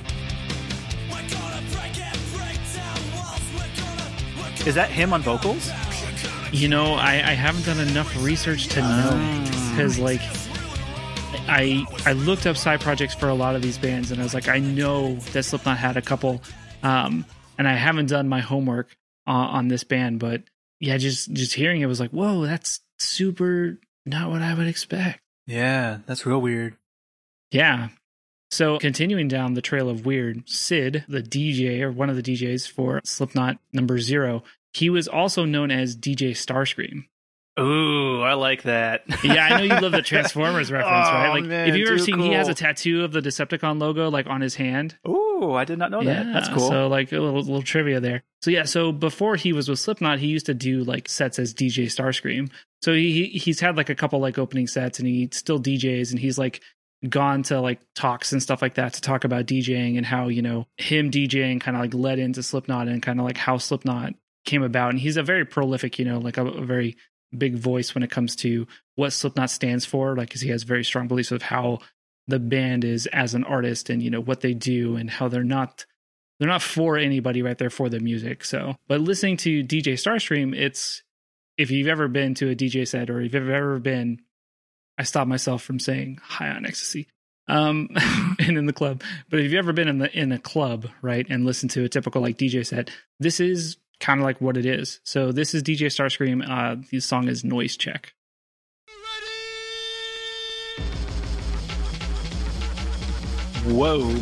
Is 4.67 4.75
that 4.75 4.91
him 4.91 5.15
on 5.15 5.23
vocals? 5.23 5.71
You 6.55 6.69
know, 6.69 6.95
I, 6.95 7.15
I 7.15 7.33
haven't 7.33 7.67
done 7.67 7.81
enough 7.81 8.23
research 8.23 8.69
to 8.69 8.81
know 8.81 9.45
because 9.71 9.99
like 9.99 10.21
I 11.49 11.85
I 12.07 12.13
looked 12.13 12.47
up 12.47 12.57
side 12.57 12.81
projects 12.81 13.13
for 13.13 13.29
a 13.29 13.35
lot 13.35 13.57
of 13.57 13.61
these 13.61 13.77
bands 13.77 14.13
and 14.13 14.21
I 14.21 14.23
was 14.23 14.35
like 14.35 14.47
I 14.47 14.61
know 14.61 15.17
that 15.33 15.43
Slipknot 15.43 15.79
had 15.79 15.97
a 15.97 16.01
couple, 16.01 16.41
um, 16.85 17.25
and 17.59 17.67
I 17.67 17.75
haven't 17.75 18.07
done 18.07 18.29
my 18.29 18.39
homework 18.39 18.97
on, 19.27 19.49
on 19.49 19.69
this 19.69 19.83
band, 19.83 20.21
but 20.21 20.45
yeah, 20.79 20.97
just 20.97 21.33
just 21.33 21.55
hearing 21.55 21.81
it 21.81 21.87
was 21.87 21.99
like 21.99 22.13
whoa, 22.13 22.47
that's 22.47 22.79
super 23.01 23.81
not 24.07 24.31
what 24.31 24.41
I 24.41 24.55
would 24.55 24.69
expect. 24.69 25.21
Yeah, 25.49 25.99
that's 26.07 26.25
real 26.25 26.41
weird. 26.41 26.77
Yeah. 27.51 27.89
So 28.53 28.79
continuing 28.79 29.27
down 29.27 29.55
the 29.55 29.61
trail 29.61 29.91
of 29.91 30.07
weird, 30.07 30.49
Sid, 30.49 31.05
the 31.09 31.21
DJ 31.21 31.81
or 31.81 31.91
one 31.91 32.11
of 32.11 32.15
the 32.15 32.23
DJs 32.23 32.71
for 32.71 33.01
Slipknot 33.05 33.59
number 33.73 33.99
zero, 33.99 34.45
he 34.75 34.91
was 34.91 35.09
also 35.09 35.45
known 35.45 35.71
as 35.71 35.97
DJ 35.97 36.31
Starscream. 36.33 37.05
Ooh, 37.61 38.21
I 38.21 38.35
like 38.35 38.65
that. 38.65 39.05
Yeah, 39.23 39.45
I 39.47 39.51
know 39.59 39.63
you 39.63 39.81
love 39.81 39.93
the 39.93 40.03
Transformers 40.03 40.73
reference, 40.73 41.07
Oh, 41.09 41.13
right? 41.13 41.29
Like, 41.29 41.45
man, 41.45 41.69
if 41.69 41.77
you 41.77 41.87
ever 41.87 42.01
seen, 42.01 42.19
he 42.19 42.33
has 42.33 42.49
a 42.49 42.55
tattoo 42.55 43.05
of 43.05 43.13
the 43.13 43.21
Decepticon 43.21 43.81
logo 43.81 44.11
like 44.11 44.27
on 44.27 44.41
his 44.41 44.57
hand. 44.57 44.99
Ooh, 45.07 45.53
I 45.53 45.65
did 45.65 45.79
not 45.79 45.93
know 45.93 46.03
that. 46.03 46.33
That's 46.33 46.49
cool. 46.49 46.69
So 46.69 46.89
like 46.89 47.13
a 47.13 47.21
little, 47.21 47.39
little 47.41 47.63
trivia 47.63 48.01
there. 48.01 48.25
So 48.43 48.51
yeah, 48.51 48.65
so 48.65 48.91
before 48.91 49.37
he 49.37 49.53
was 49.53 49.69
with 49.69 49.79
Slipknot, 49.79 50.19
he 50.19 50.27
used 50.27 50.47
to 50.47 50.55
do 50.55 50.83
like 50.83 51.09
sets 51.09 51.39
as 51.39 51.55
DJ 51.55 51.85
Starscream. 51.85 52.51
So 52.83 52.93
he 52.93 53.13
he- 53.29 53.39
he's 53.39 53.61
had 53.61 53.77
like 53.77 53.89
a 53.89 53.95
couple 53.95 54.19
like 54.19 54.37
opening 54.37 54.67
sets, 54.67 54.99
and 54.99 55.07
he 55.07 55.29
still 55.33 55.61
DJs, 55.61 56.11
and 56.11 56.19
he's 56.19 56.39
like 56.39 56.61
gone 57.09 57.45
to 57.45 57.61
like 57.61 57.81
talks 57.95 58.33
and 58.33 58.43
stuff 58.43 58.63
like 58.63 58.75
that 58.75 58.95
to 58.95 59.01
talk 59.01 59.23
about 59.25 59.47
DJing 59.47 59.97
and 59.97 60.05
how 60.07 60.27
you 60.27 60.43
know 60.43 60.67
him 60.77 61.09
DJing 61.11 61.61
kind 61.61 61.77
of 61.77 61.83
like 61.83 61.95
led 61.95 62.19
into 62.19 62.43
Slipknot 62.43 62.89
and 62.89 63.01
kind 63.01 63.21
of 63.21 63.27
like 63.27 63.37
how 63.37 63.59
Slipknot 63.59 64.15
came 64.45 64.63
about. 64.63 64.91
And 64.91 64.99
he's 65.01 65.17
a 65.17 65.23
very 65.23 65.45
prolific, 65.45 65.99
you 65.99 66.05
know, 66.05 66.19
like 66.19 66.37
a, 66.37 66.47
a 66.47 66.65
very 66.65 66.97
big 67.37 67.57
voice 67.57 67.95
when 67.95 68.03
it 68.03 68.11
comes 68.11 68.37
to 68.37 68.67
what 68.95 69.13
Slipknot 69.13 69.51
stands 69.51 69.85
for. 69.85 70.17
Like, 70.17 70.31
'cause 70.31 70.41
he 70.41 70.51
has 70.51 70.63
very 70.63 70.85
strong 70.85 71.09
beliefs 71.09 71.33
of 71.33 71.43
how 71.43 71.81
the 72.27 72.39
band 72.39 72.85
is 72.85 73.07
as 73.07 73.35
an 73.35 73.45
artist 73.45 73.91
and 73.91 74.03
you 74.03 74.11
know 74.11 74.21
what 74.21 74.41
they 74.41 74.55
do 74.55 74.97
and 74.97 75.11
how 75.11 75.29
they're 75.29 75.45
not 75.45 75.85
they're 76.39 76.49
not 76.49 76.63
for 76.63 76.97
anybody 76.97 77.43
right 77.43 77.59
there 77.59 77.71
for 77.71 77.89
the 77.89 78.01
music 78.01 78.45
so 78.45 78.77
but 78.89 79.01
listening 79.01 79.37
to 79.37 79.63
dj 79.63 79.93
starscream 79.93 80.57
it's 80.57 81.03
if 81.59 81.71
you've 81.71 81.89
ever 81.89 82.09
been 82.09 82.35
to 82.35 82.51
a 82.51 82.55
dj 82.57 82.87
set 82.87 83.11
or 83.11 83.21
if 83.21 83.35
you've 83.35 83.49
ever 83.51 83.79
been 83.79 84.21
i 84.99 85.03
stopped 85.03 85.29
myself 85.29 85.63
from 85.63 85.79
saying 85.79 86.19
high 86.23 86.49
on 86.49 86.65
ecstasy 86.65 87.07
um 87.49 87.89
and 88.39 88.57
in 88.57 88.67
the 88.67 88.73
club 88.73 89.03
but 89.29 89.39
if 89.39 89.45
you've 89.45 89.59
ever 89.59 89.73
been 89.75 89.89
in 89.89 89.99
the 89.99 90.19
in 90.19 90.33
a 90.33 90.39
club 90.39 90.89
right 91.03 91.27
and 91.29 91.45
listened 91.45 91.71
to 91.71 91.85
a 91.85 91.89
typical 91.89 92.23
like 92.23 92.39
dj 92.39 92.65
set 92.65 92.91
this 93.21 93.39
is 93.39 93.77
kind 94.01 94.21
of 94.21 94.25
like 94.25 94.41
what 94.41 94.57
it 94.57 94.67
is 94.67 95.01
so 95.05 95.33
this 95.33 95.55
is 95.55 95.63
dj 95.63 95.87
starscream 95.87 96.47
uh 96.49 96.77
the 96.91 97.01
song 97.01 97.29
is 97.29 97.45
noise 97.45 97.77
check 97.77 98.13
Whoa. 103.65 104.15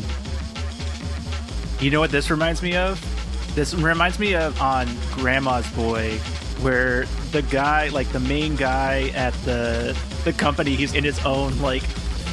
You 1.81 1.91
know 1.91 1.99
what 1.99 2.13
this 2.13 2.31
reminds 2.31 2.63
me 2.63 2.77
of? 2.77 3.01
This 3.57 3.75
reminds 3.75 4.21
me 4.21 4.37
of 4.37 4.61
on 4.63 4.87
Grandma's 5.11 5.69
Boy, 5.73 6.13
where 6.61 7.07
the 7.33 7.43
guy, 7.43 7.89
like 7.89 8.09
the 8.13 8.21
main 8.21 8.55
guy 8.55 9.11
at 9.17 9.35
the 9.45 9.99
the 10.23 10.33
company, 10.33 10.77
he's 10.77 10.95
in 10.95 11.03
his 11.03 11.19
own 11.25 11.59
like 11.61 11.83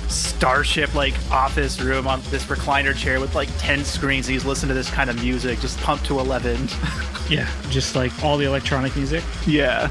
starship 0.10 0.94
like 0.96 1.14
office 1.32 1.80
room 1.80 2.08
on 2.08 2.22
this 2.30 2.46
recliner 2.46 2.96
chair 2.96 3.20
with 3.20 3.36
like 3.36 3.50
10 3.60 3.84
screens 3.86 4.28
and 4.28 4.34
he's 4.34 4.46
listening 4.46 4.70
to 4.70 4.74
this 4.74 4.90
kind 4.90 5.10
of 5.10 5.22
music 5.22 5.60
just 5.60 5.80
pumped 5.82 6.06
to 6.06 6.20
11 6.20 6.68
yeah 7.30 7.48
just 7.70 7.96
like 7.96 8.12
all 8.24 8.36
the 8.38 8.46
electronic 8.46 8.96
music 8.96 9.24
yeah 9.46 9.88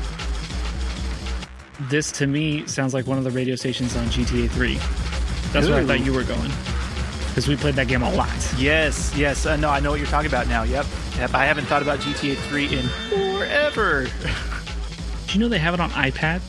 this 1.88 2.10
to 2.12 2.26
me 2.26 2.66
sounds 2.66 2.92
like 2.92 3.06
one 3.06 3.18
of 3.18 3.24
the 3.24 3.30
radio 3.30 3.54
stations 3.54 3.94
on 3.96 4.04
GTA 4.06 4.50
3. 4.50 4.74
That's 5.52 5.68
where 5.68 5.78
I 5.80 5.84
thought 5.86 6.00
you 6.04 6.12
were 6.12 6.24
going. 6.24 6.50
Because 7.28 7.46
we 7.46 7.54
played 7.56 7.76
that 7.76 7.86
game 7.86 8.02
a 8.02 8.12
lot. 8.14 8.28
yes 8.58 9.14
yes 9.16 9.46
uh, 9.46 9.54
no 9.56 9.70
i 9.70 9.78
know 9.78 9.90
what 9.90 10.00
you're 10.00 10.08
talking 10.08 10.28
about 10.28 10.48
now 10.48 10.64
yep 10.64 10.84
yep 11.18 11.32
i 11.34 11.44
haven't 11.44 11.66
thought 11.66 11.82
about 11.82 12.00
gta 12.00 12.34
3 12.36 12.64
in 12.78 12.82
forever 13.08 14.06
Do 15.28 15.34
you 15.34 15.38
know 15.40 15.48
they 15.48 15.58
have 15.58 15.72
it 15.74 15.78
on 15.80 15.90
iPad? 15.90 16.40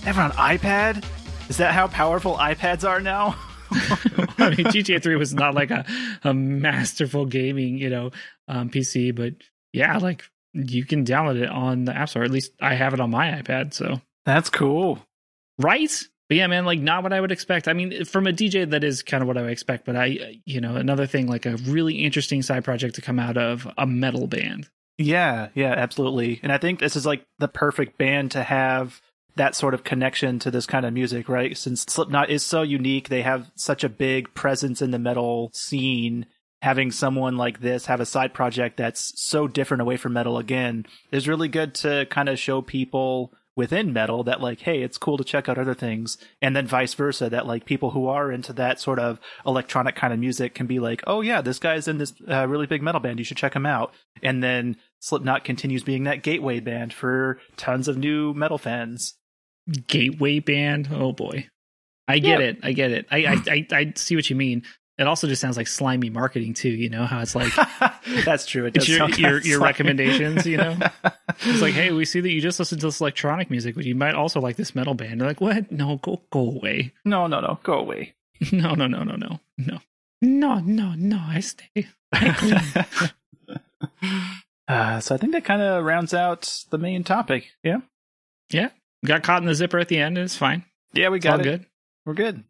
they 0.00 0.10
have 0.10 0.16
it 0.18 0.20
on 0.20 0.32
ipad 0.32 1.04
is 1.52 1.58
that 1.58 1.72
how 1.72 1.86
powerful 1.86 2.36
ipads 2.36 2.88
are 2.88 3.00
now 3.00 3.36
I 3.72 4.50
mean, 4.50 4.66
GTA 4.66 5.02
3 5.02 5.16
was 5.16 5.32
not 5.32 5.54
like 5.54 5.70
a, 5.70 5.86
a 6.24 6.34
masterful 6.34 7.24
gaming, 7.24 7.78
you 7.78 7.88
know, 7.88 8.10
um, 8.46 8.68
PC, 8.68 9.14
but 9.14 9.32
yeah, 9.72 9.96
like 9.96 10.24
you 10.52 10.84
can 10.84 11.06
download 11.06 11.40
it 11.40 11.48
on 11.48 11.86
the 11.86 11.96
App 11.96 12.10
Store. 12.10 12.22
At 12.22 12.30
least 12.30 12.52
I 12.60 12.74
have 12.74 12.92
it 12.92 13.00
on 13.00 13.10
my 13.10 13.30
iPad. 13.30 13.72
So, 13.72 14.02
that's 14.26 14.50
cool 14.50 14.98
right? 15.58 16.02
But 16.28 16.36
yeah, 16.36 16.46
man, 16.46 16.64
like 16.64 16.80
not 16.80 17.02
what 17.02 17.12
I 17.12 17.20
would 17.20 17.32
expect. 17.32 17.68
I 17.68 17.72
mean, 17.72 18.04
from 18.04 18.26
a 18.26 18.32
DJ, 18.32 18.68
that 18.70 18.84
is 18.84 19.02
kind 19.02 19.22
of 19.22 19.26
what 19.26 19.36
I 19.36 19.42
would 19.42 19.50
expect. 19.50 19.84
But 19.84 19.96
I, 19.96 20.40
you 20.44 20.60
know, 20.60 20.76
another 20.76 21.06
thing, 21.06 21.26
like 21.26 21.46
a 21.46 21.56
really 21.56 21.96
interesting 21.96 22.42
side 22.42 22.64
project 22.64 22.94
to 22.96 23.02
come 23.02 23.18
out 23.18 23.36
of 23.36 23.68
a 23.76 23.86
metal 23.86 24.26
band. 24.26 24.68
Yeah, 24.98 25.48
yeah, 25.54 25.72
absolutely. 25.72 26.40
And 26.42 26.52
I 26.52 26.58
think 26.58 26.78
this 26.78 26.96
is 26.96 27.04
like 27.04 27.26
the 27.38 27.48
perfect 27.48 27.98
band 27.98 28.32
to 28.32 28.42
have 28.42 29.00
that 29.36 29.54
sort 29.54 29.74
of 29.74 29.84
connection 29.84 30.38
to 30.40 30.50
this 30.50 30.66
kind 30.66 30.84
of 30.84 30.92
music, 30.92 31.28
right? 31.28 31.56
Since 31.56 31.82
Slipknot 31.82 32.30
is 32.30 32.42
so 32.42 32.62
unique, 32.62 33.08
they 33.08 33.22
have 33.22 33.50
such 33.54 33.84
a 33.84 33.88
big 33.88 34.32
presence 34.34 34.82
in 34.82 34.90
the 34.90 34.98
metal 34.98 35.50
scene. 35.54 36.26
Having 36.60 36.92
someone 36.92 37.36
like 37.36 37.60
this 37.60 37.86
have 37.86 38.00
a 38.00 38.06
side 38.06 38.34
project 38.34 38.76
that's 38.76 39.20
so 39.20 39.48
different 39.48 39.80
away 39.80 39.96
from 39.96 40.12
metal 40.12 40.38
again 40.38 40.86
is 41.10 41.26
really 41.26 41.48
good 41.48 41.74
to 41.76 42.06
kind 42.06 42.28
of 42.28 42.38
show 42.38 42.62
people 42.62 43.32
within 43.54 43.92
metal 43.92 44.24
that 44.24 44.40
like 44.40 44.60
hey 44.60 44.82
it's 44.82 44.96
cool 44.96 45.18
to 45.18 45.24
check 45.24 45.48
out 45.48 45.58
other 45.58 45.74
things 45.74 46.16
and 46.40 46.56
then 46.56 46.66
vice 46.66 46.94
versa 46.94 47.28
that 47.28 47.46
like 47.46 47.66
people 47.66 47.90
who 47.90 48.06
are 48.06 48.32
into 48.32 48.52
that 48.52 48.80
sort 48.80 48.98
of 48.98 49.20
electronic 49.44 49.94
kind 49.94 50.12
of 50.12 50.18
music 50.18 50.54
can 50.54 50.66
be 50.66 50.78
like 50.78 51.02
oh 51.06 51.20
yeah 51.20 51.40
this 51.40 51.58
guy's 51.58 51.86
in 51.86 51.98
this 51.98 52.14
uh, 52.30 52.46
really 52.48 52.66
big 52.66 52.82
metal 52.82 53.00
band 53.00 53.18
you 53.18 53.24
should 53.24 53.36
check 53.36 53.54
him 53.54 53.66
out 53.66 53.92
and 54.22 54.42
then 54.42 54.76
slipknot 55.00 55.44
continues 55.44 55.82
being 55.82 56.04
that 56.04 56.22
gateway 56.22 56.60
band 56.60 56.92
for 56.94 57.38
tons 57.56 57.88
of 57.88 57.98
new 57.98 58.32
metal 58.32 58.58
fans 58.58 59.14
gateway 59.86 60.38
band. 60.40 60.88
Oh 60.92 61.12
boy, 61.12 61.48
I 62.08 62.18
get 62.18 62.40
Yeah. 62.40 62.46
it. 62.46 62.58
I 62.62 62.72
get 62.72 62.90
it. 62.90 63.06
I, 63.10 63.18
I 63.26 63.36
I 63.52 63.66
I 63.72 63.92
see 63.96 64.16
what 64.16 64.28
you 64.30 64.36
mean. 64.36 64.62
It 64.98 65.06
also 65.06 65.26
just 65.26 65.40
sounds 65.40 65.56
like 65.56 65.66
slimy 65.68 66.10
marketing 66.10 66.52
too. 66.54 66.68
You 66.68 66.90
know 66.90 67.06
how 67.06 67.20
it's 67.20 67.34
like 67.34 67.52
that's 68.24 68.44
true 68.46 68.66
it 68.66 68.76
it's 68.76 68.86
does 68.86 68.96
your 68.96 69.08
your, 69.10 69.40
your 69.42 69.60
recommendations. 69.60 70.46
You 70.46 70.58
know, 70.58 70.76
it's 71.40 71.62
like 71.62 71.72
hey, 71.74 71.90
we 71.92 72.04
see 72.04 72.20
that 72.20 72.30
you 72.30 72.40
just 72.40 72.58
listen 72.58 72.78
to 72.78 72.86
this 72.86 73.00
electronic 73.00 73.50
music, 73.50 73.74
but 73.74 73.84
you 73.84 73.94
might 73.94 74.14
also 74.14 74.40
like 74.40 74.56
this 74.56 74.74
metal 74.74 74.94
band. 74.94 75.20
They're 75.20 75.28
like, 75.28 75.40
what? 75.40 75.72
No, 75.72 75.96
go 75.98 76.20
go 76.30 76.40
away. 76.40 76.92
no 77.04 77.26
no 77.26 77.40
no 77.40 77.58
go 77.62 77.78
away 77.78 78.14
No 78.52 78.74
no 78.74 78.86
no 78.86 79.02
no 79.02 79.16
no 79.16 79.40
no 79.58 79.80
no 80.20 80.58
no 80.60 80.94
no. 80.94 81.20
I 81.26 81.40
stay. 81.40 81.86
I 82.12 83.10
uh, 84.68 85.00
so 85.00 85.14
i 85.14 85.18
think 85.18 85.32
that 85.32 85.44
kind 85.44 85.60
of 85.62 85.84
rounds 85.84 86.14
out 86.14 86.64
the 86.70 86.78
main 86.78 87.02
topic 87.04 87.50
yeah 87.64 87.78
yeah, 88.50 88.68
got 89.04 89.22
caught 89.22 89.42
in 89.42 89.46
the 89.46 89.54
zipper 89.54 89.78
at 89.78 89.88
the 89.88 89.98
end. 89.98 90.18
It's 90.18 90.36
fine. 90.36 90.64
yeah 90.92 91.08
we 91.08 91.16
It's 91.18 91.26
all 91.26 91.36
got 91.38 91.46
it 91.46 91.50
good. 91.50 91.66
we're 92.06 92.14
good 92.14 92.44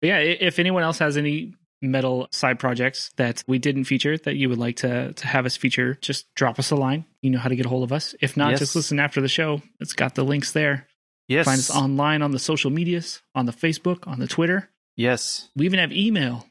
But 0.00 0.08
yeah, 0.08 0.18
if 0.18 0.58
anyone 0.58 0.82
else 0.82 0.98
has 0.98 1.16
any 1.16 1.54
metal 1.82 2.28
side 2.30 2.58
projects 2.58 3.10
that 3.16 3.44
we 3.46 3.58
didn't 3.58 3.84
feature 3.84 4.16
that 4.16 4.36
you 4.36 4.48
would 4.48 4.58
like 4.58 4.76
to 4.76 5.12
to 5.12 5.26
have 5.26 5.44
us 5.46 5.56
feature, 5.56 5.94
just 6.00 6.32
drop 6.34 6.58
us 6.58 6.70
a 6.70 6.76
line. 6.76 7.04
You 7.20 7.30
know 7.30 7.38
how 7.38 7.48
to 7.50 7.56
get 7.56 7.66
a 7.66 7.68
hold 7.68 7.82
of 7.84 7.92
us. 7.92 8.14
If 8.20 8.36
not, 8.36 8.50
Yes. 8.52 8.60
just 8.60 8.76
listen 8.76 8.98
after 8.98 9.20
the 9.20 9.28
show. 9.28 9.60
It's 9.80 9.92
got 9.92 10.14
the 10.14 10.24
links 10.24 10.52
there. 10.52 10.86
yes 11.28 11.44
Find 11.44 11.58
us 11.58 11.70
online 11.70 12.22
on 12.22 12.30
the 12.30 12.38
social 12.38 12.70
medias, 12.70 13.22
on 13.34 13.44
the 13.46 13.52
Facebook, 13.52 14.06
on 14.06 14.18
the 14.18 14.26
Twitter. 14.28 14.70
yes 14.96 15.50
We 15.56 15.66
even 15.66 15.78
have 15.78 15.92
email. 15.92 16.46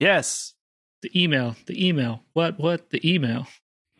yes 0.00 0.54
The 1.02 1.10
email, 1.22 1.56
the 1.66 1.86
email. 1.88 2.22
What 2.34 2.58
what 2.58 2.90
the 2.90 3.00
email? 3.10 3.46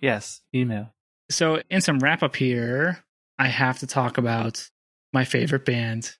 yes 0.00 0.42
email 0.54 0.92
So 1.30 1.62
in 1.70 1.80
some 1.80 1.98
wrap 2.00 2.22
up 2.22 2.36
here, 2.36 3.02
I 3.38 3.48
have 3.48 3.78
to 3.80 3.86
talk 3.86 4.18
about 4.18 4.68
my 5.14 5.24
favorite 5.24 5.64
band. 5.64 6.14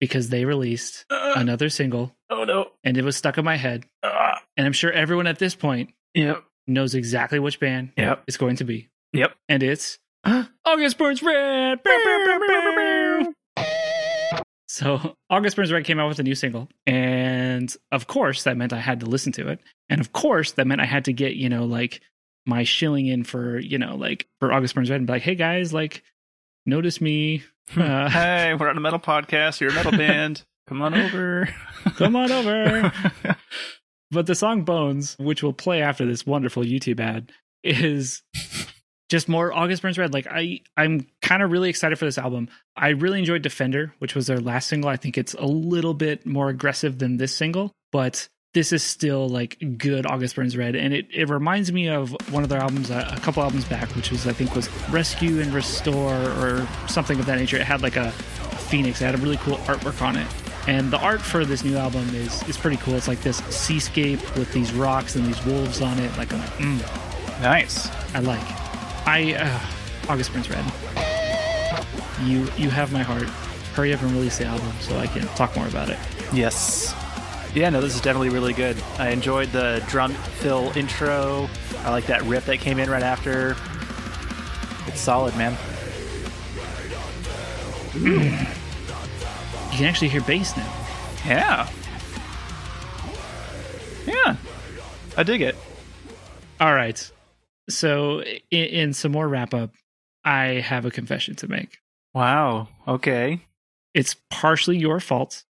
because 0.00 0.28
they 0.30 0.44
released 0.44 1.04
Uh, 1.10 1.34
another 1.36 1.68
single 1.70 2.14
oh 2.28 2.42
no. 2.44 2.72
and 2.84 2.98
it 2.98 3.04
was 3.04 3.16
stuck 3.16 3.38
in 3.38 3.44
my 3.44 3.56
head. 3.56 3.84
Uh, 4.02 4.34
And 4.56 4.66
I'm 4.66 4.72
sure 4.72 4.92
everyone 4.92 5.26
at 5.28 5.38
this 5.38 5.54
point 5.54 5.94
yep. 6.14 6.42
knows 6.66 6.94
exactly 6.94 7.38
which 7.38 7.60
band 7.60 7.92
Yep. 7.96 8.24
it's 8.26 8.36
going 8.36 8.56
to 8.56 8.64
be. 8.64 8.90
Yep. 9.12 9.34
And 9.48 9.62
it's? 9.62 9.98
August 10.64 10.98
Burns 10.98 11.22
Red. 11.22 11.80
So 14.68 15.14
August 15.28 15.56
Burns 15.56 15.70
Red 15.70 15.84
came 15.84 16.00
out 16.00 16.08
with 16.08 16.18
a 16.18 16.22
new 16.22 16.34
single, 16.34 16.66
and 16.86 17.74
of 17.90 18.06
course 18.06 18.44
that 18.44 18.56
meant 18.56 18.72
I 18.72 18.78
had 18.78 19.00
to 19.00 19.06
listen 19.06 19.30
to 19.32 19.48
it, 19.48 19.60
and 19.90 20.00
of 20.00 20.12
course 20.14 20.52
that 20.52 20.66
meant 20.66 20.80
I 20.80 20.86
had 20.86 21.04
to 21.06 21.12
get 21.12 21.34
you 21.34 21.50
know 21.50 21.66
like 21.66 22.00
my 22.46 22.64
shilling 22.64 23.06
in 23.06 23.22
for 23.24 23.58
you 23.58 23.76
know 23.78 23.96
like 23.96 24.26
for 24.40 24.50
August 24.50 24.74
Burns 24.74 24.88
Red 24.88 24.96
and 24.96 25.06
be 25.06 25.12
like, 25.12 25.22
hey 25.22 25.34
guys, 25.34 25.74
like 25.74 26.02
notice 26.66 27.00
me, 27.00 27.42
uh, 27.76 28.08
Hey, 28.10 28.54
we're 28.54 28.68
on 28.68 28.76
a 28.76 28.80
metal 28.80 28.98
podcast. 28.98 29.60
You're 29.60 29.70
a 29.70 29.74
metal 29.74 29.92
band. 29.92 30.44
Come 30.68 30.80
on 30.80 30.94
over. 30.94 31.48
come 31.96 32.16
on 32.16 32.30
over. 32.30 32.92
But 34.12 34.26
the 34.26 34.34
song 34.34 34.64
Bones, 34.64 35.16
which 35.18 35.42
will 35.42 35.54
play 35.54 35.80
after 35.80 36.04
this 36.04 36.26
wonderful 36.26 36.62
YouTube 36.62 37.00
ad, 37.00 37.32
is 37.64 38.22
just 39.08 39.26
more 39.26 39.54
August 39.54 39.80
Burns 39.80 39.96
Red. 39.96 40.12
Like 40.12 40.26
I 40.30 40.60
I'm 40.76 41.06
kind 41.22 41.42
of 41.42 41.50
really 41.50 41.70
excited 41.70 41.98
for 41.98 42.04
this 42.04 42.18
album. 42.18 42.50
I 42.76 42.90
really 42.90 43.18
enjoyed 43.18 43.40
Defender, 43.40 43.94
which 44.00 44.14
was 44.14 44.26
their 44.26 44.38
last 44.38 44.68
single. 44.68 44.90
I 44.90 44.96
think 44.96 45.16
it's 45.16 45.32
a 45.34 45.46
little 45.46 45.94
bit 45.94 46.26
more 46.26 46.50
aggressive 46.50 46.98
than 46.98 47.16
this 47.16 47.34
single, 47.34 47.72
but 47.90 48.28
this 48.54 48.72
is 48.72 48.82
still 48.82 49.28
like 49.28 49.56
good 49.78 50.04
August 50.06 50.36
Burns 50.36 50.56
Red 50.56 50.76
and 50.76 50.92
it, 50.92 51.06
it 51.12 51.28
reminds 51.30 51.72
me 51.72 51.88
of 51.88 52.10
one 52.32 52.42
of 52.42 52.48
their 52.48 52.60
albums 52.60 52.90
uh, 52.90 53.10
a 53.14 53.20
couple 53.20 53.42
albums 53.42 53.64
back 53.64 53.88
which 53.96 54.10
was 54.10 54.26
I 54.26 54.32
think 54.32 54.54
was 54.54 54.68
Rescue 54.90 55.40
and 55.40 55.52
Restore 55.54 56.14
or 56.14 56.68
something 56.88 57.18
of 57.18 57.26
that 57.26 57.38
nature. 57.38 57.56
It 57.56 57.62
had 57.62 57.82
like 57.82 57.96
a 57.96 58.12
phoenix. 58.72 59.00
It 59.00 59.06
had 59.06 59.14
a 59.14 59.18
really 59.18 59.38
cool 59.38 59.56
artwork 59.58 60.02
on 60.02 60.16
it. 60.16 60.26
And 60.68 60.90
the 60.90 60.98
art 60.98 61.20
for 61.20 61.44
this 61.44 61.64
new 61.64 61.76
album 61.76 62.08
is 62.14 62.46
is 62.48 62.56
pretty 62.56 62.76
cool. 62.78 62.94
It's 62.94 63.08
like 63.08 63.22
this 63.22 63.38
seascape 63.38 64.20
with 64.36 64.52
these 64.52 64.72
rocks 64.72 65.16
and 65.16 65.26
these 65.26 65.44
wolves 65.44 65.80
on 65.80 65.98
it. 65.98 66.16
Like 66.16 66.32
I'm 66.32 66.40
like, 66.40 66.50
mm, 66.50 67.42
nice. 67.42 67.88
I 68.14 68.20
like. 68.20 68.44
I 69.06 69.34
uh, 69.34 70.10
August 70.12 70.32
Burns 70.32 70.48
Red. 70.50 70.64
You 72.24 72.48
you 72.56 72.70
have 72.70 72.92
my 72.92 73.02
heart. 73.02 73.28
Hurry 73.74 73.94
up 73.94 74.02
and 74.02 74.12
release 74.12 74.36
the 74.36 74.44
album 74.44 74.70
so 74.80 74.98
I 74.98 75.06
can 75.06 75.26
talk 75.28 75.56
more 75.56 75.66
about 75.66 75.88
it. 75.88 75.98
Yes. 76.32 76.94
Yeah, 77.54 77.68
no, 77.68 77.80
this 77.82 77.94
is 77.94 78.00
definitely 78.00 78.30
really 78.30 78.54
good. 78.54 78.82
I 78.98 79.10
enjoyed 79.10 79.50
the 79.52 79.84
drum 79.88 80.12
fill 80.12 80.72
intro. 80.76 81.48
I 81.80 81.90
like 81.90 82.06
that 82.06 82.22
riff 82.22 82.46
that 82.46 82.58
came 82.58 82.78
in 82.78 82.88
right 82.88 83.02
after. 83.02 83.56
It's 84.86 85.00
solid, 85.00 85.36
man. 85.36 85.56
You 87.94 89.78
can 89.78 89.84
actually 89.84 90.08
hear 90.08 90.22
bass 90.22 90.56
now. 90.56 90.72
Yeah. 91.26 91.68
Yeah. 94.06 94.36
I 95.16 95.22
dig 95.22 95.42
it. 95.42 95.56
All 96.58 96.74
right. 96.74 97.10
So 97.68 98.22
in, 98.22 98.64
in 98.64 98.92
some 98.94 99.12
more 99.12 99.28
wrap 99.28 99.52
up, 99.52 99.72
I 100.24 100.60
have 100.60 100.84
a 100.84 100.90
confession 100.90 101.34
to 101.36 101.48
make. 101.48 101.78
Wow. 102.14 102.68
Okay. 102.88 103.40
It's 103.94 104.16
partially 104.30 104.78
your 104.78 105.00
fault. 105.00 105.44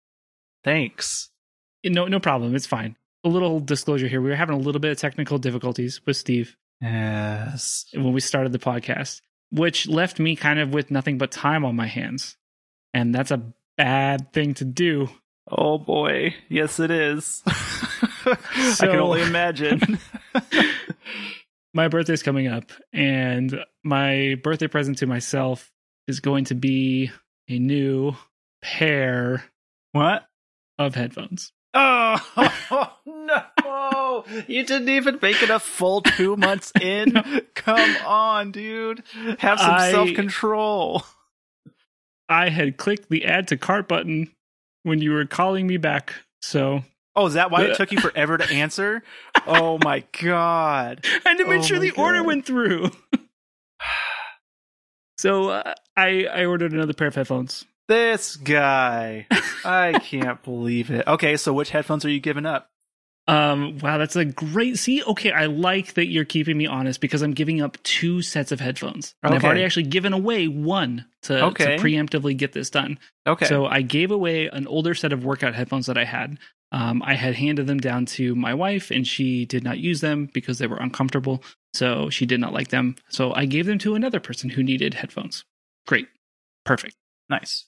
Thanks. 0.65 1.31
No 1.85 2.07
no 2.07 2.21
problem. 2.21 2.55
It's 2.55 2.67
fine. 2.67 2.97
A 3.25 3.29
little 3.29 3.61
disclosure 3.61 4.09
here. 4.09 4.21
We 4.21 4.31
were 4.31 4.37
having 4.37 4.57
a 4.57 4.61
little 4.61 4.81
bit 4.81 4.93
of 4.93 4.99
technical 4.99 5.39
difficulties 5.39 6.01
with 6.07 6.17
Steve 6.17 6.57
Yes. 6.81 7.85
when 7.93 8.13
we 8.13 8.21
started 8.21 8.53
the 8.53 8.59
podcast, 8.59 9.21
which 9.51 9.87
left 9.87 10.19
me 10.19 10.37
kind 10.37 10.59
of 10.59 10.73
with 10.73 10.91
nothing 10.91 11.19
but 11.19 11.31
time 11.31 11.65
on 11.65 11.77
my 11.77 11.87
hands. 11.87 12.37
And 12.95 13.15
that's 13.15 13.31
a 13.31 13.43
bad 13.77 14.33
thing 14.33 14.55
to 14.55 14.65
do. 14.65 15.09
Oh 15.51 15.79
boy. 15.79 16.35
Yes, 16.49 16.81
it 16.81 16.91
is. 16.91 17.43
I 17.47 18.37
can 18.81 18.97
only 18.97 19.23
imagine. 19.23 19.99
My 21.73 21.87
birthday's 21.87 22.25
coming 22.25 22.49
up, 22.49 22.73
and 22.93 23.65
my 23.85 24.35
birthday 24.43 24.67
present 24.67 24.99
to 24.99 25.07
myself 25.07 25.71
is 26.09 26.19
going 26.19 26.47
to 26.47 26.57
be 26.57 27.13
a 27.49 27.61
new 27.61 28.15
pair 28.61 29.45
what? 29.93 30.27
of 30.79 30.97
headphones. 30.97 31.53
Oh, 31.73 32.19
no! 33.07 34.25
You 34.49 34.65
didn't 34.65 34.89
even 34.89 35.19
make 35.23 35.41
it 35.43 35.51
a 35.51 35.59
full 35.61 36.01
two 36.03 36.37
months 36.37 36.73
in. 36.81 37.13
Come 37.55 37.97
on, 38.07 38.51
dude. 38.53 39.03
Have 39.39 39.61
some 39.61 39.75
I- 39.75 39.91
self 39.93 40.13
control. 40.15 41.03
I 42.29 42.49
had 42.49 42.77
clicked 42.77 43.09
the 43.11 43.25
add 43.25 43.49
to 43.49 43.57
cart 43.57 43.89
button 43.89 44.31
when 44.85 45.01
you 45.01 45.13
were 45.13 45.27
calling 45.27 45.67
me 45.67 45.77
back. 45.79 46.15
So 46.43 46.83
Oh, 47.17 47.27
is 47.27 47.35
that 47.35 47.51
why 47.51 47.63
it 47.65 47.77
took 47.77 47.91
you 47.93 47.99
forever 48.01 48.39
to 48.39 48.49
answer? 48.55 49.03
Oh 49.47 49.79
my 49.83 50.05
god. 50.23 51.05
and 51.25 51.39
to 51.39 51.45
make 51.47 51.61
Oh 51.61 51.65
sure 51.65 51.79
the 51.81 51.91
order 51.93 52.23
went 52.23 52.47
through. 52.47 52.91
so 55.19 55.51
uh, 55.51 55.75
I 55.97 56.27
I 56.33 56.45
ordered 56.45 56.73
another 56.73 56.93
pair 56.95 57.09
of 57.09 57.15
headphones. 57.15 57.65
This 57.91 58.37
guy. 58.37 59.27
I 59.65 59.99
can't 59.99 60.41
believe 60.45 60.91
it. 60.93 61.05
Okay, 61.09 61.37
so 61.37 61.53
which 61.53 61.71
headphones 61.71 62.05
are 62.05 62.09
you 62.11 62.21
giving 62.21 62.47
up? 62.47 62.69
Um, 63.27 63.79
wow, 63.79 63.99
that's 63.99 64.15
a 64.15 64.25
great. 64.25 64.79
See, 64.79 65.03
okay, 65.03 65.33
I 65.33 65.47
like 65.47 65.95
that 65.95 66.07
you're 66.07 66.25
keeping 66.25 66.57
me 66.57 66.67
honest 66.69 67.01
because 67.01 67.21
I'm 67.21 67.33
giving 67.33 67.61
up 67.61 67.83
two 67.83 68.23
sets 68.23 68.53
of 68.53 68.61
headphones, 68.61 69.15
and 69.25 69.35
I've 69.35 69.45
already 69.45 69.65
actually 69.65 69.85
given 69.85 70.13
away 70.13 70.47
one 70.47 71.05
to, 71.23 71.47
Okay. 71.47 71.77
to 71.77 71.83
preemptively 71.83 72.37
get 72.37 72.53
this 72.53 72.71
done. 72.71 72.97
Okay. 73.27 73.47
So 73.47 73.67
I 73.67 73.83
gave 73.83 74.13
away 74.13 74.47
an 74.47 74.69
older 74.69 74.95
set 74.95 75.13
of 75.13 75.25
workout 75.25 75.55
headphones 75.57 75.87
that 75.87 75.99
I 75.99 76.05
had. 76.05 76.39
Um, 76.71 77.03
I 77.05 77.15
had 77.15 77.35
handed 77.35 77.67
them 77.67 77.79
down 77.79 78.07
to 78.07 78.37
my 78.37 78.55
wife, 78.55 78.93
and 78.93 79.05
she 79.05 79.47
did 79.47 79.65
not 79.65 79.79
use 79.79 80.01
them 80.01 80.31
because 80.33 80.59
they 80.59 80.69
were 80.69 80.77
uncomfortable. 80.79 81.43
So 81.75 82.09
she 82.09 82.25
did 82.25 82.39
not 82.39 82.53
like 82.53 82.69
them. 82.69 82.95
So 83.09 83.33
I 83.35 83.47
gave 83.47 83.67
them 83.67 83.79
to 83.81 83.97
another 83.97 84.21
person 84.21 84.51
who 84.51 84.63
needed 84.63 84.95
headphones. 84.95 85.45
Great, 85.89 86.07
perfect. 86.65 86.95
nice. 87.29 87.65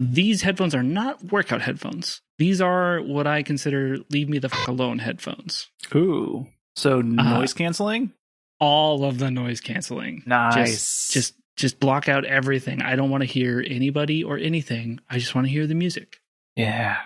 These 0.00 0.42
headphones 0.42 0.74
are 0.74 0.82
not 0.82 1.24
workout 1.32 1.60
headphones. 1.62 2.20
These 2.38 2.60
are 2.60 3.00
what 3.00 3.26
I 3.26 3.42
consider 3.42 3.98
leave 4.10 4.28
me 4.28 4.38
the 4.38 4.48
fuck 4.48 4.68
alone 4.68 4.98
headphones. 5.00 5.68
Ooh. 5.94 6.46
So 6.76 6.98
Uh, 6.98 7.02
noise 7.02 7.52
canceling? 7.52 8.12
All 8.60 9.04
of 9.04 9.18
the 9.18 9.30
noise 9.30 9.60
canceling. 9.60 10.22
Nice. 10.26 10.54
Just, 10.70 11.12
just, 11.12 11.34
just 11.56 11.80
block 11.80 12.08
out 12.08 12.24
everything. 12.24 12.82
I 12.82 12.94
don't 12.96 13.10
want 13.10 13.22
to 13.22 13.26
hear 13.28 13.64
anybody 13.66 14.22
or 14.22 14.38
anything. 14.38 15.00
I 15.10 15.18
just 15.18 15.34
want 15.34 15.46
to 15.46 15.52
hear 15.52 15.66
the 15.66 15.74
music. 15.74 16.20
yeah. 16.56 16.98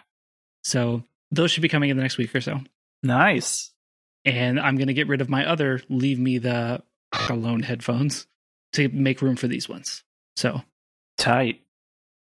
So 0.65 1.03
those 1.31 1.51
should 1.51 1.63
be 1.63 1.69
coming 1.69 1.91
in 1.91 1.97
the 1.97 2.03
next 2.03 2.19
week 2.19 2.35
or 2.35 2.41
so. 2.41 2.61
Nice. 3.03 3.73
And 4.25 4.61
I'm 4.61 4.77
going 4.77 4.87
to 4.89 4.95
get 4.95 5.09
rid 5.09 5.21
of 5.21 5.29
my 5.29 5.45
other 5.47 5.81
leave 5.89 6.19
me 6.21 6.39
the 6.39 6.83
fuck 7.13 7.31
alone 7.31 7.63
headphones 7.63 8.27
to 8.75 8.89
make 8.91 9.23
room 9.23 9.35
for 9.37 9.49
these 9.49 9.69
ones. 9.69 10.05
So 10.37 10.63
Tight. 11.19 11.63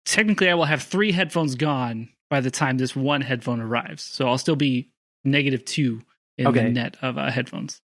Technically, 0.07 0.49
I 0.49 0.55
will 0.55 0.65
have 0.65 0.83
three 0.83 1.13
headphones 1.13 1.55
gone 1.55 2.09
by 2.31 2.41
the 2.41 2.51
time 2.51 2.79
this 2.79 2.97
one 2.97 3.21
headphone 3.21 3.61
arrives. 3.61 4.03
So 4.03 4.27
I'll 4.29 4.39
still 4.39 4.57
be 4.57 4.91
negative 5.25 5.65
two 5.65 6.01
in 6.39 6.47
Okay. 6.47 6.65
the 6.65 6.71
net 6.71 6.97
of 7.03 7.19
uh, 7.19 7.31
headphones. 7.31 7.79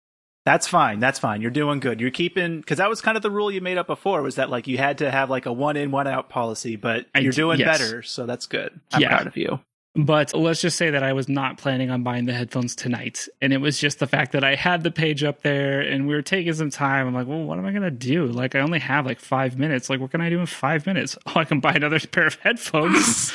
That's 0.46 0.68
fine. 0.68 1.00
That's 1.00 1.20
fine. 1.20 1.42
You're 1.42 1.52
doing 1.52 1.80
good. 1.80 2.02
You're 2.02 2.10
keeping 2.10 2.62
because 2.62 2.80
that 2.80 2.90
was 2.90 3.00
kind 3.02 3.16
of 3.16 3.22
the 3.22 3.30
rule 3.30 3.52
you 3.52 3.62
made 3.62 3.78
up 3.78 3.86
before 3.86 4.24
was 4.24 4.36
that 4.36 4.50
like 4.50 4.66
you 4.68 4.78
had 4.80 4.98
to 5.00 5.12
have 5.12 5.30
like 5.30 5.46
a 5.46 5.54
one 5.54 5.78
in 5.78 5.92
one 5.92 6.08
out 6.08 6.30
policy, 6.30 6.76
but 6.78 7.06
I 7.14 7.20
you're 7.20 7.32
d- 7.32 7.36
doing 7.36 7.60
yes. 7.60 7.78
better, 7.78 8.02
so 8.02 8.26
that's 8.26 8.48
good. 8.48 8.80
I'm 8.92 9.02
Yeah. 9.02 9.10
proud 9.10 9.28
of 9.28 9.38
you. 9.38 9.60
But 9.94 10.34
let's 10.34 10.62
just 10.62 10.78
say 10.78 10.90
that 10.92 11.04
I 11.04 11.12
was 11.12 11.28
not 11.28 11.58
planning 11.58 11.92
on 11.92 12.02
buying 12.02 12.26
the 12.26 12.34
headphones 12.34 12.76
tonight. 12.76 13.28
And 13.42 13.52
it 13.52 13.58
was 13.58 13.78
just 13.78 14.00
the 14.00 14.08
fact 14.08 14.32
that 14.32 14.44
I 14.44 14.56
had 14.56 14.84
the 14.84 14.92
page 14.92 15.22
up 15.24 15.42
there 15.42 15.82
and 15.82 16.08
we 16.08 16.14
were 16.14 16.22
taking 16.22 16.54
some 16.54 16.70
time. 16.70 17.08
I'm 17.08 17.14
like, 17.14 17.28
well, 17.28 17.44
what 17.44 17.58
am 17.60 17.66
I 17.66 17.72
going 17.72 17.84
to 17.84 17.92
do? 17.92 18.28
Like, 18.28 18.56
I 18.56 18.62
only 18.62 18.80
have 18.80 19.06
like 19.06 19.20
five 19.20 19.60
minutes. 19.60 19.90
Like, 19.90 20.00
what 20.00 20.12
can 20.12 20.22
I 20.22 20.30
do 20.30 20.40
in 20.40 20.46
five 20.46 20.86
minutes? 20.86 21.18
Oh, 21.26 21.34
I 21.36 21.44
can 21.44 21.60
buy 21.60 21.74
another 21.74 22.00
pair 22.00 22.28
of 22.28 22.36
headphones. 22.36 23.34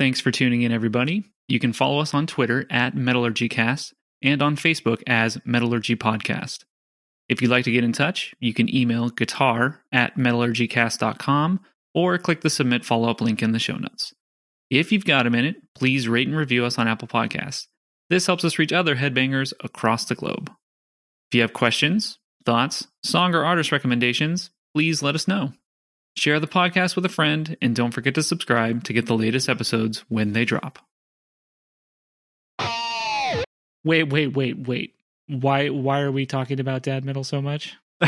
Thanks 0.00 0.18
for 0.18 0.30
tuning 0.30 0.62
in, 0.62 0.72
everybody. 0.72 1.24
You 1.46 1.60
can 1.60 1.74
follow 1.74 1.98
us 1.98 2.14
on 2.14 2.26
Twitter 2.26 2.66
at 2.70 2.94
MetallurgyCast 2.94 3.92
and 4.22 4.40
on 4.40 4.56
Facebook 4.56 5.02
as 5.06 5.38
Metallurgy 5.44 5.94
Podcast. 5.94 6.64
If 7.28 7.42
you'd 7.42 7.50
like 7.50 7.64
to 7.64 7.70
get 7.70 7.84
in 7.84 7.92
touch, 7.92 8.32
you 8.40 8.54
can 8.54 8.74
email 8.74 9.10
guitar 9.10 9.82
at 9.92 10.16
metallurgycast.com 10.16 11.60
or 11.92 12.16
click 12.16 12.40
the 12.40 12.48
submit 12.48 12.86
follow 12.86 13.10
up 13.10 13.20
link 13.20 13.42
in 13.42 13.52
the 13.52 13.58
show 13.58 13.76
notes. 13.76 14.14
If 14.70 14.90
you've 14.90 15.04
got 15.04 15.26
a 15.26 15.30
minute, 15.30 15.56
please 15.74 16.08
rate 16.08 16.28
and 16.28 16.36
review 16.36 16.64
us 16.64 16.78
on 16.78 16.88
Apple 16.88 17.06
Podcasts. 17.06 17.66
This 18.08 18.26
helps 18.26 18.42
us 18.42 18.58
reach 18.58 18.72
other 18.72 18.96
headbangers 18.96 19.52
across 19.62 20.06
the 20.06 20.14
globe. 20.14 20.50
If 21.28 21.34
you 21.34 21.42
have 21.42 21.52
questions, 21.52 22.18
thoughts, 22.46 22.86
song 23.04 23.34
or 23.34 23.44
artist 23.44 23.70
recommendations, 23.70 24.50
please 24.74 25.02
let 25.02 25.14
us 25.14 25.28
know. 25.28 25.52
Share 26.16 26.40
the 26.40 26.46
podcast 26.46 26.96
with 26.96 27.04
a 27.06 27.10
friend 27.10 27.56
and 27.62 27.74
don't 27.74 27.92
forget 27.92 28.14
to 28.16 28.22
subscribe 28.22 28.84
to 28.84 28.92
get 28.92 29.06
the 29.06 29.16
latest 29.16 29.48
episodes 29.48 30.04
when 30.08 30.32
they 30.32 30.44
drop. 30.44 30.78
Wait, 33.82 34.04
wait, 34.04 34.36
wait, 34.36 34.68
wait. 34.68 34.94
Why 35.26 35.68
why 35.68 36.00
are 36.00 36.12
we 36.12 36.26
talking 36.26 36.60
about 36.60 36.82
dad 36.82 37.04
metal 37.04 37.24
so 37.24 37.40
much? 37.40 37.76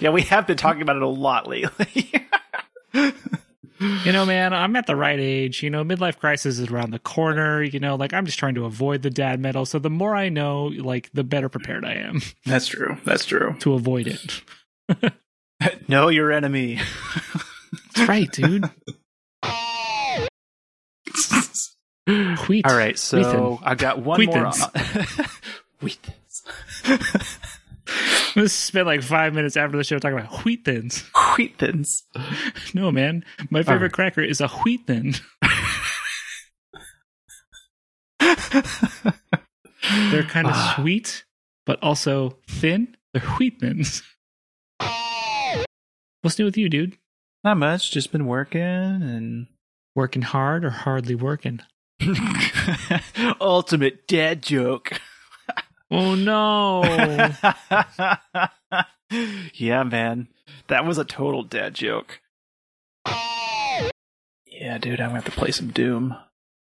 yeah, 0.00 0.10
we 0.10 0.22
have 0.22 0.46
been 0.46 0.56
talking 0.56 0.82
about 0.82 0.96
it 0.96 1.02
a 1.02 1.08
lot 1.08 1.48
lately. 1.48 2.12
You 4.04 4.12
know, 4.12 4.26
man, 4.26 4.52
I'm 4.52 4.76
at 4.76 4.86
the 4.86 4.94
right 4.94 5.18
age. 5.18 5.62
You 5.62 5.70
know, 5.70 5.82
midlife 5.82 6.18
crisis 6.18 6.58
is 6.58 6.70
around 6.70 6.90
the 6.90 6.98
corner. 6.98 7.62
You 7.62 7.80
know, 7.80 7.94
like 7.94 8.12
I'm 8.12 8.26
just 8.26 8.38
trying 8.38 8.54
to 8.56 8.66
avoid 8.66 9.00
the 9.00 9.08
dad 9.08 9.40
metal. 9.40 9.64
So 9.64 9.78
the 9.78 9.88
more 9.88 10.14
I 10.14 10.28
know, 10.28 10.64
like 10.64 11.10
the 11.14 11.24
better 11.24 11.48
prepared 11.48 11.86
I 11.86 11.94
am 11.94 12.20
That's 12.44 12.66
true. 12.66 12.98
That's 13.06 13.24
true. 13.24 13.56
to 13.60 13.72
avoid 13.72 14.06
it. 14.06 14.42
know 15.88 16.08
your 16.08 16.32
enemy. 16.32 16.78
That's 17.94 18.08
right, 18.08 18.30
dude. 18.30 18.68
Wheat. 22.48 22.66
All 22.66 22.76
right, 22.76 22.98
so 22.98 23.18
Wheathen. 23.18 23.58
I've 23.62 23.78
got 23.78 24.00
one 24.02 24.24
more. 24.24 24.50
Wheatens. 24.50 24.64
Wheatens. 25.80 27.38
Let's 28.36 28.52
spend 28.52 28.86
like 28.86 29.02
five 29.02 29.34
minutes 29.34 29.56
after 29.56 29.76
the 29.76 29.84
show 29.84 29.98
talking 29.98 30.18
about 30.18 30.44
wheat 30.44 30.64
thins. 30.64 31.04
Wheat 31.36 31.58
thins. 31.58 32.04
No, 32.74 32.90
man. 32.90 33.24
My 33.50 33.62
favorite 33.62 33.82
right. 33.82 33.92
cracker 33.92 34.22
is 34.22 34.40
a 34.40 34.48
wheat 34.48 34.86
thin. 34.86 35.14
They're 40.10 40.22
kind 40.24 40.46
of 40.46 40.52
Ah. 40.54 40.74
sweet, 40.76 41.24
but 41.66 41.82
also 41.82 42.38
thin. 42.48 42.96
They're 43.12 43.22
wheat 43.38 43.60
thins. 43.60 44.02
What's 46.22 46.38
new 46.38 46.44
with 46.44 46.56
you, 46.56 46.68
dude? 46.68 46.98
Not 47.44 47.56
much. 47.56 47.90
Just 47.90 48.12
been 48.12 48.26
working 48.26 48.60
and 48.60 49.46
Working 49.94 50.22
hard 50.22 50.64
or 50.64 50.70
hardly 50.70 51.14
working? 51.14 51.60
ultimate 53.40 54.06
dad 54.06 54.42
joke. 54.42 55.00
Oh 55.90 56.14
no. 56.14 56.82
yeah, 59.54 59.82
man. 59.82 60.28
That 60.68 60.86
was 60.86 60.98
a 60.98 61.04
total 61.04 61.42
dad 61.42 61.74
joke. 61.74 62.20
Yeah, 64.46 64.78
dude, 64.78 65.00
I'm 65.00 65.08
gonna 65.08 65.14
have 65.14 65.24
to 65.24 65.32
play 65.32 65.50
some 65.50 65.70
Doom. 65.70 66.16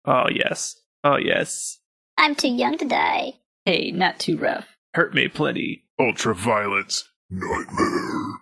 Oh 0.05 0.27
yes. 0.31 0.77
Oh 1.03 1.17
yes. 1.17 1.79
I'm 2.19 2.35
too 2.35 2.49
young 2.49 2.77
to 2.79 2.85
die. 2.85 3.33
Hey, 3.65 3.91
not 3.91 4.19
too 4.19 4.37
rough. 4.37 4.77
Hurt 4.93 5.15
me 5.15 5.29
plenty. 5.29 5.85
Ultraviolence. 5.99 7.05
Nightmare. 7.31 8.41